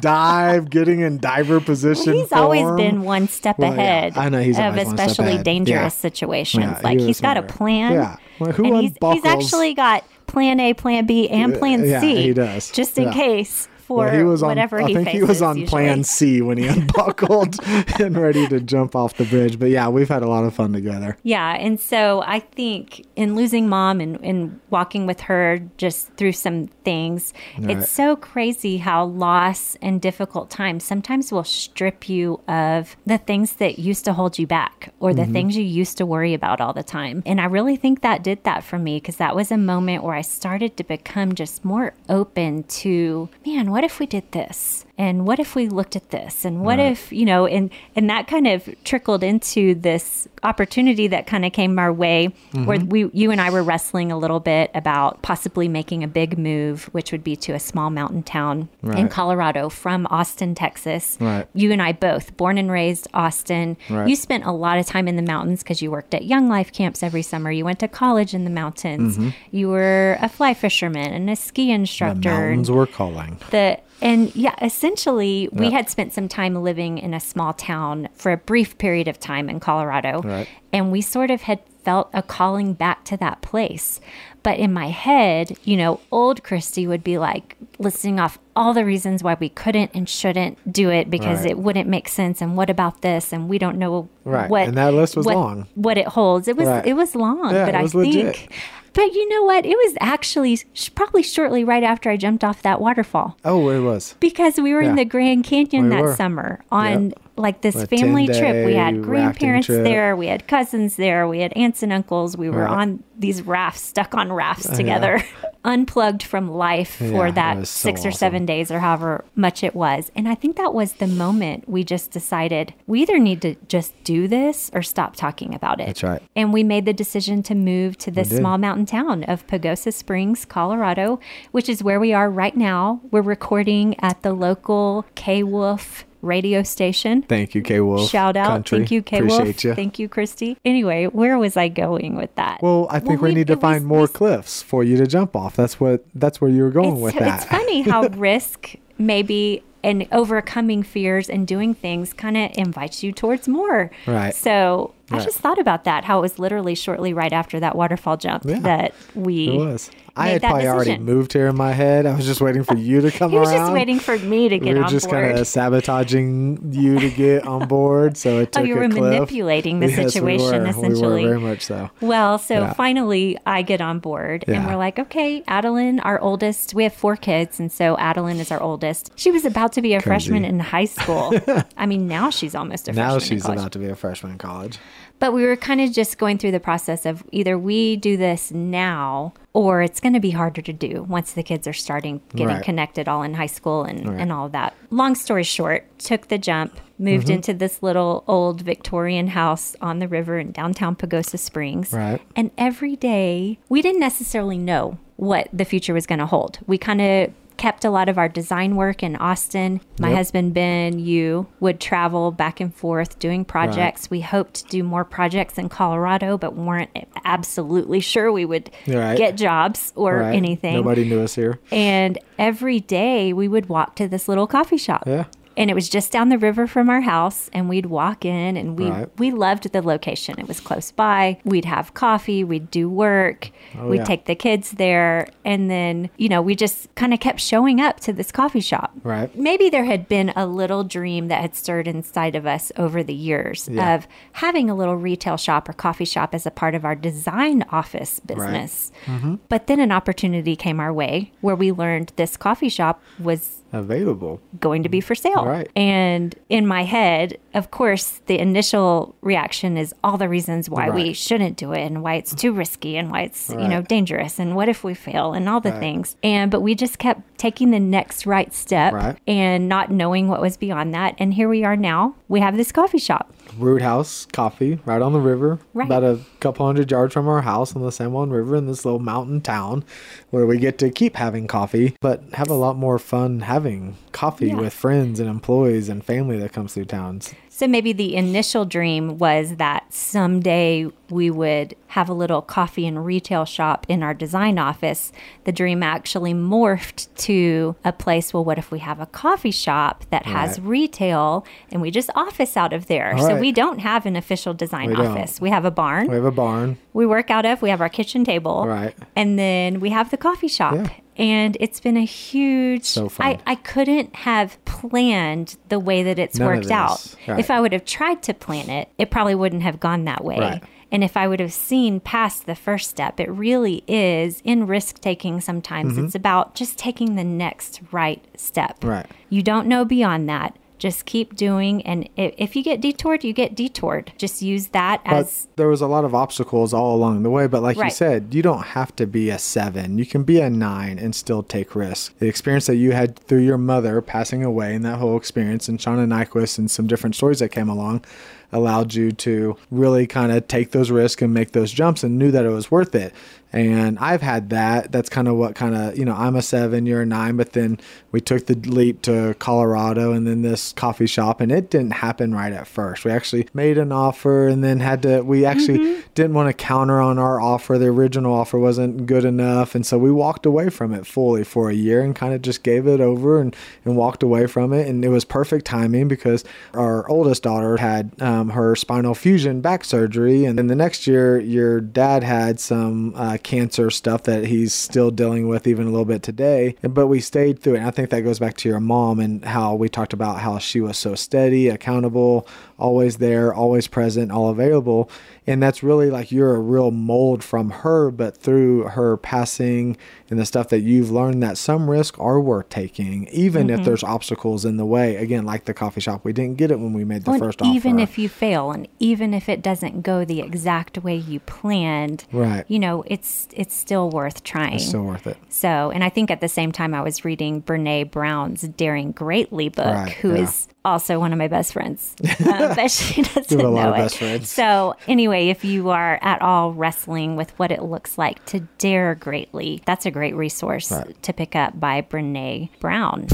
dive, 0.00 0.70
getting 0.70 1.00
in 1.00 1.18
diver 1.18 1.60
position. 1.60 2.14
He's 2.14 2.32
always 2.32 2.70
been 2.76 3.02
one 3.02 3.28
step 3.28 3.58
Well, 3.58 3.74
yeah, 3.74 3.80
ahead 3.82 4.18
I 4.18 4.28
know 4.28 4.40
he's 4.40 4.58
of 4.58 4.64
always 4.64 4.86
one 4.86 4.96
step 4.96 5.08
especially 5.10 5.42
dangerous 5.42 5.76
Yeah. 5.76 5.88
situations. 5.88 6.64
Yeah, 6.64 6.80
like 6.82 6.98
he 6.98 7.06
he's 7.06 7.16
was 7.16 7.20
got 7.20 7.36
a 7.36 7.42
plan. 7.42 7.92
Yeah. 7.92 8.16
Well, 8.38 8.52
who 8.52 8.64
and 8.64 8.76
he's, 8.76 8.92
he's 9.00 9.24
actually 9.24 9.74
got 9.74 10.04
plan 10.26 10.58
A, 10.60 10.74
plan 10.74 11.06
B, 11.06 11.28
and 11.28 11.54
plan 11.54 11.84
Yeah, 11.84 12.00
C. 12.00 12.16
he 12.22 12.32
does. 12.32 12.70
Just 12.70 12.98
in 12.98 13.04
Yeah. 13.04 13.12
case 13.12 13.68
for 13.84 14.06
Well, 14.06 14.16
he 14.16 14.22
was 14.22 14.42
on, 14.42 14.48
whatever 14.48 14.80
I 14.80 14.88
he 14.88 14.94
think 14.94 15.08
he 15.08 15.22
was 15.22 15.42
on 15.42 15.58
usually. 15.58 15.70
plan 15.70 16.04
C 16.04 16.40
when 16.42 16.58
he 16.58 16.66
unbuckled 16.74 17.56
and 18.00 18.16
ready 18.16 18.46
to 18.48 18.60
jump 18.60 18.96
off 18.96 19.16
the 19.16 19.24
bridge. 19.24 19.58
But 19.58 19.70
yeah, 19.70 19.88
we've 19.88 20.08
had 20.08 20.22
a 20.22 20.28
lot 20.28 20.44
of 20.44 20.54
fun 20.54 20.72
together. 20.72 21.16
Yeah, 21.22 21.54
and 21.54 21.78
so 21.78 22.22
I 22.26 22.40
think 22.40 23.06
in 23.16 23.34
losing 23.34 23.68
mom 23.68 24.00
and, 24.00 24.22
and 24.24 24.60
walking 24.70 25.06
with 25.06 25.20
her 25.22 25.60
just 25.76 26.12
through 26.14 26.32
some 26.32 26.68
things, 26.84 27.32
it's 27.58 27.90
so 27.90 28.16
crazy 28.16 28.78
how 28.78 29.04
loss 29.04 29.76
and 29.80 30.00
difficult 30.00 30.50
times 30.50 30.84
sometimes 30.84 31.32
will 31.32 31.44
strip 31.44 32.08
you 32.08 32.40
of 32.48 32.96
the 33.06 33.18
things 33.18 33.54
that 33.54 33.78
used 33.78 34.04
to 34.04 34.12
hold 34.12 34.38
you 34.38 34.46
back 34.46 34.92
or 35.00 35.12
the 35.12 35.22
mm-hmm. 35.22 35.32
things 35.32 35.56
you 35.56 35.64
used 35.64 35.98
to 35.98 36.06
worry 36.06 36.34
about 36.34 36.60
all 36.60 36.72
the 36.72 36.82
time. 36.82 37.22
And 37.26 37.40
I 37.40 37.44
really 37.44 37.76
think 37.76 38.02
that 38.02 38.22
did 38.22 38.44
that 38.44 38.64
for 38.64 38.78
me 38.78 38.96
because 38.96 39.16
that 39.16 39.34
was 39.34 39.50
a 39.50 39.56
moment 39.56 40.02
where 40.02 40.14
I 40.14 40.22
started 40.22 40.76
to 40.76 40.84
become 40.84 41.34
just 41.34 41.64
more 41.64 41.94
open 42.08 42.64
to, 42.64 43.28
man, 43.46 43.70
what 43.74 43.82
if 43.82 43.98
we 43.98 44.06
did 44.06 44.30
this? 44.30 44.83
And 44.96 45.26
what 45.26 45.40
if 45.40 45.56
we 45.56 45.68
looked 45.68 45.96
at 45.96 46.10
this? 46.10 46.44
And 46.44 46.60
what 46.62 46.78
if, 46.78 47.12
you 47.12 47.24
know, 47.24 47.46
and 47.46 47.70
and 47.96 48.08
that 48.10 48.28
kind 48.28 48.46
of 48.46 48.68
trickled 48.84 49.24
into 49.24 49.74
this 49.74 50.28
opportunity 50.44 51.08
that 51.08 51.26
kind 51.26 51.44
of 51.44 51.52
came 51.52 51.78
our 51.78 51.92
way 51.92 52.28
where 52.52 52.78
Mm-hmm. 52.78 52.88
we 52.88 53.10
you 53.12 53.30
and 53.32 53.40
I 53.40 53.50
were 53.50 53.62
wrestling 53.64 54.12
a 54.12 54.18
little 54.18 54.38
bit 54.40 54.70
about 54.74 55.20
possibly 55.22 55.66
making 55.66 56.04
a 56.04 56.08
big 56.08 56.38
move, 56.38 56.84
which 56.92 57.10
would 57.10 57.24
be 57.24 57.34
to 57.36 57.52
a 57.54 57.58
small 57.58 57.90
mountain 57.90 58.22
town 58.22 58.68
in 58.84 59.08
Colorado 59.08 59.68
from 59.68 60.06
Austin, 60.10 60.54
Texas. 60.54 61.16
Right. 61.20 61.46
You 61.54 61.72
and 61.72 61.82
I 61.82 61.90
both, 61.92 62.36
born 62.36 62.56
and 62.58 62.70
raised 62.70 63.08
Austin. 63.14 63.76
Right. 63.90 64.08
You 64.08 64.14
spent 64.14 64.44
a 64.44 64.52
lot 64.52 64.78
of 64.78 64.86
time 64.86 65.08
in 65.08 65.16
the 65.16 65.22
mountains 65.22 65.62
because 65.64 65.82
you 65.82 65.90
worked 65.90 66.14
at 66.14 66.24
Young 66.24 66.48
Life 66.48 66.72
camps 66.72 67.02
every 67.02 67.22
summer. 67.22 67.50
You 67.50 67.64
went 67.64 67.80
to 67.80 67.88
college 67.88 68.32
in 68.34 68.44
the 68.44 68.50
mountains. 68.50 69.18
You 69.50 69.68
were 69.70 70.18
a 70.20 70.28
fly 70.28 70.54
fisherman 70.54 71.12
and 71.12 71.28
a 71.28 71.34
ski 71.34 71.64
Mm-hmm. 71.64 71.68
The 71.68 71.74
instructor. 71.74 72.28
mountains 72.30 72.70
were 72.70 72.86
calling. 72.86 73.38
the 73.50 73.78
and 74.00 74.34
yeah, 74.36 74.54
essentially, 74.60 75.48
we 75.52 75.66
Yeah. 75.66 75.72
had 75.72 75.90
spent 75.90 76.12
some 76.12 76.28
time 76.28 76.54
living 76.62 76.98
in 76.98 77.14
a 77.14 77.20
small 77.20 77.52
town 77.52 78.08
for 78.14 78.32
a 78.32 78.36
brief 78.36 78.76
period 78.78 79.08
of 79.08 79.18
time 79.20 79.48
in 79.48 79.60
Colorado, 79.60 80.20
Right. 80.22 80.48
and 80.72 80.90
we 80.92 81.00
sort 81.00 81.30
of 81.30 81.42
had 81.42 81.60
felt 81.84 82.08
a 82.14 82.22
calling 82.22 82.72
back 82.72 83.04
to 83.04 83.16
that 83.18 83.42
place. 83.42 84.00
But 84.42 84.58
in 84.58 84.72
my 84.72 84.88
head, 84.88 85.56
you 85.64 85.76
know, 85.76 86.00
old 86.10 86.42
Christy 86.42 86.86
would 86.86 87.02
be 87.04 87.16
like 87.18 87.56
listing 87.78 88.18
off 88.20 88.38
all 88.56 88.72
the 88.74 88.84
reasons 88.84 89.22
why 89.22 89.36
we 89.38 89.48
couldn't 89.48 89.90
and 89.94 90.08
shouldn't 90.08 90.58
do 90.70 90.90
it 90.90 91.08
because 91.10 91.40
Right. 91.42 91.50
it 91.50 91.58
wouldn't 91.58 91.88
make 91.88 92.08
sense. 92.08 92.40
And 92.42 92.56
what 92.56 92.68
about 92.70 93.00
this? 93.02 93.32
And 93.32 93.48
we 93.48 93.58
don't 93.58 93.78
know 93.78 94.08
Right. 94.24 94.48
what 94.50 94.68
And 94.68 94.76
that 94.76 94.92
list 94.94 95.16
was 95.16 95.24
what, 95.26 95.36
long. 95.36 95.66
What 95.74 95.96
it 95.98 96.08
holds. 96.08 96.46
It 96.48 96.56
was 96.56 96.68
Right. 96.68 96.86
it 96.86 96.94
was 96.94 97.14
long, 97.14 97.52
Yeah, 97.54 97.64
but 97.66 97.74
it 97.74 97.78
I 97.78 97.82
was 97.82 97.92
think. 97.92 98.14
legit. 98.14 98.48
But 98.94 99.12
you 99.12 99.28
know 99.28 99.42
what? 99.42 99.66
It 99.66 99.76
was 99.76 99.94
actually 100.00 100.60
sh- 100.72 100.90
probably 100.94 101.22
shortly 101.22 101.64
right 101.64 101.82
after 101.82 102.10
I 102.10 102.16
jumped 102.16 102.44
off 102.44 102.62
that 102.62 102.80
waterfall 102.80 103.36
Oh, 103.44 103.68
it 103.70 103.80
was. 103.80 104.14
because 104.20 104.56
we 104.58 104.72
were 104.72 104.80
in 104.82 104.94
the 104.96 105.04
Grand 105.04 105.44
Canyon 105.44 105.84
We 105.84 105.90
that 105.90 106.02
were. 106.02 106.14
summer 106.14 106.60
on 106.70 107.12
like 107.36 107.62
this 107.62 107.74
A 107.74 107.86
family 107.88 108.26
trip. 108.28 108.64
We 108.64 108.74
had 108.74 109.02
grandparents 109.02 109.66
there, 109.66 110.14
we 110.14 110.28
had 110.28 110.46
cousins 110.46 110.94
there, 110.96 111.26
we 111.26 111.40
had 111.40 111.52
aunts 111.54 111.82
and 111.82 111.92
uncles. 111.92 112.36
We 112.36 112.48
were 112.48 112.62
Right. 112.62 112.70
on 112.70 113.02
these 113.18 113.42
rafts, 113.42 113.80
stuck 113.82 114.14
on 114.14 114.32
rafts 114.32 114.68
together, 114.76 115.22
unplugged 115.64 116.22
from 116.22 116.50
life 116.50 116.96
for 116.96 117.04
Yeah, 117.04 117.28
it 117.28 117.34
that 117.36 117.58
so 117.66 117.88
six 117.88 118.04
or 118.04 118.10
seven 118.10 118.44
days 118.44 118.70
or 118.70 118.80
however 118.80 119.24
much 119.34 119.62
it 119.64 119.74
was. 119.74 120.10
And 120.14 120.28
I 120.28 120.34
think 120.34 120.56
that 120.56 120.74
was 120.74 120.94
the 120.94 121.06
moment 121.06 121.68
we 121.68 121.84
just 121.84 122.10
decided 122.10 122.74
we 122.86 123.02
either 123.02 123.18
need 123.18 123.40
to 123.42 123.54
just 123.68 123.92
do 124.04 124.28
this 124.28 124.70
or 124.74 124.82
stop 124.82 125.16
talking 125.16 125.54
about 125.54 125.80
it. 125.80 125.86
That's 125.86 126.02
right. 126.02 126.22
And 126.36 126.52
we 126.52 126.62
made 126.64 126.84
the 126.84 126.92
decision 126.92 127.42
to 127.44 127.54
move 127.54 127.96
to 127.98 128.10
this 128.10 128.28
small 128.30 128.58
mountain 128.58 128.86
town 128.86 129.24
of 129.24 129.46
Pagosa 129.46 129.92
Springs, 129.92 130.44
Colorado, 130.44 131.20
which 131.52 131.68
is 131.68 131.82
where 131.82 132.00
we 132.00 132.12
are 132.12 132.30
right 132.30 132.56
now. 132.56 133.00
We're 133.10 133.22
recording 133.22 133.96
at 134.00 134.22
the 134.22 134.32
local 134.32 135.06
K 135.14 135.42
Wolf 135.42 136.04
radio 136.24 136.62
station. 136.62 137.22
Thank 137.22 137.54
you, 137.54 137.62
K 137.62 137.80
Wolf. 137.80 138.10
Shout 138.10 138.36
out. 138.36 138.48
Country. 138.48 138.78
Thank 138.78 138.90
you, 138.90 139.02
K 139.02 139.20
Wolf. 139.22 139.40
Appreciate 139.40 139.64
you. 139.64 139.74
Thank 139.74 139.98
you, 139.98 140.08
Christy. 140.08 140.56
Anyway, 140.64 141.06
where 141.06 141.38
was 141.38 141.56
I 141.56 141.68
going 141.68 142.16
with 142.16 142.34
that? 142.36 142.62
Well, 142.62 142.86
I 142.90 142.98
think 143.00 143.20
Well, 143.20 143.30
we, 143.30 143.34
need 143.34 143.46
to 143.48 143.52
it 143.54 143.56
was- 143.56 143.62
find 143.62 143.84
more 143.86 144.02
we- 144.02 144.08
cliffs 144.08 144.62
for 144.62 144.82
you 144.82 144.96
to 144.96 145.06
jump 145.06 145.36
off. 145.36 145.54
That's 145.56 145.78
what. 145.78 146.04
That's 146.14 146.40
where 146.40 146.50
you 146.50 146.62
were 146.62 146.70
going 146.70 147.00
with 147.00 147.14
that. 147.18 147.42
it's 147.42 147.50
funny 147.50 147.82
how 147.82 148.08
risk 148.08 148.74
maybe 148.98 149.62
and 149.82 150.06
overcoming 150.12 150.82
fears 150.82 151.28
and 151.28 151.46
doing 151.46 151.74
things 151.74 152.14
kind 152.14 152.36
of 152.38 152.50
invites 152.54 153.02
you 153.02 153.12
towards 153.12 153.46
more. 153.46 153.90
Right. 154.06 154.34
So 154.34 154.94
I 155.20 155.24
just 155.24 155.38
thought 155.38 155.58
about 155.58 155.84
that, 155.84 156.04
how 156.04 156.18
it 156.18 156.22
was 156.22 156.38
literally 156.38 156.74
shortly 156.74 157.12
right 157.14 157.32
after 157.32 157.60
that 157.60 157.76
waterfall 157.76 158.16
jump 158.16 158.44
Yeah. 158.46 158.60
that 158.60 158.94
we 159.14 159.48
It 159.48 159.56
was. 159.58 159.90
I 160.16 160.28
had 160.28 160.42
probably 160.42 160.68
already 160.68 160.96
moved 160.98 161.32
here 161.32 161.48
in 161.48 161.56
my 161.56 161.72
head. 161.72 162.06
I 162.06 162.14
was 162.14 162.24
just 162.24 162.40
waiting 162.40 162.62
for 162.62 162.76
you 162.76 163.00
to 163.00 163.10
come 163.18 163.32
He 163.32 163.38
was 163.38 163.48
around. 163.50 163.58
just 163.62 163.72
waiting 163.72 163.98
for 163.98 164.16
me 164.18 164.48
to 164.48 164.58
get 164.60 164.68
on 164.68 164.74
board. 164.74 164.74
we 164.76 164.78
were 164.78 164.84
on 164.84 164.90
just 164.92 165.06
board. 165.10 165.24
kind 165.24 165.38
of 165.40 165.46
sabotaging 165.48 166.72
you 166.72 166.98
to 167.00 167.10
get 167.10 167.46
on 167.46 167.66
board. 167.68 168.16
So 168.16 168.38
it 168.38 168.56
oh, 168.56 168.62
took 168.62 168.62
a 168.62 168.62
clip. 168.62 168.62
Oh, 168.62 168.66
you 168.68 168.74
were 168.76 168.88
cliff. 168.88 169.02
manipulating 169.02 169.80
the 169.80 169.86
Yes, 169.90 170.12
situation, 170.12 170.62
we 170.64 170.68
essentially. 170.70 171.22
We 171.24 171.28
were 171.28 171.38
very 171.38 171.40
much 171.40 171.62
so. 171.62 171.90
Well, 172.00 172.38
so 172.38 172.54
Yeah. 172.60 172.72
finally 172.74 173.38
I 173.46 173.62
get 173.62 173.80
on 173.80 173.98
board 173.98 174.44
and 174.46 174.64
we're 174.66 174.76
like, 174.76 174.98
okay, 175.00 175.42
Adeline, 175.48 175.98
our 176.00 176.20
oldest, 176.20 176.74
we 176.74 176.84
have 176.84 176.92
four 176.94 177.16
kids. 177.16 177.58
And 177.58 177.72
so 177.72 177.96
Adeline 177.98 178.38
is 178.38 178.52
our 178.52 178.62
oldest. 178.62 179.10
She 179.16 179.30
was 179.32 179.44
about 179.44 179.72
to 179.72 179.82
be 179.82 179.94
a 179.94 180.00
freshman 180.00 180.44
in 180.44 180.60
high 180.60 180.84
school. 180.84 181.34
I 181.76 181.86
mean, 181.86 182.06
now 182.06 182.30
she's 182.30 182.54
almost 182.54 182.86
a 182.88 182.92
Now 182.92 183.12
freshman. 183.14 183.38
in 183.38 183.42
she's 183.42 183.48
about 183.50 183.72
to 183.72 183.78
be 183.80 183.86
a 183.88 183.96
freshman 183.96 184.32
in 184.32 184.38
college. 184.38 184.78
But 185.20 185.32
we 185.32 185.44
were 185.46 185.56
kind 185.56 185.80
of 185.80 185.92
just 185.92 186.18
going 186.18 186.38
through 186.38 186.50
the 186.50 186.60
process 186.60 187.06
of 187.06 187.24
either 187.32 187.58
we 187.58 187.96
do 187.96 188.16
this 188.16 188.50
now 188.50 189.32
or 189.54 189.80
it's 189.80 190.00
going 190.00 190.12
to 190.12 190.20
be 190.20 190.32
harder 190.32 190.60
to 190.60 190.72
do 190.72 191.04
once 191.04 191.32
the 191.32 191.42
kids 191.42 191.66
are 191.66 191.72
starting 191.72 192.20
getting 192.30 192.48
Right. 192.56 192.64
connected 192.64 193.08
all 193.08 193.22
in 193.22 193.34
high 193.34 193.46
school 193.46 193.84
and, 193.84 194.06
and 194.20 194.32
all 194.32 194.46
of 194.46 194.52
that. 194.52 194.74
Long 194.90 195.14
story 195.14 195.44
short, 195.44 195.86
took 195.98 196.28
the 196.28 196.36
jump, 196.38 196.78
moved 196.98 197.26
Mm-hmm. 197.26 197.34
into 197.34 197.54
this 197.54 197.82
little 197.82 198.24
old 198.26 198.60
Victorian 198.62 199.28
house 199.28 199.76
on 199.80 199.98
the 200.00 200.08
river 200.08 200.38
in 200.38 200.50
downtown 200.52 200.94
Pagosa 200.96 201.38
Springs. 201.38 201.92
Right. 201.92 202.20
And 202.36 202.50
every 202.58 202.96
day, 202.96 203.58
we 203.68 203.80
didn't 203.80 204.00
necessarily 204.00 204.58
know 204.58 204.98
what 205.16 205.48
the 205.52 205.64
future 205.64 205.94
was 205.94 206.06
going 206.06 206.18
to 206.18 206.26
hold. 206.26 206.58
We 206.66 206.76
kind 206.76 207.00
of 207.00 207.32
kept 207.56 207.84
a 207.84 207.90
lot 207.90 208.08
of 208.08 208.18
our 208.18 208.28
design 208.28 208.76
work 208.76 209.02
in 209.02 209.16
Austin. 209.16 209.80
My 209.98 210.08
Yep. 210.08 210.16
husband 210.16 210.54
Ben, 210.54 210.98
you 210.98 211.46
would 211.60 211.80
travel 211.80 212.30
back 212.30 212.60
and 212.60 212.74
forth 212.74 213.18
doing 213.18 213.44
projects. 213.44 214.10
We 214.10 214.20
hoped 214.20 214.54
to 214.54 214.64
do 214.66 214.82
more 214.82 215.04
projects 215.04 215.56
in 215.58 215.68
Colorado, 215.68 216.36
but 216.36 216.54
weren't 216.56 216.90
absolutely 217.24 218.00
sure 218.00 218.32
we 218.32 218.44
would 218.44 218.70
Right. 218.88 219.16
get 219.16 219.36
jobs 219.36 219.92
or 219.96 220.18
Right. 220.18 220.34
anything. 220.34 220.74
Nobody 220.74 221.04
knew 221.08 221.20
us 221.20 221.34
here. 221.36 221.58
And 221.70 222.18
every 222.38 222.80
day 222.80 223.32
we 223.32 223.48
would 223.48 223.68
walk 223.68 223.94
to 223.96 224.08
this 224.08 224.28
little 224.28 224.46
coffee 224.46 224.76
shop. 224.76 225.04
Yeah. 225.06 225.24
And 225.56 225.70
it 225.70 225.74
was 225.74 225.88
just 225.88 226.10
down 226.12 226.28
the 226.30 226.38
river 226.38 226.66
from 226.66 226.90
our 226.90 227.00
house 227.02 227.48
and 227.52 227.68
we'd 227.68 227.86
walk 227.86 228.24
in 228.24 228.56
and 228.56 228.78
we 228.78 228.90
Right. 228.90 229.08
we 229.18 229.30
loved 229.30 229.72
the 229.72 229.82
location. 229.82 230.38
It 230.38 230.48
was 230.48 230.60
close 230.60 230.90
by. 230.90 231.38
We'd 231.44 231.64
have 231.64 231.94
coffee, 231.94 232.42
we'd 232.44 232.70
do 232.70 232.88
work. 232.88 233.50
Oh, 233.78 233.88
we'd 233.88 233.98
yeah. 233.98 234.04
take 234.04 234.24
the 234.26 234.34
kids 234.34 234.72
there 234.72 235.28
and 235.44 235.70
then, 235.70 236.10
you 236.16 236.28
know, 236.28 236.42
we 236.42 236.54
just 236.54 236.92
kind 236.96 237.14
of 237.14 237.20
kept 237.20 237.40
showing 237.40 237.80
up 237.80 238.00
to 238.00 238.12
this 238.12 238.32
coffee 238.32 238.60
shop. 238.60 238.92
Right. 239.02 239.34
Maybe 239.36 239.68
there 239.70 239.84
had 239.84 240.08
been 240.08 240.32
a 240.36 240.46
little 240.46 240.84
dream 240.84 241.28
that 241.28 241.40
had 241.40 241.54
stirred 241.54 241.86
inside 241.88 242.34
of 242.34 242.46
us 242.46 242.72
over 242.76 243.02
the 243.02 243.14
years 243.14 243.68
Yeah. 243.70 243.94
of 243.94 244.08
having 244.32 244.68
a 244.68 244.74
little 244.74 244.96
retail 244.96 245.36
shop 245.36 245.68
or 245.68 245.72
coffee 245.72 246.04
shop 246.04 246.34
as 246.34 246.46
a 246.46 246.50
part 246.50 246.74
of 246.74 246.84
our 246.84 246.94
design 246.94 247.64
office 247.70 248.20
business. 248.20 248.90
Mm-hmm. 249.06 249.36
But 249.48 249.66
then 249.66 249.80
an 249.80 249.92
opportunity 249.92 250.56
came 250.56 250.80
our 250.80 250.92
way 250.92 251.32
where 251.40 251.56
we 251.56 251.70
learned 251.72 252.12
this 252.16 252.36
coffee 252.36 252.68
shop 252.68 253.02
was 253.18 253.60
Available. 253.74 254.40
going 254.60 254.82
to 254.84 254.88
be 254.88 255.00
for 255.00 255.14
sale. 255.14 255.44
Right. 255.44 255.68
And 255.76 256.34
in 256.48 256.66
my 256.66 256.84
head, 256.84 257.38
of 257.54 257.70
course, 257.70 258.20
the 258.26 258.38
initial 258.38 259.14
reaction 259.20 259.76
is 259.76 259.94
all 260.02 260.16
the 260.16 260.28
reasons 260.28 260.70
why 260.70 260.90
we 260.90 261.12
shouldn't 261.12 261.56
do 261.56 261.72
it 261.72 261.80
and 261.82 262.02
why 262.02 262.14
it's 262.14 262.34
too 262.34 262.52
risky 262.52 262.96
and 262.96 263.10
why 263.10 263.22
it's, 263.22 263.50
you 263.50 263.68
know, 263.68 263.82
dangerous 263.82 264.38
and 264.38 264.54
what 264.56 264.68
if 264.68 264.84
we 264.84 264.94
fail 264.94 265.32
and 265.32 265.48
all 265.48 265.60
the 265.60 265.72
things. 265.72 266.16
And 266.22 266.50
but 266.50 266.60
we 266.60 266.74
just 266.74 266.98
kept 266.98 267.36
taking 267.38 267.70
the 267.70 267.80
next 267.80 268.26
right 268.26 268.52
step 268.54 268.92
Right. 268.92 269.18
and 269.26 269.68
not 269.68 269.90
knowing 269.90 270.28
what 270.28 270.40
was 270.40 270.56
beyond 270.56 270.94
that. 270.94 271.14
And 271.18 271.34
here 271.34 271.48
we 271.48 271.64
are 271.64 271.76
now. 271.76 272.14
We 272.28 272.40
have 272.40 272.56
this 272.56 272.72
coffee 272.72 272.98
shop. 272.98 273.32
Root 273.58 273.82
House 273.82 274.26
Coffee 274.32 274.78
right 274.84 275.00
on 275.02 275.12
the 275.12 275.20
river, 275.20 275.58
Right. 275.72 275.86
about 275.86 276.02
a 276.04 276.20
couple 276.40 276.66
hundred 276.66 276.90
yards 276.90 277.12
from 277.14 277.28
our 277.28 277.42
house 277.42 277.74
on 277.74 277.82
the 277.82 277.92
San 277.92 278.12
Juan 278.12 278.30
River 278.30 278.56
in 278.56 278.66
this 278.66 278.84
little 278.84 279.00
mountain 279.00 279.40
town 279.40 279.84
where 280.30 280.46
we 280.46 280.58
get 280.58 280.78
to 280.78 280.90
keep 280.90 281.16
having 281.16 281.46
coffee, 281.46 281.94
but 282.00 282.22
have 282.34 282.50
a 282.50 282.54
lot 282.54 282.76
more 282.76 282.98
fun 282.98 283.40
having 283.40 283.96
coffee 284.12 284.48
Yeah. 284.48 284.56
with 284.56 284.72
friends 284.72 285.20
and 285.20 285.28
employees 285.28 285.88
and 285.88 286.04
family 286.04 286.38
that 286.38 286.52
comes 286.52 286.74
through 286.74 286.86
towns. 286.86 287.32
So 287.56 287.68
maybe 287.68 287.92
the 287.92 288.16
initial 288.16 288.64
dream 288.64 289.16
was 289.16 289.54
that 289.58 289.84
someday 289.94 290.88
we 291.08 291.30
would 291.30 291.76
have 291.86 292.08
a 292.08 292.12
little 292.12 292.42
coffee 292.42 292.84
and 292.84 293.06
retail 293.06 293.44
shop 293.44 293.86
in 293.88 294.02
our 294.02 294.12
design 294.12 294.58
office. 294.58 295.12
The 295.44 295.52
dream 295.52 295.80
actually 295.80 296.34
morphed 296.34 297.06
to 297.18 297.76
a 297.84 297.92
place. 297.92 298.34
Well, 298.34 298.44
what 298.44 298.58
if 298.58 298.72
we 298.72 298.80
have 298.80 298.98
a 298.98 299.06
coffee 299.06 299.52
shop 299.52 300.04
that 300.10 300.26
has 300.26 300.58
Right. 300.58 300.68
retail 300.68 301.46
and 301.70 301.80
we 301.80 301.92
just 301.92 302.10
office 302.16 302.56
out 302.56 302.72
of 302.72 302.86
there? 302.86 303.14
All 303.14 303.22
so 303.22 303.34
right. 303.34 303.40
we 303.40 303.52
don't 303.52 303.78
have 303.78 304.04
an 304.04 304.16
official 304.16 304.52
design 304.52 304.88
We 304.90 304.96
don't. 304.96 305.06
office. 305.16 305.40
We 305.40 305.50
have 305.50 305.64
a 305.64 305.70
barn. 305.70 306.08
We 306.08 306.16
have 306.16 306.24
a 306.24 306.32
barn. 306.32 306.76
we 306.92 307.06
work 307.06 307.30
out 307.30 307.46
of. 307.46 307.62
We 307.62 307.70
have 307.70 307.80
our 307.80 307.88
kitchen 307.88 308.24
table. 308.24 308.64
Right. 308.66 308.96
And 309.14 309.38
then 309.38 309.78
we 309.78 309.90
have 309.90 310.10
the 310.10 310.16
coffee 310.16 310.48
shop. 310.48 310.74
Yeah. 310.74 310.88
And 311.16 311.56
it's 311.60 311.80
been 311.80 311.96
a 311.96 312.04
huge. 312.04 312.84
So 312.84 313.08
fun. 313.08 313.26
I, 313.26 313.38
I 313.46 313.54
couldn't 313.54 314.14
have 314.16 314.62
planned 314.64 315.56
the 315.68 315.78
way 315.78 316.02
that 316.02 316.18
it's 316.18 316.38
None 316.38 316.48
worked 316.48 316.70
out. 316.70 317.14
Right. 317.28 317.38
If 317.38 317.50
I 317.50 317.60
would 317.60 317.72
have 317.72 317.84
tried 317.84 318.22
to 318.24 318.34
plan 318.34 318.68
it, 318.68 318.88
it 318.98 319.10
probably 319.10 319.34
wouldn't 319.34 319.62
have 319.62 319.78
gone 319.78 320.04
that 320.06 320.24
way. 320.24 320.38
Right. 320.38 320.62
And 320.90 321.02
if 321.02 321.16
I 321.16 321.26
would 321.26 321.40
have 321.40 321.52
seen 321.52 321.98
past 321.98 322.46
the 322.46 322.54
first 322.54 322.88
step, 322.88 323.18
it 323.18 323.28
really 323.28 323.82
is 323.88 324.40
in 324.44 324.66
risk 324.66 325.00
taking 325.00 325.40
sometimes. 325.40 325.94
Mm-hmm. 325.94 326.06
It's 326.06 326.14
about 326.14 326.54
just 326.54 326.78
taking 326.78 327.16
the 327.16 327.24
next 327.24 327.80
right 327.90 328.24
step. 328.36 328.82
Right. 328.84 329.06
You 329.28 329.42
don't 329.42 329.66
know 329.66 329.84
beyond 329.84 330.28
that. 330.28 330.56
Just 330.78 331.06
keep 331.06 331.36
doing. 331.36 331.82
And 331.82 332.08
if 332.16 332.56
you 332.56 332.62
get 332.62 332.80
detoured, 332.80 333.24
you 333.24 333.32
get 333.32 333.54
detoured. 333.54 334.12
Just 334.18 334.42
use 334.42 334.68
that 334.68 335.02
But 335.04 335.14
as. 335.14 335.48
there 335.56 335.68
was 335.68 335.80
a 335.80 335.86
lot 335.86 336.04
of 336.04 336.14
obstacles 336.14 336.74
all 336.74 336.94
along 336.94 337.22
the 337.22 337.30
way. 337.30 337.46
But 337.46 337.62
like 337.62 337.76
you 337.76 337.90
said, 337.90 338.34
you 338.34 338.42
don't 338.42 338.64
have 338.64 338.94
to 338.96 339.06
be 339.06 339.30
a 339.30 339.38
seven. 339.38 339.98
You 339.98 340.06
can 340.06 340.24
be 340.24 340.40
a 340.40 340.50
nine 340.50 340.98
and 340.98 341.14
still 341.14 341.42
take 341.42 341.74
risks. 341.74 342.14
The 342.18 342.28
experience 342.28 342.66
that 342.66 342.76
you 342.76 342.92
had 342.92 343.18
through 343.18 343.42
your 343.42 343.58
mother 343.58 344.00
passing 344.02 344.44
away 344.44 344.74
and 344.74 344.84
that 344.84 344.98
whole 344.98 345.16
experience, 345.16 345.68
and 345.68 345.78
Shauna 345.78 346.06
Niequist 346.06 346.58
and 346.58 346.70
some 346.70 346.86
different 346.86 347.16
stories 347.16 347.38
that 347.38 347.50
came 347.50 347.68
along, 347.68 348.04
allowed 348.52 348.94
you 348.94 349.10
to 349.10 349.56
really 349.70 350.06
kind 350.06 350.30
of 350.32 350.46
take 350.48 350.70
those 350.70 350.90
risks 350.90 351.22
and 351.22 351.34
make 351.34 351.52
those 351.52 351.72
jumps 351.72 352.04
and 352.04 352.18
knew 352.18 352.30
that 352.30 352.44
it 352.44 352.50
was 352.50 352.70
worth 352.70 352.94
it. 352.94 353.12
And 353.54 354.00
I've 354.00 354.20
had 354.20 354.50
that. 354.50 354.90
That's 354.90 355.08
kind 355.08 355.28
of 355.28 355.36
what 355.36 355.54
kind 355.54 355.76
of, 355.76 355.96
you 355.96 356.04
know, 356.04 356.14
I'm 356.14 356.34
a 356.34 356.42
seven, 356.42 356.86
you're 356.86 357.02
a 357.02 357.06
nine, 357.06 357.36
but 357.36 357.52
then 357.52 357.78
we 358.10 358.20
took 358.20 358.46
the 358.46 358.56
leap 358.56 359.02
to 359.02 359.36
Colorado 359.38 360.12
and 360.12 360.26
then 360.26 360.42
this 360.42 360.72
coffee 360.72 361.06
shop, 361.06 361.40
and 361.40 361.52
it 361.52 361.70
didn't 361.70 361.92
happen 361.92 362.34
right 362.34 362.52
at 362.52 362.66
first. 362.66 363.04
We 363.04 363.12
actually 363.12 363.46
made 363.54 363.78
an 363.78 363.92
offer 363.92 364.48
and 364.48 364.64
then 364.64 364.80
had 364.80 365.02
to, 365.02 365.22
we 365.22 365.44
actually 365.44 366.02
didn't 366.16 366.34
want 366.34 366.48
to 366.48 366.52
counter 366.52 367.00
on 367.00 367.16
our 367.20 367.40
offer. 367.40 367.78
The 367.78 367.86
original 367.86 368.34
offer 368.34 368.58
wasn't 368.58 369.06
good 369.06 369.24
enough. 369.24 369.76
And 369.76 369.86
so 369.86 369.98
we 369.98 370.10
walked 370.10 370.46
away 370.46 370.68
from 370.68 370.92
it 370.92 371.06
fully 371.06 371.44
for 371.44 371.70
a 371.70 371.74
year 371.74 372.02
and 372.02 372.14
kind 372.14 372.34
of 372.34 372.42
just 372.42 372.64
gave 372.64 372.88
it 372.88 373.00
over 373.00 373.40
and, 373.40 373.54
and 373.84 373.96
walked 373.96 374.24
away 374.24 374.48
from 374.48 374.72
it. 374.72 374.88
And 374.88 375.04
it 375.04 375.10
was 375.10 375.24
perfect 375.24 375.64
timing 375.64 376.08
because 376.08 376.42
our 376.72 377.08
oldest 377.08 377.44
daughter 377.44 377.76
had 377.76 378.20
um, 378.20 378.50
her 378.50 378.74
spinal 378.74 379.14
fusion 379.14 379.60
back 379.60 379.84
surgery. 379.84 380.44
And 380.44 380.58
then 380.58 380.66
the 380.66 380.74
next 380.74 381.06
year, 381.06 381.38
your 381.38 381.80
dad 381.80 382.24
had 382.24 382.58
some 382.58 383.14
uh, 383.14 383.38
cancer 383.44 383.90
stuff 383.90 384.24
that 384.24 384.46
he's 384.46 384.74
still 384.74 385.10
dealing 385.10 385.46
with 385.46 385.66
even 385.66 385.86
a 385.86 385.90
little 385.90 386.04
bit 386.04 386.22
today. 386.22 386.74
But 386.82 387.06
we 387.06 387.20
stayed 387.20 387.60
through 387.60 387.74
it. 387.74 387.78
And 387.78 387.86
I 387.86 387.90
think 387.90 388.10
that 388.10 388.22
goes 388.22 388.38
back 388.38 388.56
to 388.58 388.68
your 388.68 388.80
mom 388.80 389.20
and 389.20 389.44
how 389.44 389.74
we 389.74 389.88
talked 389.88 390.12
about 390.12 390.40
how 390.40 390.58
she 390.58 390.80
was 390.80 390.98
so 390.98 391.14
steady, 391.14 391.68
accountable, 391.68 392.48
always 392.78 393.18
there, 393.18 393.52
always 393.54 393.86
present, 393.86 394.30
all 394.32 394.48
available. 394.50 395.08
And 395.46 395.62
that's 395.62 395.82
really 395.82 396.10
like 396.10 396.32
you're 396.32 396.54
a 396.54 396.60
real 396.60 396.90
mold 396.90 397.44
from 397.44 397.70
her, 397.70 398.10
but 398.10 398.36
through 398.36 398.84
her 398.88 399.16
passing 399.18 399.96
and 400.30 400.38
the 400.38 400.46
stuff 400.46 400.70
that 400.70 400.80
you've 400.80 401.10
learned 401.10 401.42
that 401.42 401.58
some 401.58 401.88
risks 401.90 402.18
are 402.18 402.40
worth 402.40 402.68
taking, 402.70 403.28
even 403.28 403.66
Mm-hmm. 403.68 403.78
if 403.80 403.84
there's 403.84 404.02
obstacles 404.02 404.64
in 404.64 404.76
the 404.78 404.86
way. 404.86 405.16
Again, 405.16 405.44
like 405.44 405.66
the 405.66 405.74
coffee 405.74 406.00
shop, 406.00 406.24
we 406.24 406.32
didn't 406.32 406.56
get 406.56 406.70
it 406.70 406.78
when 406.80 406.92
we 406.94 407.04
made 407.04 407.24
the 407.24 407.30
Well, 407.32 407.40
first 407.40 407.60
and 407.60 407.68
offer. 407.68 407.76
even 407.76 407.98
if 407.98 408.18
you 408.18 408.28
fail 408.28 408.70
and 408.72 408.88
even 408.98 409.34
if 409.34 409.48
it 409.48 409.60
doesn't 409.62 410.02
go 410.02 410.24
the 410.24 410.40
exact 410.40 410.98
way 411.04 411.14
you 411.16 411.40
planned, 411.40 412.24
Right. 412.32 412.64
you 412.68 412.78
know, 412.78 413.04
it's 413.06 413.48
it's 413.52 413.74
still 413.74 414.10
worth 414.10 414.42
trying. 414.44 414.74
it's 414.74 414.88
still 414.88 415.04
worth 415.04 415.26
it. 415.26 415.36
So, 415.48 415.90
and 415.90 416.02
I 416.02 416.08
think 416.08 416.30
at 416.30 416.40
the 416.40 416.48
same 416.48 416.72
time, 416.72 416.94
I 416.94 417.02
was 417.02 417.24
reading 417.24 417.62
Brene 417.62 418.10
Brown's 418.10 418.62
Daring 418.62 419.12
Greatly 419.12 419.68
book, 419.68 419.86
Right, 419.86 420.12
who 420.14 420.34
is 420.34 420.66
yeah. 420.68 420.73
Also 420.84 421.18
one 421.18 421.32
of 421.32 421.38
my 421.38 421.48
best 421.48 421.72
friends, 421.72 422.14
uh, 422.46 422.74
but 422.74 422.90
she 422.90 423.22
doesn't 423.22 423.50
You 423.50 423.64
have 423.64 423.74
lot 423.74 423.82
know 423.84 423.88
of 423.90 423.94
it. 423.94 423.98
best 423.98 424.18
friends. 424.18 424.50
So, 424.50 424.94
anyway, 425.08 425.48
if 425.48 425.64
you 425.64 425.90
are 425.90 426.18
at 426.22 426.42
all 426.42 426.72
wrestling 426.72 427.36
with 427.36 427.58
what 427.58 427.70
it 427.70 427.82
looks 427.82 428.18
like 428.18 428.44
to 428.46 428.60
dare 428.78 429.14
greatly, 429.14 429.82
that's 429.86 430.04
a 430.06 430.10
great 430.10 430.34
resource 430.34 430.90
Right. 430.92 431.20
to 431.22 431.32
pick 431.32 431.56
up 431.56 431.78
by 431.80 432.02
Brene 432.02 432.68
Brown. 432.80 433.28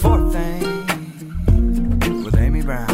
Fourth 0.00 0.32
thing 0.32 2.24
with 2.24 2.36
Amy 2.36 2.62
Brown. 2.62 2.88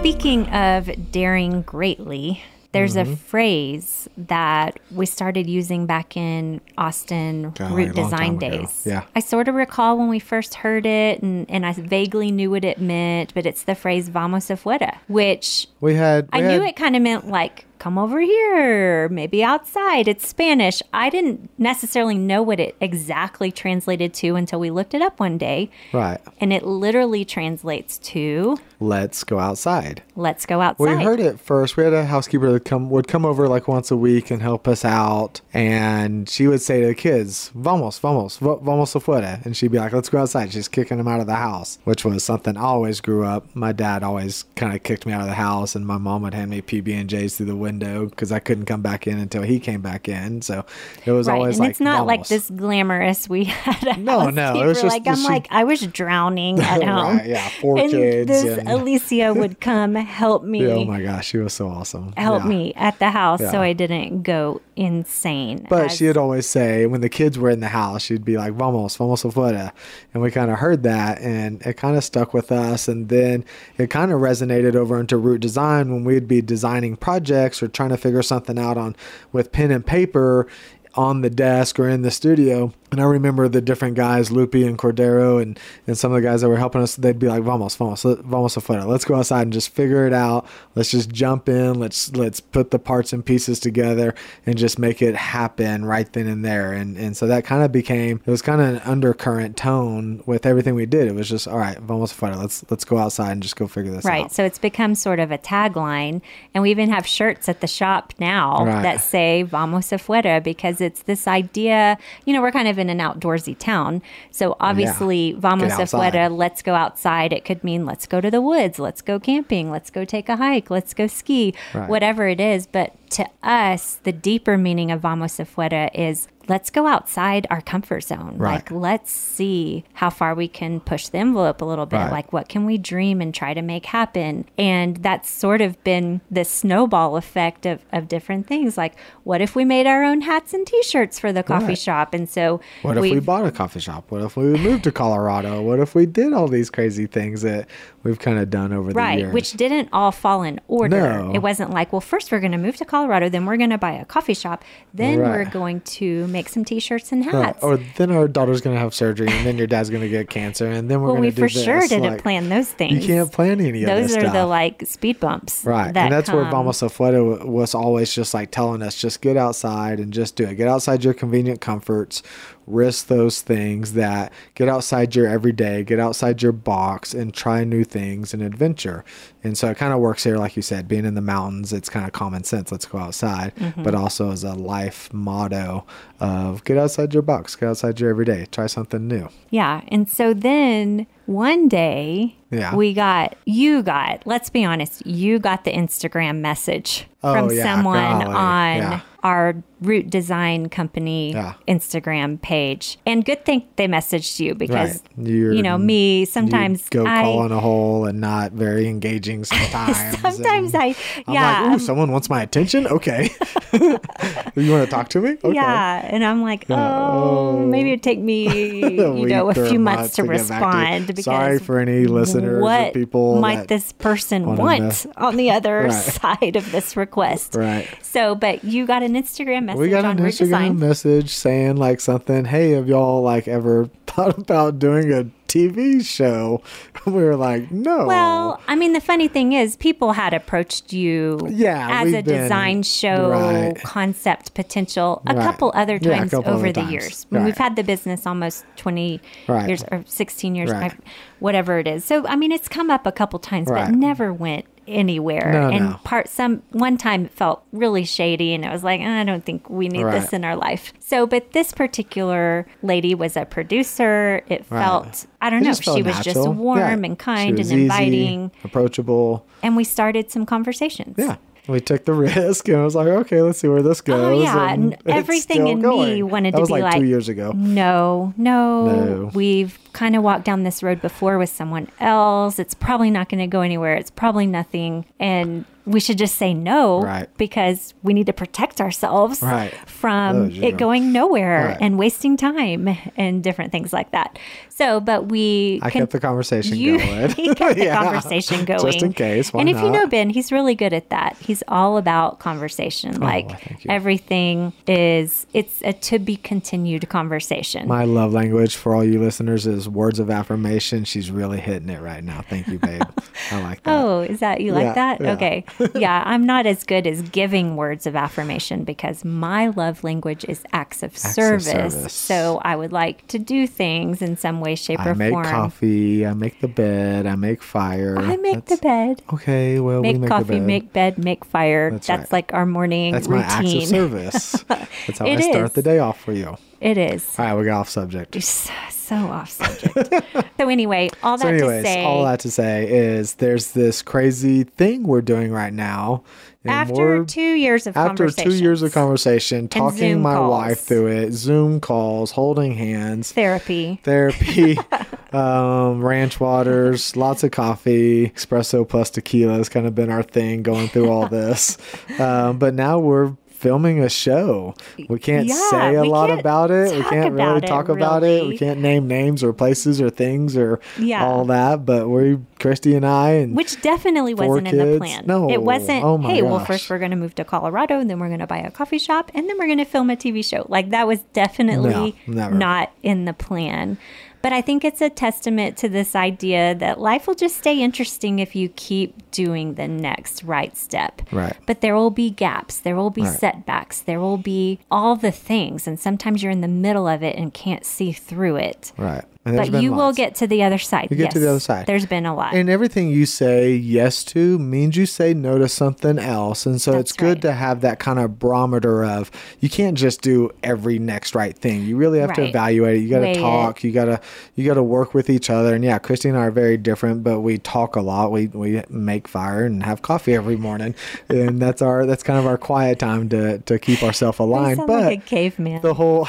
Speaking 0.00 0.46
of 0.50 0.88
daring 1.12 1.62
greatly, 1.62 2.42
there's 2.72 2.96
Mm-hmm. 2.96 3.12
a 3.12 3.16
phrase 3.16 4.08
that 4.16 4.78
we 4.90 5.06
started 5.06 5.46
using 5.48 5.86
back 5.86 6.16
in 6.16 6.60
Austin 6.76 7.50
Golly, 7.52 7.86
root 7.86 7.94
design 7.94 8.36
ago. 8.36 8.50
days. 8.50 8.82
Yeah. 8.84 9.04
I 9.16 9.20
sort 9.20 9.48
of 9.48 9.54
recall 9.54 9.96
when 9.98 10.08
we 10.08 10.18
first 10.18 10.54
heard 10.56 10.84
it 10.84 11.22
and, 11.22 11.48
and 11.50 11.64
I 11.64 11.72
vaguely 11.72 12.30
knew 12.30 12.50
what 12.50 12.64
it 12.64 12.80
meant, 12.80 13.32
but 13.34 13.46
it's 13.46 13.62
the 13.62 13.74
phrase 13.74 14.08
vamos 14.08 14.48
afuera, 14.48 14.98
which 15.08 15.66
We 15.80 15.94
had. 15.94 16.28
I 16.32 16.40
we 16.42 16.48
knew 16.48 16.62
it 16.62 16.76
kind 16.76 16.94
of 16.96 17.02
meant 17.02 17.28
like 17.28 17.64
come 17.78 17.98
over 17.98 18.20
here, 18.20 19.08
maybe 19.08 19.42
outside. 19.42 20.08
It's 20.08 20.26
Spanish. 20.28 20.82
I 20.92 21.10
didn't 21.10 21.48
necessarily 21.58 22.16
know 22.18 22.42
what 22.42 22.60
it 22.60 22.76
exactly 22.80 23.50
translated 23.52 24.12
to 24.14 24.34
until 24.36 24.60
we 24.60 24.70
looked 24.70 24.94
it 24.94 25.02
up 25.02 25.20
one 25.20 25.38
day. 25.38 25.70
Right. 25.92 26.18
And 26.40 26.52
it 26.52 26.64
literally 26.64 27.24
translates 27.24 27.98
to 27.98 28.58
Let's 28.80 29.24
go 29.24 29.38
outside. 29.38 30.02
let's 30.14 30.46
go 30.46 30.60
outside. 30.60 30.98
We 30.98 31.02
heard 31.04 31.20
it 31.20 31.40
first. 31.40 31.76
We 31.76 31.84
had 31.84 31.92
a 31.92 32.04
housekeeper 32.06 32.52
that 32.52 32.64
come 32.64 32.90
would 32.90 33.08
come 33.08 33.24
over 33.24 33.48
like 33.48 33.66
once 33.68 33.90
a 33.90 33.96
week 33.96 34.30
and 34.30 34.40
help 34.42 34.68
us 34.68 34.84
out, 34.84 35.40
and 35.52 36.28
she 36.28 36.46
would 36.46 36.62
say 36.62 36.80
to 36.82 36.86
the 36.88 36.94
kids, 36.94 37.50
"Vamos, 37.54 37.98
vamos, 37.98 38.36
va- 38.38 38.56
vamos 38.58 38.94
afuera," 38.94 39.44
and 39.44 39.56
she'd 39.56 39.72
be 39.72 39.78
like, 39.78 39.92
"Let's 39.92 40.08
go 40.08 40.18
outside." 40.18 40.52
She's 40.52 40.68
kicking 40.68 40.98
them 40.98 41.08
out 41.08 41.18
of 41.20 41.26
the 41.26 41.34
house, 41.34 41.78
which 41.84 42.04
was 42.04 42.22
something 42.22 42.56
I 42.56 42.60
always 42.62 43.00
grew 43.00 43.24
up. 43.24 43.46
My 43.54 43.72
dad 43.72 44.02
always 44.04 44.44
kind 44.54 44.74
of 44.74 44.82
kicked 44.84 45.06
me 45.06 45.12
out 45.12 45.22
of 45.22 45.26
the 45.26 45.34
house, 45.34 45.74
and 45.74 45.84
my 45.86 45.98
mom 45.98 46.22
would 46.22 46.34
hand 46.34 46.50
me 46.50 46.60
PB 46.62 46.92
and 47.00 47.10
J's 47.10 47.36
through 47.36 47.46
the 47.46 47.56
window 47.56 47.67
because 47.76 48.32
I 48.32 48.38
couldn't 48.38 48.66
come 48.66 48.82
back 48.82 49.06
in 49.06 49.18
until 49.18 49.42
he 49.42 49.58
came 49.60 49.80
back 49.80 50.08
in. 50.08 50.42
So 50.42 50.64
it 51.04 51.12
was 51.12 51.26
Right, 51.28 51.34
always 51.34 51.56
and 51.56 51.60
like 51.64 51.70
it's 51.72 51.80
not 51.80 52.06
like 52.06 52.26
this 52.28 52.50
glamorous. 52.50 53.28
We 53.28 53.44
had 53.44 53.98
No, 53.98 54.30
no, 54.30 54.60
it 54.62 54.66
was 54.66 54.80
just 54.80 54.92
like 54.94 55.06
I'm 55.06 55.16
she- 55.16 55.24
like 55.24 55.46
I 55.50 55.64
was 55.64 55.80
drowning 55.80 56.60
at 56.60 56.82
home. 56.82 57.16
Right, 57.18 57.26
yeah, 57.26 57.48
four 57.60 57.78
and 57.78 57.90
kids 57.90 58.28
This 58.28 58.58
and- 58.58 58.68
Alicia 58.68 59.34
would 59.36 59.60
come 59.60 59.94
help 59.94 60.44
me, 60.44 60.66
Oh 60.66 60.84
my 60.84 61.02
gosh, 61.02 61.28
she 61.28 61.38
was 61.38 61.52
so 61.52 61.68
awesome. 61.68 62.12
help 62.16 62.44
Yeah. 62.44 62.48
me 62.48 62.72
at 62.76 62.98
the 62.98 63.10
house, 63.10 63.40
so 63.40 63.60
I 63.60 63.72
didn't 63.72 64.22
go 64.22 64.60
insane. 64.78 65.66
But 65.68 65.86
as- 65.86 65.96
she'd 65.96 66.16
always 66.16 66.46
say 66.46 66.86
when 66.86 67.00
the 67.00 67.08
kids 67.08 67.38
were 67.38 67.50
in 67.50 67.60
the 67.60 67.68
house, 67.68 68.02
she'd 68.02 68.24
be 68.24 68.36
like, 68.36 68.54
"Vamos, 68.54 68.96
vamos 68.96 69.24
afuera," 69.24 69.72
and 70.14 70.22
we 70.22 70.30
kind 70.30 70.50
of 70.50 70.58
heard 70.58 70.84
that, 70.84 71.20
and 71.20 71.60
it 71.62 71.76
kind 71.76 71.96
of 71.96 72.04
stuck 72.04 72.32
with 72.32 72.52
us. 72.52 72.86
And 72.88 73.08
then 73.08 73.44
it 73.76 73.90
kind 73.90 74.12
of 74.12 74.20
resonated 74.20 74.74
over 74.76 74.98
into 75.00 75.16
root 75.16 75.40
design 75.40 75.92
when 75.92 76.04
we'd 76.04 76.28
be 76.28 76.40
designing 76.40 76.96
projects 76.96 77.62
or 77.62 77.68
trying 77.68 77.90
to 77.90 77.96
figure 77.96 78.22
something 78.22 78.58
out 78.58 78.78
on 78.78 78.94
with 79.32 79.52
pen 79.52 79.70
and 79.70 79.84
paper 79.84 80.46
on 80.94 81.20
the 81.20 81.30
desk 81.30 81.78
or 81.78 81.88
in 81.88 82.02
the 82.02 82.10
studio. 82.10 82.72
And 82.90 83.00
I 83.00 83.04
remember 83.04 83.48
the 83.48 83.60
different 83.60 83.96
guys, 83.96 84.30
Lupi 84.30 84.66
and 84.66 84.78
Cordero, 84.78 85.42
and, 85.42 85.58
and 85.86 85.96
some 85.98 86.12
of 86.12 86.22
the 86.22 86.26
guys 86.26 86.40
that 86.40 86.48
were 86.48 86.56
helping 86.56 86.80
us, 86.80 86.96
they'd 86.96 87.18
be 87.18 87.28
like, 87.28 87.42
vamos, 87.42 87.76
vamos, 87.76 88.02
vamos 88.02 88.56
afuera. 88.56 88.86
Let's 88.86 89.04
go 89.04 89.14
outside 89.16 89.42
and 89.42 89.52
just 89.52 89.68
figure 89.70 90.06
it 90.06 90.12
out. 90.14 90.46
Let's 90.74 90.90
just 90.90 91.10
jump 91.10 91.48
in. 91.48 91.78
Let's 91.78 92.14
let's 92.16 92.40
put 92.40 92.70
the 92.70 92.78
parts 92.78 93.12
and 93.12 93.24
pieces 93.24 93.60
together 93.60 94.14
and 94.46 94.56
just 94.56 94.78
make 94.78 95.02
it 95.02 95.14
happen 95.16 95.84
right 95.84 96.10
then 96.12 96.26
and 96.26 96.44
there. 96.44 96.72
And 96.72 96.96
and 96.96 97.16
so 97.16 97.26
that 97.26 97.44
kind 97.44 97.62
of 97.62 97.72
became, 97.72 98.20
it 98.24 98.30
was 98.30 98.40
kind 98.42 98.60
of 98.60 98.68
an 98.68 98.78
undercurrent 98.84 99.56
tone 99.56 100.22
with 100.26 100.46
everything 100.46 100.74
we 100.74 100.86
did. 100.86 101.08
It 101.08 101.14
was 101.14 101.28
just, 101.28 101.46
all 101.46 101.58
right, 101.58 101.78
vamos 101.78 102.12
afuera. 102.12 102.36
Let's, 102.36 102.64
let's 102.70 102.84
go 102.84 102.96
outside 102.98 103.32
and 103.32 103.42
just 103.42 103.56
go 103.56 103.66
figure 103.66 103.92
this 103.92 104.04
Right. 104.04 104.18
out. 104.20 104.22
Right. 104.22 104.32
So 104.32 104.44
it's 104.44 104.58
become 104.58 104.94
sort 104.94 105.18
of 105.20 105.30
a 105.30 105.38
tagline. 105.38 106.22
And 106.54 106.62
we 106.62 106.70
even 106.70 106.90
have 106.90 107.06
shirts 107.06 107.48
at 107.48 107.60
the 107.60 107.66
shop 107.66 108.14
now 108.18 108.64
Right. 108.64 108.82
that 108.82 109.00
say 109.02 109.42
Vamos 109.42 109.88
afuera 109.90 110.42
because 110.42 110.80
it's 110.80 111.02
this 111.02 111.26
idea, 111.28 111.98
you 112.24 112.32
know, 112.32 112.40
we're 112.40 112.52
kind 112.52 112.68
of 112.68 112.77
in 112.78 112.88
an 112.90 112.98
outdoorsy 112.98 113.56
town. 113.58 114.02
So 114.30 114.56
obviously, 114.60 115.32
Vamos 115.32 115.68
Get 115.72 115.80
outside. 115.80 116.12
afuera, 116.14 116.36
let's 116.36 116.62
go 116.62 116.74
outside. 116.74 117.32
It 117.32 117.44
could 117.44 117.62
mean 117.64 117.84
let's 117.86 118.06
go 118.06 118.20
to 118.20 118.30
the 118.30 118.40
woods, 118.40 118.78
let's 118.78 119.02
go 119.02 119.18
camping, 119.18 119.70
let's 119.70 119.90
go 119.90 120.04
take 120.04 120.28
a 120.28 120.36
hike, 120.36 120.70
let's 120.70 120.94
go 120.94 121.06
ski, 121.06 121.54
Right. 121.74 121.88
whatever 121.88 122.26
it 122.28 122.40
is. 122.40 122.66
But 122.66 122.92
to 123.10 123.26
us, 123.42 123.96
the 124.04 124.12
deeper 124.12 124.56
meaning 124.56 124.90
of 124.90 125.00
Vamos 125.00 125.38
Afuera 125.38 125.90
is 125.94 126.28
let's 126.48 126.70
go 126.70 126.86
outside 126.86 127.46
our 127.50 127.60
comfort 127.60 128.00
zone. 128.00 128.34
Right. 128.38 128.54
Like, 128.54 128.70
let's 128.70 129.10
see 129.12 129.84
how 129.92 130.08
far 130.08 130.34
we 130.34 130.48
can 130.48 130.80
push 130.80 131.08
the 131.08 131.18
envelope 131.18 131.60
a 131.60 131.64
little 131.66 131.84
bit. 131.84 131.98
Right. 131.98 132.10
Like, 132.10 132.32
what 132.32 132.48
can 132.48 132.64
we 132.64 132.78
dream 132.78 133.20
and 133.20 133.34
try 133.34 133.52
to 133.52 133.60
make 133.60 133.84
happen? 133.84 134.46
And 134.56 134.96
that's 134.96 135.28
sort 135.30 135.60
of 135.60 135.82
been 135.84 136.22
the 136.30 136.46
snowball 136.46 137.16
effect 137.18 137.66
of, 137.66 137.84
of 137.92 138.08
different 138.08 138.46
things. 138.46 138.78
Like, 138.78 138.94
what 139.24 139.42
if 139.42 139.54
we 139.54 139.66
made 139.66 139.86
our 139.86 140.02
own 140.02 140.22
hats 140.22 140.54
and 140.54 140.66
t 140.66 140.82
shirts 140.82 141.18
for 141.18 141.34
the 141.34 141.42
coffee 141.42 141.66
Right. 141.66 141.78
shop? 141.78 142.14
And 142.14 142.26
so, 142.26 142.62
What 142.80 142.96
if 142.96 143.02
we 143.02 143.20
bought 143.20 143.44
a 143.44 143.50
coffee 143.50 143.80
shop? 143.80 144.10
What 144.10 144.22
if 144.22 144.34
we 144.38 144.44
moved 144.44 144.84
to 144.84 144.92
Colorado? 144.92 145.60
What 145.60 145.80
if 145.80 145.94
we 145.94 146.06
did 146.06 146.32
all 146.32 146.48
these 146.48 146.70
crazy 146.70 147.04
things 147.06 147.42
that 147.42 147.68
we've 148.04 148.18
kind 148.18 148.38
of 148.38 148.48
done 148.48 148.72
over 148.72 148.90
the 148.94 148.98
year? 148.98 149.26
Right, 149.26 149.34
which 149.34 149.52
didn't 149.52 149.90
all 149.92 150.12
fall 150.12 150.42
in 150.44 150.60
order. 150.66 150.96
No. 151.24 151.32
It 151.34 151.40
wasn't 151.42 151.72
like, 151.72 151.92
well, 151.92 152.00
first 152.00 152.32
we're 152.32 152.40
going 152.40 152.52
to 152.52 152.58
move 152.58 152.76
to 152.76 152.86
Colorado, 152.86 152.97
then 153.28 153.44
we're 153.46 153.56
going 153.56 153.70
to 153.70 153.78
buy 153.78 153.92
a 153.92 154.04
coffee 154.04 154.34
shop, 154.34 154.64
then 154.92 155.18
we're 155.18 155.44
going 155.44 155.80
to 155.82 156.26
make 156.28 156.48
some 156.48 156.64
t-shirts 156.64 157.12
and 157.12 157.24
Right. 157.26 157.34
hats. 157.46 157.62
Or 157.62 157.76
then 157.96 158.10
our 158.10 158.26
daughter's 158.28 158.60
gonna 158.60 158.78
have 158.78 158.94
surgery, 158.94 159.28
and 159.30 159.46
then 159.46 159.58
your 159.58 159.66
dad's 159.66 159.90
gonna 159.90 160.08
get 160.08 160.30
cancer, 160.30 160.66
and 160.66 160.90
then 160.90 161.00
we're 161.00 161.08
well, 161.08 161.16
gonna 161.16 161.26
we 161.26 161.30
do 161.30 161.42
for 161.42 161.48
sure 161.48 161.80
didn't 161.80 162.02
Like, 162.12 162.22
plan 162.22 162.48
those 162.48 162.68
things. 162.68 163.06
You 163.06 163.14
can't 163.14 163.32
plan 163.32 163.60
any 163.60 163.82
of 163.82 163.88
Those 163.88 164.08
this 164.14 164.16
are 164.24 164.30
the 164.30 164.46
like 164.46 164.86
speed 164.86 165.20
bumps, 165.20 165.64
Right. 165.64 165.92
that 165.92 166.04
and 166.04 166.12
that's 166.12 166.30
where 166.30 166.42
come. 166.42 166.50
Vamos 166.52 166.82
was 166.82 167.74
always 167.74 168.12
just 168.12 168.34
like 168.34 168.50
telling 168.50 168.82
us 168.82 168.94
just 168.96 169.20
get 169.20 169.36
outside 169.36 170.00
and 170.00 170.12
just 170.12 170.36
do 170.36 170.44
it. 170.44 170.54
Get 170.56 170.68
outside 170.68 171.04
your 171.04 171.14
convenient 171.14 171.60
comforts, 171.60 172.22
risk 172.68 173.06
those 173.06 173.40
things 173.40 173.94
that 173.94 174.32
get 174.54 174.68
outside 174.68 175.14
your 175.14 175.26
everyday, 175.26 175.82
get 175.84 175.98
outside 175.98 176.42
your 176.42 176.52
box 176.52 177.14
and 177.14 177.32
try 177.34 177.64
new 177.64 177.84
things 177.84 178.32
and 178.34 178.42
adventure. 178.42 179.04
And 179.44 179.56
so 179.56 179.70
it 179.70 179.76
kind 179.76 179.92
of 179.92 180.00
works 180.00 180.24
here, 180.24 180.36
like 180.36 180.56
you 180.56 180.62
said, 180.62 180.88
being 180.88 181.04
in 181.04 181.14
the 181.14 181.20
mountains, 181.20 181.72
it's 181.72 181.88
kind 181.88 182.04
of 182.06 182.12
common 182.12 182.44
sense. 182.44 182.70
Let's 182.72 182.86
go 182.86 182.98
outside, 182.98 183.54
Mm-hmm. 183.56 183.82
but 183.82 183.94
also 183.94 184.30
as 184.32 184.44
a 184.44 184.54
life 184.54 185.12
motto 185.12 185.84
of 186.20 186.64
get 186.64 186.76
outside 186.76 187.14
your 187.14 187.22
box, 187.22 187.54
get 187.56 187.68
outside 187.68 188.00
your 188.00 188.10
everyday, 188.10 188.46
try 188.46 188.66
something 188.66 189.06
new. 189.08 189.28
Yeah. 189.50 189.82
And 189.88 190.08
so 190.08 190.34
then 190.34 191.06
one 191.26 191.68
day 191.68 192.36
Yeah. 192.50 192.74
we 192.74 192.92
got, 192.94 193.36
you 193.44 193.82
got, 193.82 194.22
let's 194.26 194.50
be 194.50 194.64
honest, 194.64 195.06
you 195.06 195.38
got 195.38 195.64
the 195.64 195.72
Instagram 195.72 196.40
message 196.40 197.06
Oh, 197.22 197.32
from 197.34 197.50
yeah, 197.56 197.62
someone 197.64 198.20
golly, 198.20 198.24
on 198.36 198.76
yeah. 198.76 199.00
our 199.24 199.54
Root 199.80 200.10
Design 200.10 200.68
Company 200.68 201.32
Yeah. 201.32 201.54
Instagram 201.66 202.40
page. 202.40 202.98
And 203.06 203.24
good 203.24 203.44
thing 203.44 203.64
they 203.76 203.86
messaged 203.86 204.40
you 204.40 204.54
because, 204.54 205.02
You're- 205.16 205.56
you 205.56 205.62
know, 205.62 205.78
me, 205.78 206.24
sometimes 206.24 206.88
go 206.88 207.06
I. 207.06 207.22
call 207.22 207.44
in 207.46 207.52
a 207.52 207.60
hole 207.60 208.04
and 208.06 208.20
not 208.20 208.52
very 208.52 208.88
engaging 208.88 209.44
sometimes. 209.44 209.96
Sometimes 210.20 210.74
I, 210.74 210.94
I'm 211.26 211.34
yeah, 211.34 211.62
like, 211.62 211.72
um, 211.72 211.78
someone 211.78 212.10
wants 212.12 212.28
my 212.28 212.42
attention. 212.42 212.86
Okay, 212.86 213.30
you 213.72 214.70
want 214.72 214.84
to 214.84 214.86
talk 214.88 215.08
to 215.10 215.20
me? 215.20 215.30
Okay. 215.42 215.54
yeah, 215.54 216.08
and 216.10 216.24
I'm 216.24 216.42
like, 216.42 216.66
oh, 216.70 216.74
oh. 216.74 217.66
maybe 217.66 217.90
it'd 217.92 218.02
take 218.02 218.18
me, 218.18 218.80
you 218.96 219.26
know, 219.26 219.50
a 219.50 219.54
few 219.54 219.78
month 219.78 219.98
months 219.98 220.16
to 220.16 220.22
to 220.22 220.28
back 220.28 220.36
to 220.38 220.42
respond. 220.42 221.18
Sorry 221.24 221.58
for 221.58 221.78
any 221.78 222.06
listeners 222.06 222.58
or 222.58 222.60
what 222.60 222.94
people 222.94 223.40
might 223.40 223.68
this 223.68 223.92
person 223.92 224.56
want 224.56 225.06
know. 225.06 225.12
on 225.16 225.36
the 225.36 225.50
other 225.50 225.84
Right. 225.84 225.92
side 225.92 226.56
of 226.56 226.70
this 226.72 226.96
request? 226.96 227.54
Right. 227.54 227.88
So, 228.02 228.34
but 228.34 228.64
you 228.64 228.86
got 228.86 229.02
an 229.02 229.14
Instagram 229.14 229.67
message 229.68 229.80
We 229.80 229.88
got 229.90 230.04
on 230.04 230.18
an 230.18 230.24
Instagram 230.24 230.38
Design. 230.38 230.78
message 230.78 231.30
saying 231.30 231.76
like 231.76 232.00
something. 232.00 232.44
Hey, 232.44 232.72
have 232.72 232.88
y'all 232.88 233.22
like 233.22 233.46
ever 233.48 233.86
thought 234.06 234.36
about 234.38 234.78
doing 234.78 235.12
a 235.12 235.24
TV 235.48 236.04
show? 236.04 236.62
we 237.06 237.12
were 237.12 237.36
like, 237.36 237.70
no. 237.70 238.06
Well, 238.06 238.60
I 238.68 238.74
mean, 238.74 238.92
the 238.92 239.00
funny 239.00 239.28
thing 239.28 239.52
is, 239.52 239.76
people 239.76 240.12
had 240.12 240.34
approached 240.34 240.92
you 240.92 241.40
Yeah, 241.48 242.02
as 242.02 242.08
a 242.12 242.22
been- 242.22 242.42
design 242.42 242.82
show 242.82 243.30
right. 243.30 243.80
concept 243.82 244.54
potential 244.54 245.22
a 245.26 245.34
Right. 245.34 245.42
couple 245.42 245.72
other 245.74 245.98
Yeah, 246.00 246.16
times 246.18 246.30
couple 246.32 246.50
over 246.52 246.64
other 246.66 246.72
the 246.72 246.80
times. 246.80 246.92
years. 246.92 247.26
Mean, 247.30 247.44
We've 247.44 247.56
had 247.56 247.76
the 247.76 247.84
business 247.84 248.26
almost 248.26 248.64
20 248.76 249.20
Right. 249.46 249.68
years 249.68 249.84
or 249.90 250.02
16 250.06 250.54
years, 250.54 250.70
Right. 250.70 250.92
Whatever 251.38 251.78
it 251.78 251.86
is. 251.86 252.04
So, 252.04 252.26
I 252.26 252.36
mean, 252.36 252.52
it's 252.52 252.68
come 252.68 252.90
up 252.90 253.06
a 253.06 253.12
couple 253.12 253.38
times, 253.38 253.68
Right. 253.68 253.86
but 253.86 253.94
never 253.94 254.32
went 254.32 254.64
anywhere. 254.88 255.52
No, 255.52 255.68
and 255.70 255.84
no. 255.90 256.00
part 256.04 256.28
some 256.28 256.62
one 256.72 256.96
time 256.96 257.26
it 257.26 257.30
felt 257.32 257.62
really 257.72 258.04
shady 258.04 258.54
and 258.54 258.64
it 258.64 258.70
was 258.72 258.82
like, 258.82 259.00
ah, 259.02 259.20
I 259.20 259.24
don't 259.24 259.44
think 259.44 259.68
we 259.70 259.88
need 259.88 260.04
this 260.06 260.32
in 260.32 260.44
our 260.44 260.56
life. 260.56 260.92
So, 261.00 261.26
but 261.26 261.52
this 261.52 261.72
particular 261.72 262.66
lady 262.82 263.14
was 263.14 263.36
a 263.36 263.44
producer. 263.44 264.42
It 264.48 264.64
Right. 264.70 264.82
felt 264.84 265.26
I 265.40 265.50
don't 265.50 265.62
It 265.62 265.66
know, 265.66 265.72
she 265.94 266.02
was 266.02 266.18
just 266.20 266.48
warm 266.48 266.78
Yeah. 266.78 267.06
and 267.08 267.18
kind 267.18 267.50
and 267.50 267.60
easy, 267.60 267.82
inviting 267.82 268.50
approachable. 268.64 269.44
and 269.62 269.76
we 269.76 269.84
started 269.84 270.30
some 270.30 270.44
conversations. 270.46 271.14
Yeah. 271.18 271.36
We 271.68 271.80
took 271.80 272.04
the 272.06 272.12
risk 272.28 272.66
and 272.68 272.78
I 272.78 272.84
was 272.84 272.94
like, 272.94 273.06
okay, 273.08 273.42
let's 273.42 273.58
see 273.58 273.68
where 273.68 273.82
this 273.82 274.00
oh, 274.00 274.04
goes. 274.06 274.38
Oh, 274.38 274.42
yeah, 274.42 274.72
and 274.72 274.96
everything 275.06 275.66
in 275.68 275.80
me 275.82 276.22
wanted 276.22 276.54
that 276.54 276.60
to 276.60 276.66
be 276.66 276.72
like, 276.72 276.82
like, 276.82 276.96
two 276.96 277.04
years 277.06 277.28
ago. 277.28 277.52
No, 277.54 278.32
no, 278.36 278.86
No. 278.86 279.30
We've 279.34 279.78
kind 279.92 280.16
of 280.16 280.22
walked 280.22 280.44
down 280.44 280.62
this 280.62 280.82
road 280.82 281.00
before 281.02 281.38
with 281.38 281.50
someone 281.50 281.88
else. 282.00 282.58
It's 282.58 282.74
probably 282.74 283.10
not 283.10 283.28
going 283.28 283.40
to 283.40 283.46
go 283.46 283.60
anywhere. 283.60 283.94
It's 283.96 284.10
probably 284.10 284.46
nothing. 284.46 285.04
And 285.20 285.64
we 285.84 286.00
should 286.00 286.18
just 286.18 286.36
say 286.36 286.52
no 286.54 287.00
Right. 287.02 287.28
because 287.38 287.94
we 288.02 288.12
need 288.14 288.26
to 288.26 288.32
protect 288.32 288.80
ourselves 288.80 289.42
Right. 289.42 289.72
from 289.86 290.36
Oh, 290.36 290.50
it 290.52 290.76
going 290.76 291.12
nowhere 291.12 291.68
Right. 291.68 291.78
and 291.80 291.98
wasting 291.98 292.36
time 292.36 292.88
and 293.16 293.42
different 293.42 293.72
things 293.72 293.92
like 293.92 294.10
that. 294.12 294.38
So, 294.78 295.00
but 295.00 295.26
we 295.26 295.80
I 295.82 295.90
con- 295.90 296.02
kept 296.02 296.12
the 296.12 296.20
conversation 296.20 296.76
you, 296.76 296.98
going. 296.98 297.30
he 297.36 297.52
kept 297.54 297.76
the 297.76 297.84
Yeah. 297.88 298.02
conversation 298.02 298.64
going. 298.64 298.80
Just 298.92 299.02
in 299.02 299.12
case. 299.12 299.52
Why 299.52 299.60
and 299.60 299.68
if 299.68 299.76
you 299.82 299.90
know 299.90 300.06
Ben, 300.06 300.30
he's 300.30 300.52
really 300.52 300.74
good 300.76 300.92
at 300.92 301.10
that. 301.10 301.36
He's 301.38 301.62
all 301.66 301.98
about 301.98 302.38
conversation. 302.38 303.16
Oh, 303.16 303.26
like 303.26 303.50
Oh, 303.50 303.56
you. 303.80 303.90
everything 303.90 304.72
is 304.86 305.46
it's 305.52 305.82
a 305.82 305.92
to 305.92 306.18
be 306.20 306.36
continued 306.36 307.08
conversation. 307.08 307.88
My 307.88 308.04
love 308.04 308.32
language 308.32 308.76
for 308.76 308.94
all 308.94 309.04
you 309.04 309.20
listeners 309.20 309.66
is 309.66 309.88
words 309.88 310.18
of 310.20 310.30
affirmation. 310.30 311.04
She's 311.04 311.30
really 311.30 311.58
hitting 311.60 311.88
it 311.88 312.00
right 312.00 312.22
now. 312.22 312.42
Thank 312.48 312.68
you, 312.68 312.78
babe. 312.78 313.02
I 313.50 313.60
like 313.62 313.82
that. 313.82 313.92
Oh, 314.04 314.20
is 314.20 314.38
that 314.40 314.60
you 314.60 314.72
like 314.72 314.84
Yeah, 314.84 314.94
that? 314.94 315.20
yeah. 315.20 315.32
Okay. 315.32 315.64
Yeah, 315.96 316.22
I'm 316.24 316.46
not 316.46 316.66
as 316.66 316.84
good 316.84 317.06
as 317.06 317.22
giving 317.22 317.74
words 317.76 318.06
of 318.06 318.14
affirmation 318.14 318.84
because 318.84 319.24
my 319.24 319.68
love 319.68 320.04
language 320.04 320.44
is 320.48 320.62
acts 320.72 321.02
of, 321.02 321.10
of 321.12 321.18
service. 321.18 321.66
service. 321.66 322.12
So 322.12 322.60
I 322.64 322.76
would 322.76 322.92
like 322.92 323.26
to 323.28 323.38
do 323.40 323.66
things 323.66 324.22
in 324.22 324.36
some 324.36 324.60
way, 324.60 324.67
shape, 324.74 325.00
I 325.00 325.10
or 325.10 325.14
make 325.14 325.32
coffee. 325.32 326.26
I 326.26 326.34
make 326.34 326.60
the 326.60 326.68
bed. 326.68 327.26
I 327.26 327.34
make 327.36 327.62
fire. 327.62 328.18
I 328.18 328.36
make 328.36 328.54
That's- 328.64 328.78
the 328.78 328.82
bed. 328.82 329.22
Okay, 329.32 329.80
well, 329.80 330.02
we 330.02 330.08
Make 330.12 330.20
make 330.20 330.30
coffee, 330.30 330.58
bed. 330.58 330.62
make 330.62 330.92
bed, 330.92 331.18
make 331.18 331.44
fire. 331.44 331.90
That's 331.90 332.06
That's, 332.06 332.20
right. 332.24 332.32
like 332.32 332.54
our 332.54 332.66
morning 332.66 333.12
That's 333.12 333.28
my 333.28 333.42
acts 333.42 333.72
of 333.74 333.82
service. 333.84 334.52
That's 334.68 335.18
how 335.18 335.26
I 335.26 335.40
start 335.40 335.64
is. 335.66 335.72
the 335.72 335.82
day 335.82 335.98
off 335.98 336.20
for 336.20 336.32
you. 336.32 336.56
It 336.80 336.96
is. 336.96 337.26
All 337.38 337.44
right, 337.44 337.54
we 337.56 337.64
got 337.64 337.80
off 337.80 337.88
subject. 337.88 338.40
So, 338.42 338.72
so 338.90 339.16
off 339.16 339.50
subject. 339.50 340.14
so 340.58 340.68
anyway, 340.68 341.10
all 341.24 341.36
that 341.36 341.42
So, 341.42 341.48
anyways, 341.48 341.82
to 341.84 341.88
say, 341.90 342.04
all 342.04 342.24
that 342.24 342.40
to 342.40 342.50
say 342.52 342.88
is 342.88 343.34
there's 343.34 343.72
this 343.72 344.00
crazy 344.00 344.62
thing 344.62 345.02
we're 345.02 345.20
doing 345.22 345.50
right 345.50 345.72
now. 345.72 346.22
And 346.64 346.72
after 346.72 346.94
we're- 346.94 347.24
two 347.26 347.40
years 347.54 347.86
of 347.86 347.96
after 347.96 348.28
two 348.30 348.54
years 348.54 348.82
of 348.82 348.92
conversation, 348.92 349.68
talking 349.68 350.20
my 350.20 350.34
calls. 350.34 350.50
wife 350.50 350.80
through 350.80 351.06
it, 351.08 351.32
Zoom 351.32 351.80
calls, 351.80 352.32
holding 352.32 352.74
hands, 352.74 353.32
therapy, 353.32 354.00
therapy, 354.02 354.76
um, 355.32 356.02
ranch 356.04 356.40
waters, 356.40 357.16
lots 357.16 357.44
of 357.44 357.50
coffee, 357.50 358.30
espresso 358.30 358.86
plus 358.88 359.10
tequila 359.10 359.54
has 359.54 359.68
kind 359.68 359.86
of 359.86 359.94
been 359.94 360.10
our 360.10 360.22
thing 360.22 360.62
going 360.62 360.88
through 360.88 361.10
all 361.10 361.28
this. 361.28 361.76
Um, 362.18 362.58
but 362.58 362.74
now 362.74 362.98
we're 362.98 363.34
filming 363.58 363.98
a 364.00 364.08
show. 364.08 364.74
We 365.08 365.18
can't 365.18 365.46
Yeah, 365.46 365.70
say 365.70 365.94
a 365.96 366.04
lot 366.04 366.30
about 366.30 366.70
it. 366.70 366.92
We 366.94 367.02
can't 367.02 367.34
really 367.34 367.58
it, 367.58 367.66
talk 367.66 367.88
about 367.88 368.22
it. 368.22 368.46
We 368.46 368.56
can't 368.56 368.80
name 368.80 369.08
names 369.08 369.42
or 369.42 369.52
places 369.52 370.00
or 370.00 370.10
things 370.10 370.56
or 370.56 370.80
Yeah. 370.98 371.24
all 371.24 371.44
that. 371.46 371.84
But 371.84 372.08
we, 372.08 372.38
Christy 372.60 372.94
and 372.94 373.04
I, 373.04 373.30
and 373.30 373.56
which 373.56 373.80
definitely 373.82 374.34
wasn't 374.34 374.68
in 374.68 374.76
the 374.78 374.98
plan. 374.98 375.24
No. 375.26 375.50
it 375.50 375.62
wasn't. 375.62 376.04
Oh 376.04 376.18
my 376.18 376.30
hey, 376.32 376.42
well, 376.42 376.60
first 376.60 376.88
we're 376.88 376.98
going 377.00 377.10
to 377.10 377.16
move 377.16 377.34
to 377.36 377.44
Colorado, 377.44 377.98
and 377.98 378.08
then 378.08 378.20
we're 378.20 378.28
going 378.28 378.40
to 378.40 378.46
buy 378.46 378.58
a 378.58 378.70
coffee 378.70 378.98
shop, 378.98 379.30
and 379.34 379.48
then 379.48 379.58
we're 379.58 379.66
going 379.66 379.78
to 379.78 379.84
film 379.84 380.08
a 380.10 380.16
TV 380.16 380.44
show. 380.44 380.64
Like 380.68 380.90
that 380.90 381.06
was 381.06 381.20
definitely 381.32 382.16
No, 382.26 382.50
not 382.50 382.92
in 383.02 383.24
the 383.24 383.32
plan. 383.32 383.98
But 384.42 384.52
I 384.52 384.60
think 384.60 384.84
it's 384.84 385.00
a 385.00 385.10
testament 385.10 385.76
to 385.78 385.88
this 385.88 386.14
idea 386.14 386.74
that 386.76 387.00
life 387.00 387.26
will 387.26 387.34
just 387.34 387.56
stay 387.56 387.80
interesting 387.82 388.38
if 388.38 388.54
you 388.54 388.68
keep 388.70 389.30
doing 389.30 389.74
the 389.74 389.88
next 389.88 390.44
right 390.44 390.76
step. 390.76 391.22
Right. 391.32 391.56
But 391.66 391.80
there 391.80 391.94
will 391.94 392.10
be 392.10 392.30
gaps, 392.30 392.78
there 392.78 392.96
will 392.96 393.10
be 393.10 393.22
Right. 393.22 393.38
setbacks, 393.38 394.00
there 394.00 394.20
will 394.20 394.38
be 394.38 394.78
all 394.90 395.16
the 395.16 395.32
things. 395.32 395.86
And 395.86 395.98
sometimes 395.98 396.42
you're 396.42 396.52
in 396.52 396.60
the 396.60 396.68
middle 396.68 397.08
of 397.08 397.22
it 397.22 397.36
and 397.36 397.52
can't 397.52 397.84
see 397.84 398.12
through 398.12 398.56
it. 398.56 398.92
Right. 398.96 399.24
But 399.56 399.82
you 399.82 399.92
will 399.92 400.12
get 400.12 400.34
to 400.36 400.46
the 400.46 400.62
other 400.62 400.78
side. 400.78 401.08
You 401.10 401.16
get 401.16 401.30
to 401.32 401.38
the 401.38 401.50
other 401.50 401.60
side. 401.60 401.86
There's 401.86 402.06
been 402.06 402.26
a 402.26 402.34
lot. 402.34 402.54
And 402.54 402.68
everything 402.68 403.08
you 403.08 403.26
say 403.26 403.72
yes 403.74 404.24
to 404.24 404.58
means 404.58 404.96
you 404.96 405.06
say 405.06 405.34
no 405.34 405.58
to 405.58 405.68
something 405.68 406.18
else. 406.18 406.66
And 406.66 406.80
so 406.80 406.98
it's 406.98 407.12
good 407.12 407.38
right. 407.38 407.42
to 407.42 407.52
have 407.52 407.80
that 407.82 407.98
kind 407.98 408.18
of 408.18 408.38
barometer 408.38 409.04
of 409.04 409.30
you 409.60 409.68
can't 409.68 409.96
just 409.96 410.22
do 410.22 410.50
every 410.62 410.98
next 410.98 411.34
right 411.34 411.56
thing. 411.56 411.84
You 411.84 411.96
really 411.96 412.18
have 412.20 412.34
to 412.34 412.44
evaluate 412.44 412.96
it. 412.96 413.00
You 413.00 413.10
got 413.10 413.20
to 413.20 413.30
it. 413.30 413.38
talk. 413.38 413.84
You 413.84 413.92
got 413.92 414.06
to 414.06 414.20
you 414.54 414.66
got 414.66 414.74
to 414.74 414.82
work 414.82 415.14
with 415.14 415.30
each 415.30 415.50
other. 415.50 415.74
And 415.74 415.84
yeah, 415.84 415.98
Christy 415.98 416.28
and 416.28 416.38
I 416.38 416.46
are 416.46 416.50
very 416.50 416.76
different, 416.76 417.22
but 417.22 417.40
we 417.40 417.58
talk 417.58 417.96
a 417.96 418.00
lot. 418.00 418.32
We 418.32 418.48
we 418.48 418.82
make 418.88 419.28
fire 419.28 419.64
and 419.64 419.82
have 419.82 420.02
coffee 420.02 420.34
every 420.34 420.56
morning. 420.56 420.94
and 421.28 421.60
that's 421.60 421.82
our 421.82 422.06
that's 422.06 422.22
kind 422.22 422.38
of 422.38 422.46
our 422.46 422.58
quiet 422.58 422.98
time 422.98 423.28
to 423.30 423.58
to 423.58 423.78
keep 423.78 424.02
ourselves 424.02 424.38
aligned. 424.38 424.78
But 424.78 424.88
like 424.88 425.18
a 425.18 425.22
caveman. 425.22 425.82
the 425.82 425.94
whole 425.94 426.28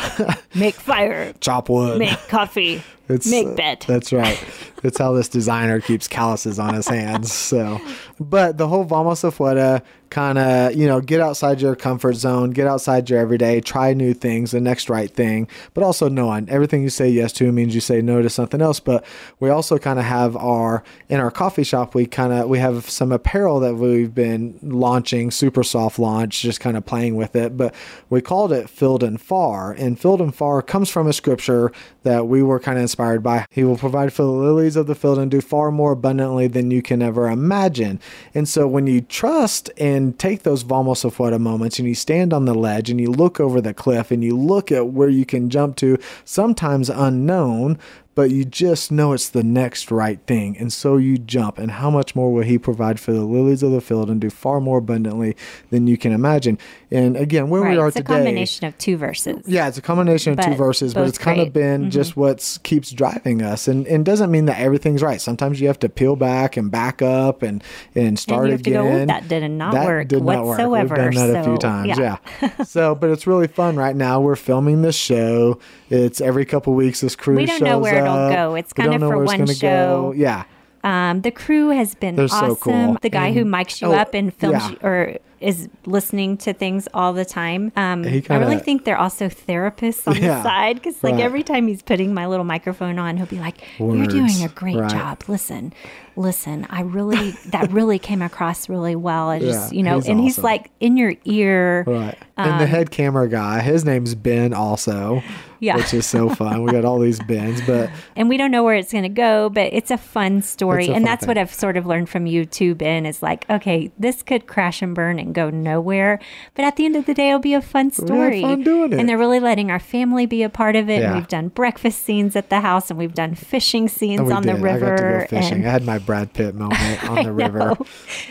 make 0.55 0.75
fire, 0.75 1.33
chop 1.39 1.69
wood. 1.69 1.99
make 1.99 2.27
coffee, 2.27 2.83
It's, 3.09 3.27
make 3.27 3.55
uh. 3.55 3.85
That's 3.87 4.13
right. 4.13 4.41
That's 4.83 4.97
how 4.99 5.13
this 5.13 5.27
designer 5.27 5.81
keeps 5.81 6.07
calluses 6.07 6.59
on 6.59 6.75
his 6.75 6.87
hands. 6.87 7.33
So, 7.33 7.81
but 8.19 8.57
the 8.57 8.67
whole 8.67 8.83
Vamos 8.83 9.23
a 9.23 9.27
Afuera 9.27 9.83
kind 10.09 10.37
of, 10.37 10.75
you 10.75 10.87
know, 10.87 11.01
get 11.01 11.21
outside 11.21 11.61
your 11.61 11.75
comfort 11.75 12.13
zone, 12.13 12.51
get 12.51 12.67
outside 12.67 13.09
your 13.09 13.19
everyday, 13.19 13.61
try 13.61 13.93
new 13.93 14.13
things, 14.13 14.51
the 14.51 14.61
next 14.61 14.89
right 14.89 15.11
thing, 15.11 15.47
but 15.73 15.83
also 15.83 16.09
knowing 16.09 16.49
everything 16.49 16.81
you 16.83 16.89
say 16.89 17.09
yes 17.09 17.31
to 17.33 17.51
means 17.51 17.75
you 17.75 17.81
say 17.81 18.01
no 18.01 18.21
to 18.21 18.29
something 18.29 18.61
else. 18.61 18.79
But 18.79 19.05
we 19.39 19.49
also 19.49 19.77
kind 19.77 19.99
of 19.99 20.05
have 20.05 20.35
our, 20.35 20.83
in 21.09 21.19
our 21.19 21.31
coffee 21.31 21.63
shop, 21.63 21.95
we 21.95 22.05
kind 22.05 22.33
of, 22.33 22.49
we 22.49 22.59
have 22.59 22.89
some 22.89 23.11
apparel 23.11 23.59
that 23.59 23.75
we've 23.75 24.13
been 24.13 24.59
launching, 24.61 25.31
super 25.31 25.63
soft 25.63 25.99
launch, 25.99 26.41
just 26.41 26.59
kind 26.59 26.77
of 26.77 26.85
playing 26.85 27.15
with 27.15 27.35
it. 27.35 27.57
But 27.57 27.75
we 28.09 28.21
called 28.21 28.51
it 28.51 28.69
Filled 28.69 29.03
and 29.03 29.19
Far. 29.19 29.71
And 29.71 29.99
Filled 29.99 30.21
and 30.21 30.33
Far 30.33 30.61
comes 30.61 30.89
from 30.89 31.07
a 31.07 31.13
scripture 31.13 31.71
that 32.03 32.27
we 32.27 32.41
were 32.41 32.59
kind 32.59 32.77
of 32.77 32.83
inspired 32.83 33.21
by. 33.21 33.45
He 33.51 33.63
will 33.63 33.77
provide 33.77 34.13
for 34.13 34.23
the 34.23 34.31
lilies 34.31 34.75
of 34.75 34.87
the 34.87 34.95
field 34.95 35.19
and 35.19 35.29
do 35.29 35.41
far 35.41 35.71
more 35.71 35.91
abundantly 35.91 36.47
than 36.47 36.71
you 36.71 36.81
can 36.81 37.01
ever 37.01 37.27
imagine. 37.27 37.99
And 38.33 38.47
so 38.47 38.67
when 38.67 38.87
you 38.87 39.01
trust 39.01 39.69
and 39.99 40.17
take 40.17 40.43
those 40.43 40.61
Vamos 40.61 41.03
Afuera 41.03 41.39
moments 41.39 41.77
and 41.77 41.87
you 41.87 41.93
stand 41.93 42.33
on 42.33 42.45
the 42.45 42.53
ledge 42.53 42.89
and 42.89 43.01
you 43.01 43.11
look 43.11 43.39
over 43.39 43.59
the 43.59 43.73
cliff 43.73 44.11
and 44.11 44.23
you 44.23 44.35
look 44.35 44.71
at 44.71 44.87
where 44.87 45.09
you 45.09 45.25
can 45.25 45.49
jump 45.49 45.75
to, 45.75 45.97
sometimes 46.23 46.89
unknown, 46.89 47.77
but 48.15 48.31
you 48.31 48.43
just 48.43 48.91
know 48.91 49.13
it's 49.13 49.29
the 49.29 49.43
next 49.43 49.91
right 49.91 50.19
thing. 50.27 50.57
And 50.57 50.73
so 50.73 50.97
you 50.97 51.17
jump. 51.17 51.57
And 51.57 51.71
how 51.71 51.89
much 51.89 52.15
more 52.15 52.33
will 52.33 52.43
He 52.43 52.57
provide 52.57 52.99
for 52.99 53.13
the 53.13 53.21
lilies 53.21 53.63
of 53.63 53.71
the 53.71 53.81
field 53.81 54.09
and 54.09 54.19
do 54.19 54.29
far 54.29 54.59
more 54.59 54.79
abundantly 54.79 55.35
than 55.69 55.87
you 55.87 55.97
can 55.97 56.11
imagine? 56.11 56.57
And 56.91 57.15
again, 57.15 57.49
where 57.49 57.61
right. 57.61 57.71
we 57.71 57.77
are 57.77 57.91
today. 57.91 57.99
it's 58.01 58.09
a 58.09 58.13
combination 58.13 58.67
of 58.67 58.77
two 58.77 58.97
verses. 58.97 59.43
Yeah, 59.45 59.67
it's 59.67 59.77
a 59.77 59.81
combination 59.81 60.37
of 60.37 60.45
two 60.45 60.55
verses, 60.55 60.93
but 60.93 61.07
it's 61.07 61.17
kind 61.17 61.39
of 61.39 61.53
great. 61.53 61.63
Mm-hmm. 61.63 61.81
been 61.83 61.91
just 61.91 62.17
what 62.17 62.59
keeps 62.63 62.91
driving 62.91 63.41
us, 63.41 63.67
and 63.67 63.87
and 63.87 64.03
doesn't 64.05 64.31
mean 64.31 64.45
that 64.45 64.59
everything's 64.59 65.01
right. 65.01 65.21
Sometimes 65.21 65.61
you 65.61 65.67
have 65.67 65.79
to 65.79 65.89
peel 65.89 66.15
back 66.15 66.57
and 66.57 66.69
back 66.71 67.01
up 67.01 67.41
and 67.43 67.63
and 67.95 68.17
start 68.19 68.47
you 68.47 68.51
have 68.53 68.63
to 68.63 68.71
go, 68.71 68.85
again. 68.87 69.01
"Oh, 69.03 69.05
that 69.13 69.27
did 69.27 69.47
not 69.49 69.73
That 69.73 69.85
work 69.85 70.07
did 70.07 70.23
not 70.23 70.45
work. 70.45 70.57
We've 70.57 70.67
whatsoever." 70.67 70.95
done 70.95 71.13
that 71.15 71.39
a 71.41 71.43
few 71.43 71.53
So, 71.53 71.57
times. 71.57 71.97
yeah. 71.97 72.17
Yeah. 72.41 72.63
so, 72.63 72.95
but 72.95 73.09
it's 73.11 73.27
really 73.27 73.47
fun 73.47 73.75
right 73.75 73.95
now. 73.95 74.19
We're 74.19 74.35
filming 74.35 74.81
this 74.81 74.95
show. 74.95 75.59
It's 75.89 76.21
every 76.21 76.45
couple 76.45 76.73
weeks. 76.73 77.01
This 77.01 77.15
crew 77.15 77.35
We 77.35 77.45
don't 77.45 77.61
know 77.61 77.73
shows 77.77 77.83
where 77.83 77.98
it'll 77.99 78.13
up. 78.13 78.33
go. 78.33 78.55
It's 78.55 78.73
kind 78.73 78.93
of 78.93 79.01
for 79.01 79.23
one 79.23 79.45
show. 79.47 80.11
Go. 80.11 80.13
Yeah. 80.15 80.43
Um, 80.83 81.21
the 81.21 81.31
crew 81.31 81.69
has 81.69 81.95
been 81.95 82.15
They're 82.15 82.27
so 82.27 82.51
awesome. 82.51 82.55
cool. 82.57 82.97
The 83.01 83.09
guy 83.09 83.33
who 83.33 83.43
mics 83.43 83.81
you 83.81 83.89
oh, 83.89 83.93
up 83.95 84.13
and 84.13 84.33
films 84.33 84.63
yeah. 84.63 84.69
you, 84.69 84.77
or 84.81 85.17
is 85.41 85.69
listening 85.85 86.37
to 86.37 86.53
things 86.53 86.87
all 86.93 87.13
the 87.13 87.25
time. 87.25 87.71
Um, 87.75 88.03
He 88.03 88.23
I 88.29 88.37
really 88.37 88.59
think 88.59 88.83
they're 88.83 88.97
also 88.97 89.27
therapists 89.27 90.07
on 90.07 90.15
Yeah, 90.17 90.37
the 90.37 90.43
side 90.43 90.75
because, 90.75 91.01
like, 91.03 91.13
right. 91.15 91.23
every 91.23 91.43
time 91.43 91.67
he's 91.67 91.81
putting 91.81 92.13
my 92.13 92.27
little 92.27 92.45
microphone 92.45 92.99
on, 92.99 93.17
he'll 93.17 93.25
be 93.25 93.39
like, 93.39 93.55
"You're 93.77 94.05
doing 94.07 94.43
a 94.43 94.49
great 94.49 94.75
right. 94.77 94.89
job. 94.89 95.23
Listen, 95.27 95.73
listen. 96.15 96.67
I 96.69 96.81
really 96.81 97.31
that 97.47 97.71
really 97.71 97.99
came 97.99 98.21
across 98.21 98.69
really 98.69 98.95
well. 98.95 99.29
I 99.29 99.39
just, 99.39 99.71
Yeah, 99.71 99.77
you 99.77 99.83
know, 99.83 99.95
he's 99.95 100.07
and 100.09 100.19
he's 100.19 100.37
like 100.39 100.71
in 100.79 100.97
your 100.97 101.13
ear. 101.25 101.83
Right. 101.87 102.17
and 102.37 102.51
Um, 102.53 102.59
the 102.59 102.67
head 102.67 102.91
camera 102.91 103.27
guy, 103.29 103.61
his 103.61 103.85
name's 103.85 104.15
Ben 104.15 104.53
also. 104.53 105.21
Yeah. 105.59 105.75
Which 105.75 105.93
is 105.93 106.05
so 106.05 106.29
fun. 106.29 106.63
we 106.63 106.71
got 106.71 106.85
all 106.85 106.99
these 106.99 107.19
Bens, 107.19 107.61
but 107.65 107.89
and 108.15 108.29
we 108.29 108.37
don't 108.37 108.51
know 108.51 108.63
where 108.63 108.75
it's 108.75 108.91
going 108.91 109.03
to 109.03 109.09
go, 109.09 109.49
but 109.49 109.73
it's 109.73 109.91
a 109.91 109.97
fun 109.97 110.41
story. 110.41 110.85
A 110.87 110.93
and 110.93 110.95
fun 110.97 111.03
that's 111.03 111.27
what. 111.27 111.37
I've 111.37 111.53
sort 111.53 111.77
of 111.77 111.85
learned 111.85 112.09
from 112.09 112.25
you 112.25 112.45
too, 112.45 112.75
Ben, 112.75 113.05
is 113.05 113.21
like, 113.21 113.49
okay, 113.49 113.91
this 113.97 114.21
could 114.23 114.45
crash 114.47 114.81
and 114.81 114.93
burn 114.93 115.19
and 115.19 115.33
go 115.33 115.49
nowhere. 115.49 116.19
But 116.55 116.65
at 116.65 116.75
the 116.75 116.85
end 116.85 116.95
of 116.95 117.05
the 117.05 117.13
day, 117.13 117.29
it'll 117.29 117.39
be 117.39 117.53
a 117.53 117.61
fun 117.61 117.91
story. 117.91 118.41
fun 118.41 118.63
doing 118.63 118.93
it. 118.93 118.99
And 118.99 119.07
they're 119.07 119.17
really 119.17 119.39
letting 119.39 119.71
our 119.71 119.79
family 119.79 120.25
be 120.25 120.43
a 120.43 120.49
part 120.49 120.75
of 120.75 120.89
it. 120.89 120.99
Yeah. 121.01 121.07
And 121.07 121.15
we've 121.15 121.27
done 121.27 121.47
breakfast 121.49 122.03
scenes 122.03 122.35
at 122.35 122.49
the 122.49 122.59
house 122.61 122.89
and 122.89 122.99
we've 122.99 123.13
done 123.13 123.35
fishing 123.35 123.87
scenes 123.87 124.21
Oh, 124.29 124.33
on 124.33 124.43
did. 124.43 124.55
the 124.55 124.61
river. 124.61 124.85
I 124.93 124.97
got 124.97 125.29
to 125.29 125.35
go 125.35 125.41
fishing. 125.41 125.53
and 125.59 125.67
I 125.67 125.71
had 125.71 125.85
my 125.85 125.97
Brad 125.97 126.33
Pitt 126.33 126.55
moment 126.55 127.03
on 127.09 127.23
the 127.23 127.31
river. 127.33 127.75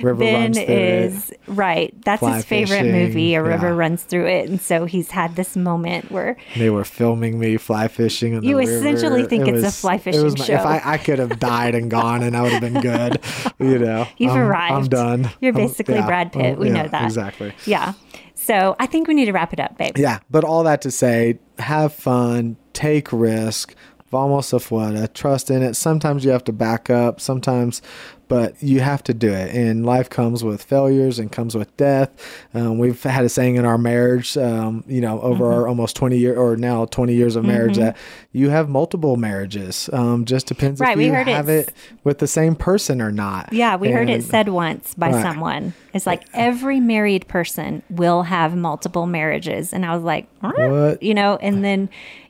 River 0.02 0.18
Ben 0.20 0.34
runs 0.42 0.56
through 0.58 0.74
is 0.74 1.30
it. 1.30 1.40
right. 1.46 1.94
That's 2.04 2.20
Fly 2.20 2.36
his 2.36 2.44
favorite 2.44 2.76
fishing, 2.82 2.92
movie. 2.92 3.34
A 3.34 3.42
river 3.42 3.68
yeah. 3.68 3.74
runs 3.74 4.02
through 4.02 4.26
it. 4.26 4.48
And 4.48 4.60
so 4.60 4.84
he's 4.84 5.10
had 5.10 5.36
this 5.36 5.56
moment 5.56 6.10
where 6.10 6.36
They 6.56 6.70
were 6.70 6.84
filming 6.84 7.17
me 7.20 7.56
fly 7.56 7.88
fishing 7.88 8.32
in 8.34 8.40
the 8.40 8.46
You 8.46 8.58
river. 8.58 8.70
essentially 8.70 9.24
think 9.26 9.46
It 9.48 9.54
it's 9.54 9.62
a 9.62 9.66
was- 9.66 9.80
fly 9.80 9.94
it 9.96 10.02
fishing 10.02 10.22
my- 10.38 10.44
show. 10.44 10.54
If 10.54 10.60
I, 10.66 10.80
I 10.84 10.98
could 10.98 11.18
have 11.18 11.38
died 11.38 11.74
and 11.74 11.90
gone, 11.90 12.22
and 12.22 12.36
I 12.36 12.42
would 12.42 12.52
have 12.52 12.60
been 12.60 12.80
good. 12.80 13.20
You 13.60 13.78
know, 13.78 14.06
You've 14.18 14.32
I'm, 14.32 14.38
arrived. 14.38 14.72
I'm 14.94 15.20
done. 15.22 15.30
You're 15.40 15.52
basically 15.52 15.94
yeah, 15.96 16.06
Brad 16.06 16.32
Pitt. 16.32 16.58
we 16.58 16.68
yeah, 16.68 16.82
know 16.82 16.88
that. 16.88 17.04
exactly. 17.04 17.52
Yeah. 17.66 17.94
So 18.34 18.76
I 18.78 18.86
think 18.86 19.08
we 19.08 19.14
need 19.14 19.24
to 19.24 19.32
wrap 19.32 19.52
it 19.52 19.58
up, 19.58 19.76
babe. 19.76 19.98
Yeah, 19.98 20.20
but 20.30 20.44
all 20.44 20.62
that 20.62 20.80
to 20.82 20.90
say, 20.92 21.40
have 21.58 21.92
fun, 21.92 22.56
take 22.72 23.12
risk, 23.12 23.74
vamos 24.12 24.50
afuera, 24.52 25.12
trust 25.12 25.50
in 25.50 25.62
it. 25.62 25.74
Sometimes 25.74 26.24
you 26.24 26.30
have 26.30 26.44
to 26.44 26.52
back 26.52 26.88
up, 26.88 27.20
sometimes, 27.20 27.82
but 28.28 28.62
you 28.62 28.80
have 28.80 29.02
to 29.04 29.14
do 29.14 29.30
it. 29.32 29.54
And 29.54 29.84
life 29.86 30.08
comes 30.10 30.44
with 30.44 30.62
failures 30.62 31.18
and 31.18 31.32
comes 31.32 31.56
with 31.56 31.74
death. 31.76 32.10
Um, 32.54 32.78
we've 32.78 33.02
had 33.02 33.24
a 33.24 33.28
saying 33.28 33.56
in 33.56 33.64
our 33.64 33.78
marriage, 33.78 34.36
um, 34.36 34.84
you 34.86 35.00
know, 35.00 35.20
over 35.20 35.44
Mm-hmm. 35.44 35.54
our 35.54 35.68
almost 35.68 35.96
20 35.96 36.18
year 36.18 36.36
or 36.36 36.56
now 36.56 36.84
20 36.86 37.14
years 37.14 37.36
of 37.36 37.44
marriage 37.44 37.76
that 37.76 37.96
you 38.32 38.50
have 38.50 38.68
multiple 38.68 39.16
marriages. 39.16 39.88
Um, 39.92 40.24
just 40.24 40.46
depends 40.46 40.80
Right, 40.80 40.92
if 40.92 40.96
we 40.98 41.06
you 41.06 41.12
heard 41.14 41.26
have 41.28 41.48
it 41.48 41.72
with 42.04 42.18
the 42.18 42.26
same 42.26 42.54
person 42.54 43.00
or 43.00 43.10
not. 43.10 43.52
Yeah, 43.52 43.76
we 43.76 43.90
heard 43.90 44.08
it 44.10 44.22
said 44.24 44.48
once 44.48 44.94
by 44.94 45.10
Right. 45.10 45.22
someone. 45.22 45.72
It's 45.94 46.06
like 46.06 46.24
every 46.34 46.80
married 46.80 47.26
person 47.28 47.82
will 47.88 48.22
have 48.24 48.54
multiple 48.54 49.06
marriages. 49.06 49.72
And 49.72 49.84
I 49.86 49.94
was 49.94 50.04
like? 50.04 50.28
What? 50.40 51.02
You 51.02 51.14
know, 51.14 51.36
and 51.40 51.64
then, 51.64 51.88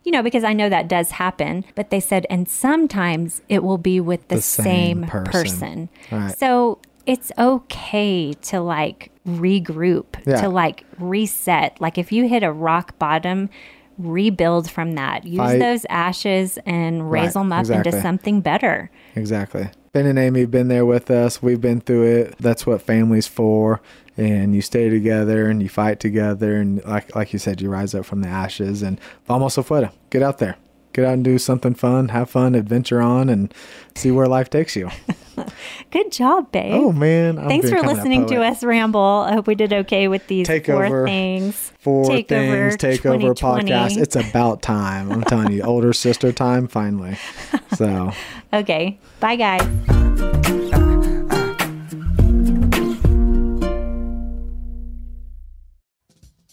you 0.09 0.13
know, 0.13 0.23
because 0.23 0.43
I 0.43 0.55
know 0.55 0.71
that 0.71 0.89
does 0.89 1.11
happen, 1.11 1.67
but 1.75 1.91
they 1.91 2.01
said, 2.01 2.27
and 2.31 2.49
sometimes 2.49 3.43
it 3.51 3.63
will 3.63 3.77
be 3.77 4.01
with 4.01 4.27
the, 4.29 4.37
The 4.37 4.41
same, 4.43 4.65
same 4.65 5.03
person. 5.05 5.31
person. 5.31 5.89
Right. 6.11 6.39
So 6.39 6.79
it's 7.05 7.31
okay 7.37 8.33
to 8.33 8.61
like 8.63 9.11
regroup, 9.29 10.07
Yeah. 10.25 10.41
to 10.41 10.49
like 10.49 10.85
reset. 10.99 11.79
Like 11.79 11.99
if 11.99 12.11
you 12.11 12.27
hit 12.27 12.43
a 12.43 12.51
rock 12.51 12.99
bottom, 12.99 13.51
rebuild 13.99 14.71
from 14.71 14.93
that. 14.93 15.27
Use 15.27 15.37
Fight. 15.37 15.59
those 15.59 15.85
ashes 15.91 16.59
and 16.65 17.11
raise 17.11 17.25
Right, 17.27 17.33
them 17.35 17.53
up 17.53 17.61
exactly. 17.61 17.91
into 17.93 18.01
something 18.01 18.41
better. 18.41 18.91
Exactly. 19.15 19.69
Ben 19.93 20.07
and 20.07 20.19
Amy 20.19 20.41
have 20.41 20.51
been 20.51 20.69
there 20.69 20.87
with 20.87 21.11
us. 21.11 21.43
We've 21.43 21.61
been 21.61 21.83
through 21.83 22.05
it. 22.05 22.35
That's 22.39 22.67
what 22.67 22.81
family's 22.81 23.27
for. 23.27 23.83
And 24.19 24.55
you 24.55 24.61
stay 24.63 24.91
together 24.91 25.49
and 25.49 25.63
you 25.63 25.69
fight 25.71 26.01
together. 26.01 26.57
And 26.57 26.85
like 26.85 27.15
like 27.17 27.33
you 27.33 27.39
said, 27.39 27.61
you 27.63 27.71
rise 27.71 27.95
up 27.95 28.05
from 28.05 28.21
the 28.21 28.29
ashes. 28.29 28.83
And 28.83 29.01
vamos 29.27 29.57
afuera. 29.57 29.93
Get 30.11 30.23
out 30.23 30.39
there. 30.39 30.57
Get 30.93 31.05
out 31.05 31.15
and 31.15 31.25
do 31.25 31.39
something 31.39 31.75
fun. 31.75 32.09
Have 32.09 32.29
fun. 32.29 32.55
Adventure 32.57 33.01
on 33.01 33.29
and 33.29 33.55
see 33.95 34.11
where 34.11 34.27
life 34.27 34.51
takes 34.51 34.75
you. 34.75 34.91
Good 35.93 36.11
job, 36.11 36.51
babe. 36.51 36.73
Oh, 36.75 36.91
man. 36.91 37.39
I'm 37.39 37.47
Thanks 37.47 37.71
for 37.71 37.81
listening 37.81 38.27
to 38.27 38.43
us 38.43 38.65
ramble. 38.65 39.01
I 39.01 39.35
hope 39.35 39.47
we 39.47 39.55
did 39.55 39.73
okay 39.73 40.09
with 40.09 40.27
these 40.27 40.49
Take 40.49 40.67
four 40.67 40.85
over. 40.85 41.05
things. 41.07 41.73
Four 41.79 42.07
Take 42.07 42.33
over 42.33 42.71
things, 42.71 42.77
take 42.79 43.07
over 43.07 43.33
2020. 43.35 43.71
podcast. 43.71 43.97
It's 44.03 44.17
about 44.17 44.63
time. 44.63 45.13
I'm 45.13 45.23
telling 45.23 45.53
you, 45.53 45.63
older 45.63 45.93
sister 45.93 46.33
time, 46.33 46.67
finally. 46.67 47.17
So, 47.77 48.11
Okay. 48.53 48.99
Bye, 49.21 49.37
guys. 49.37 50.65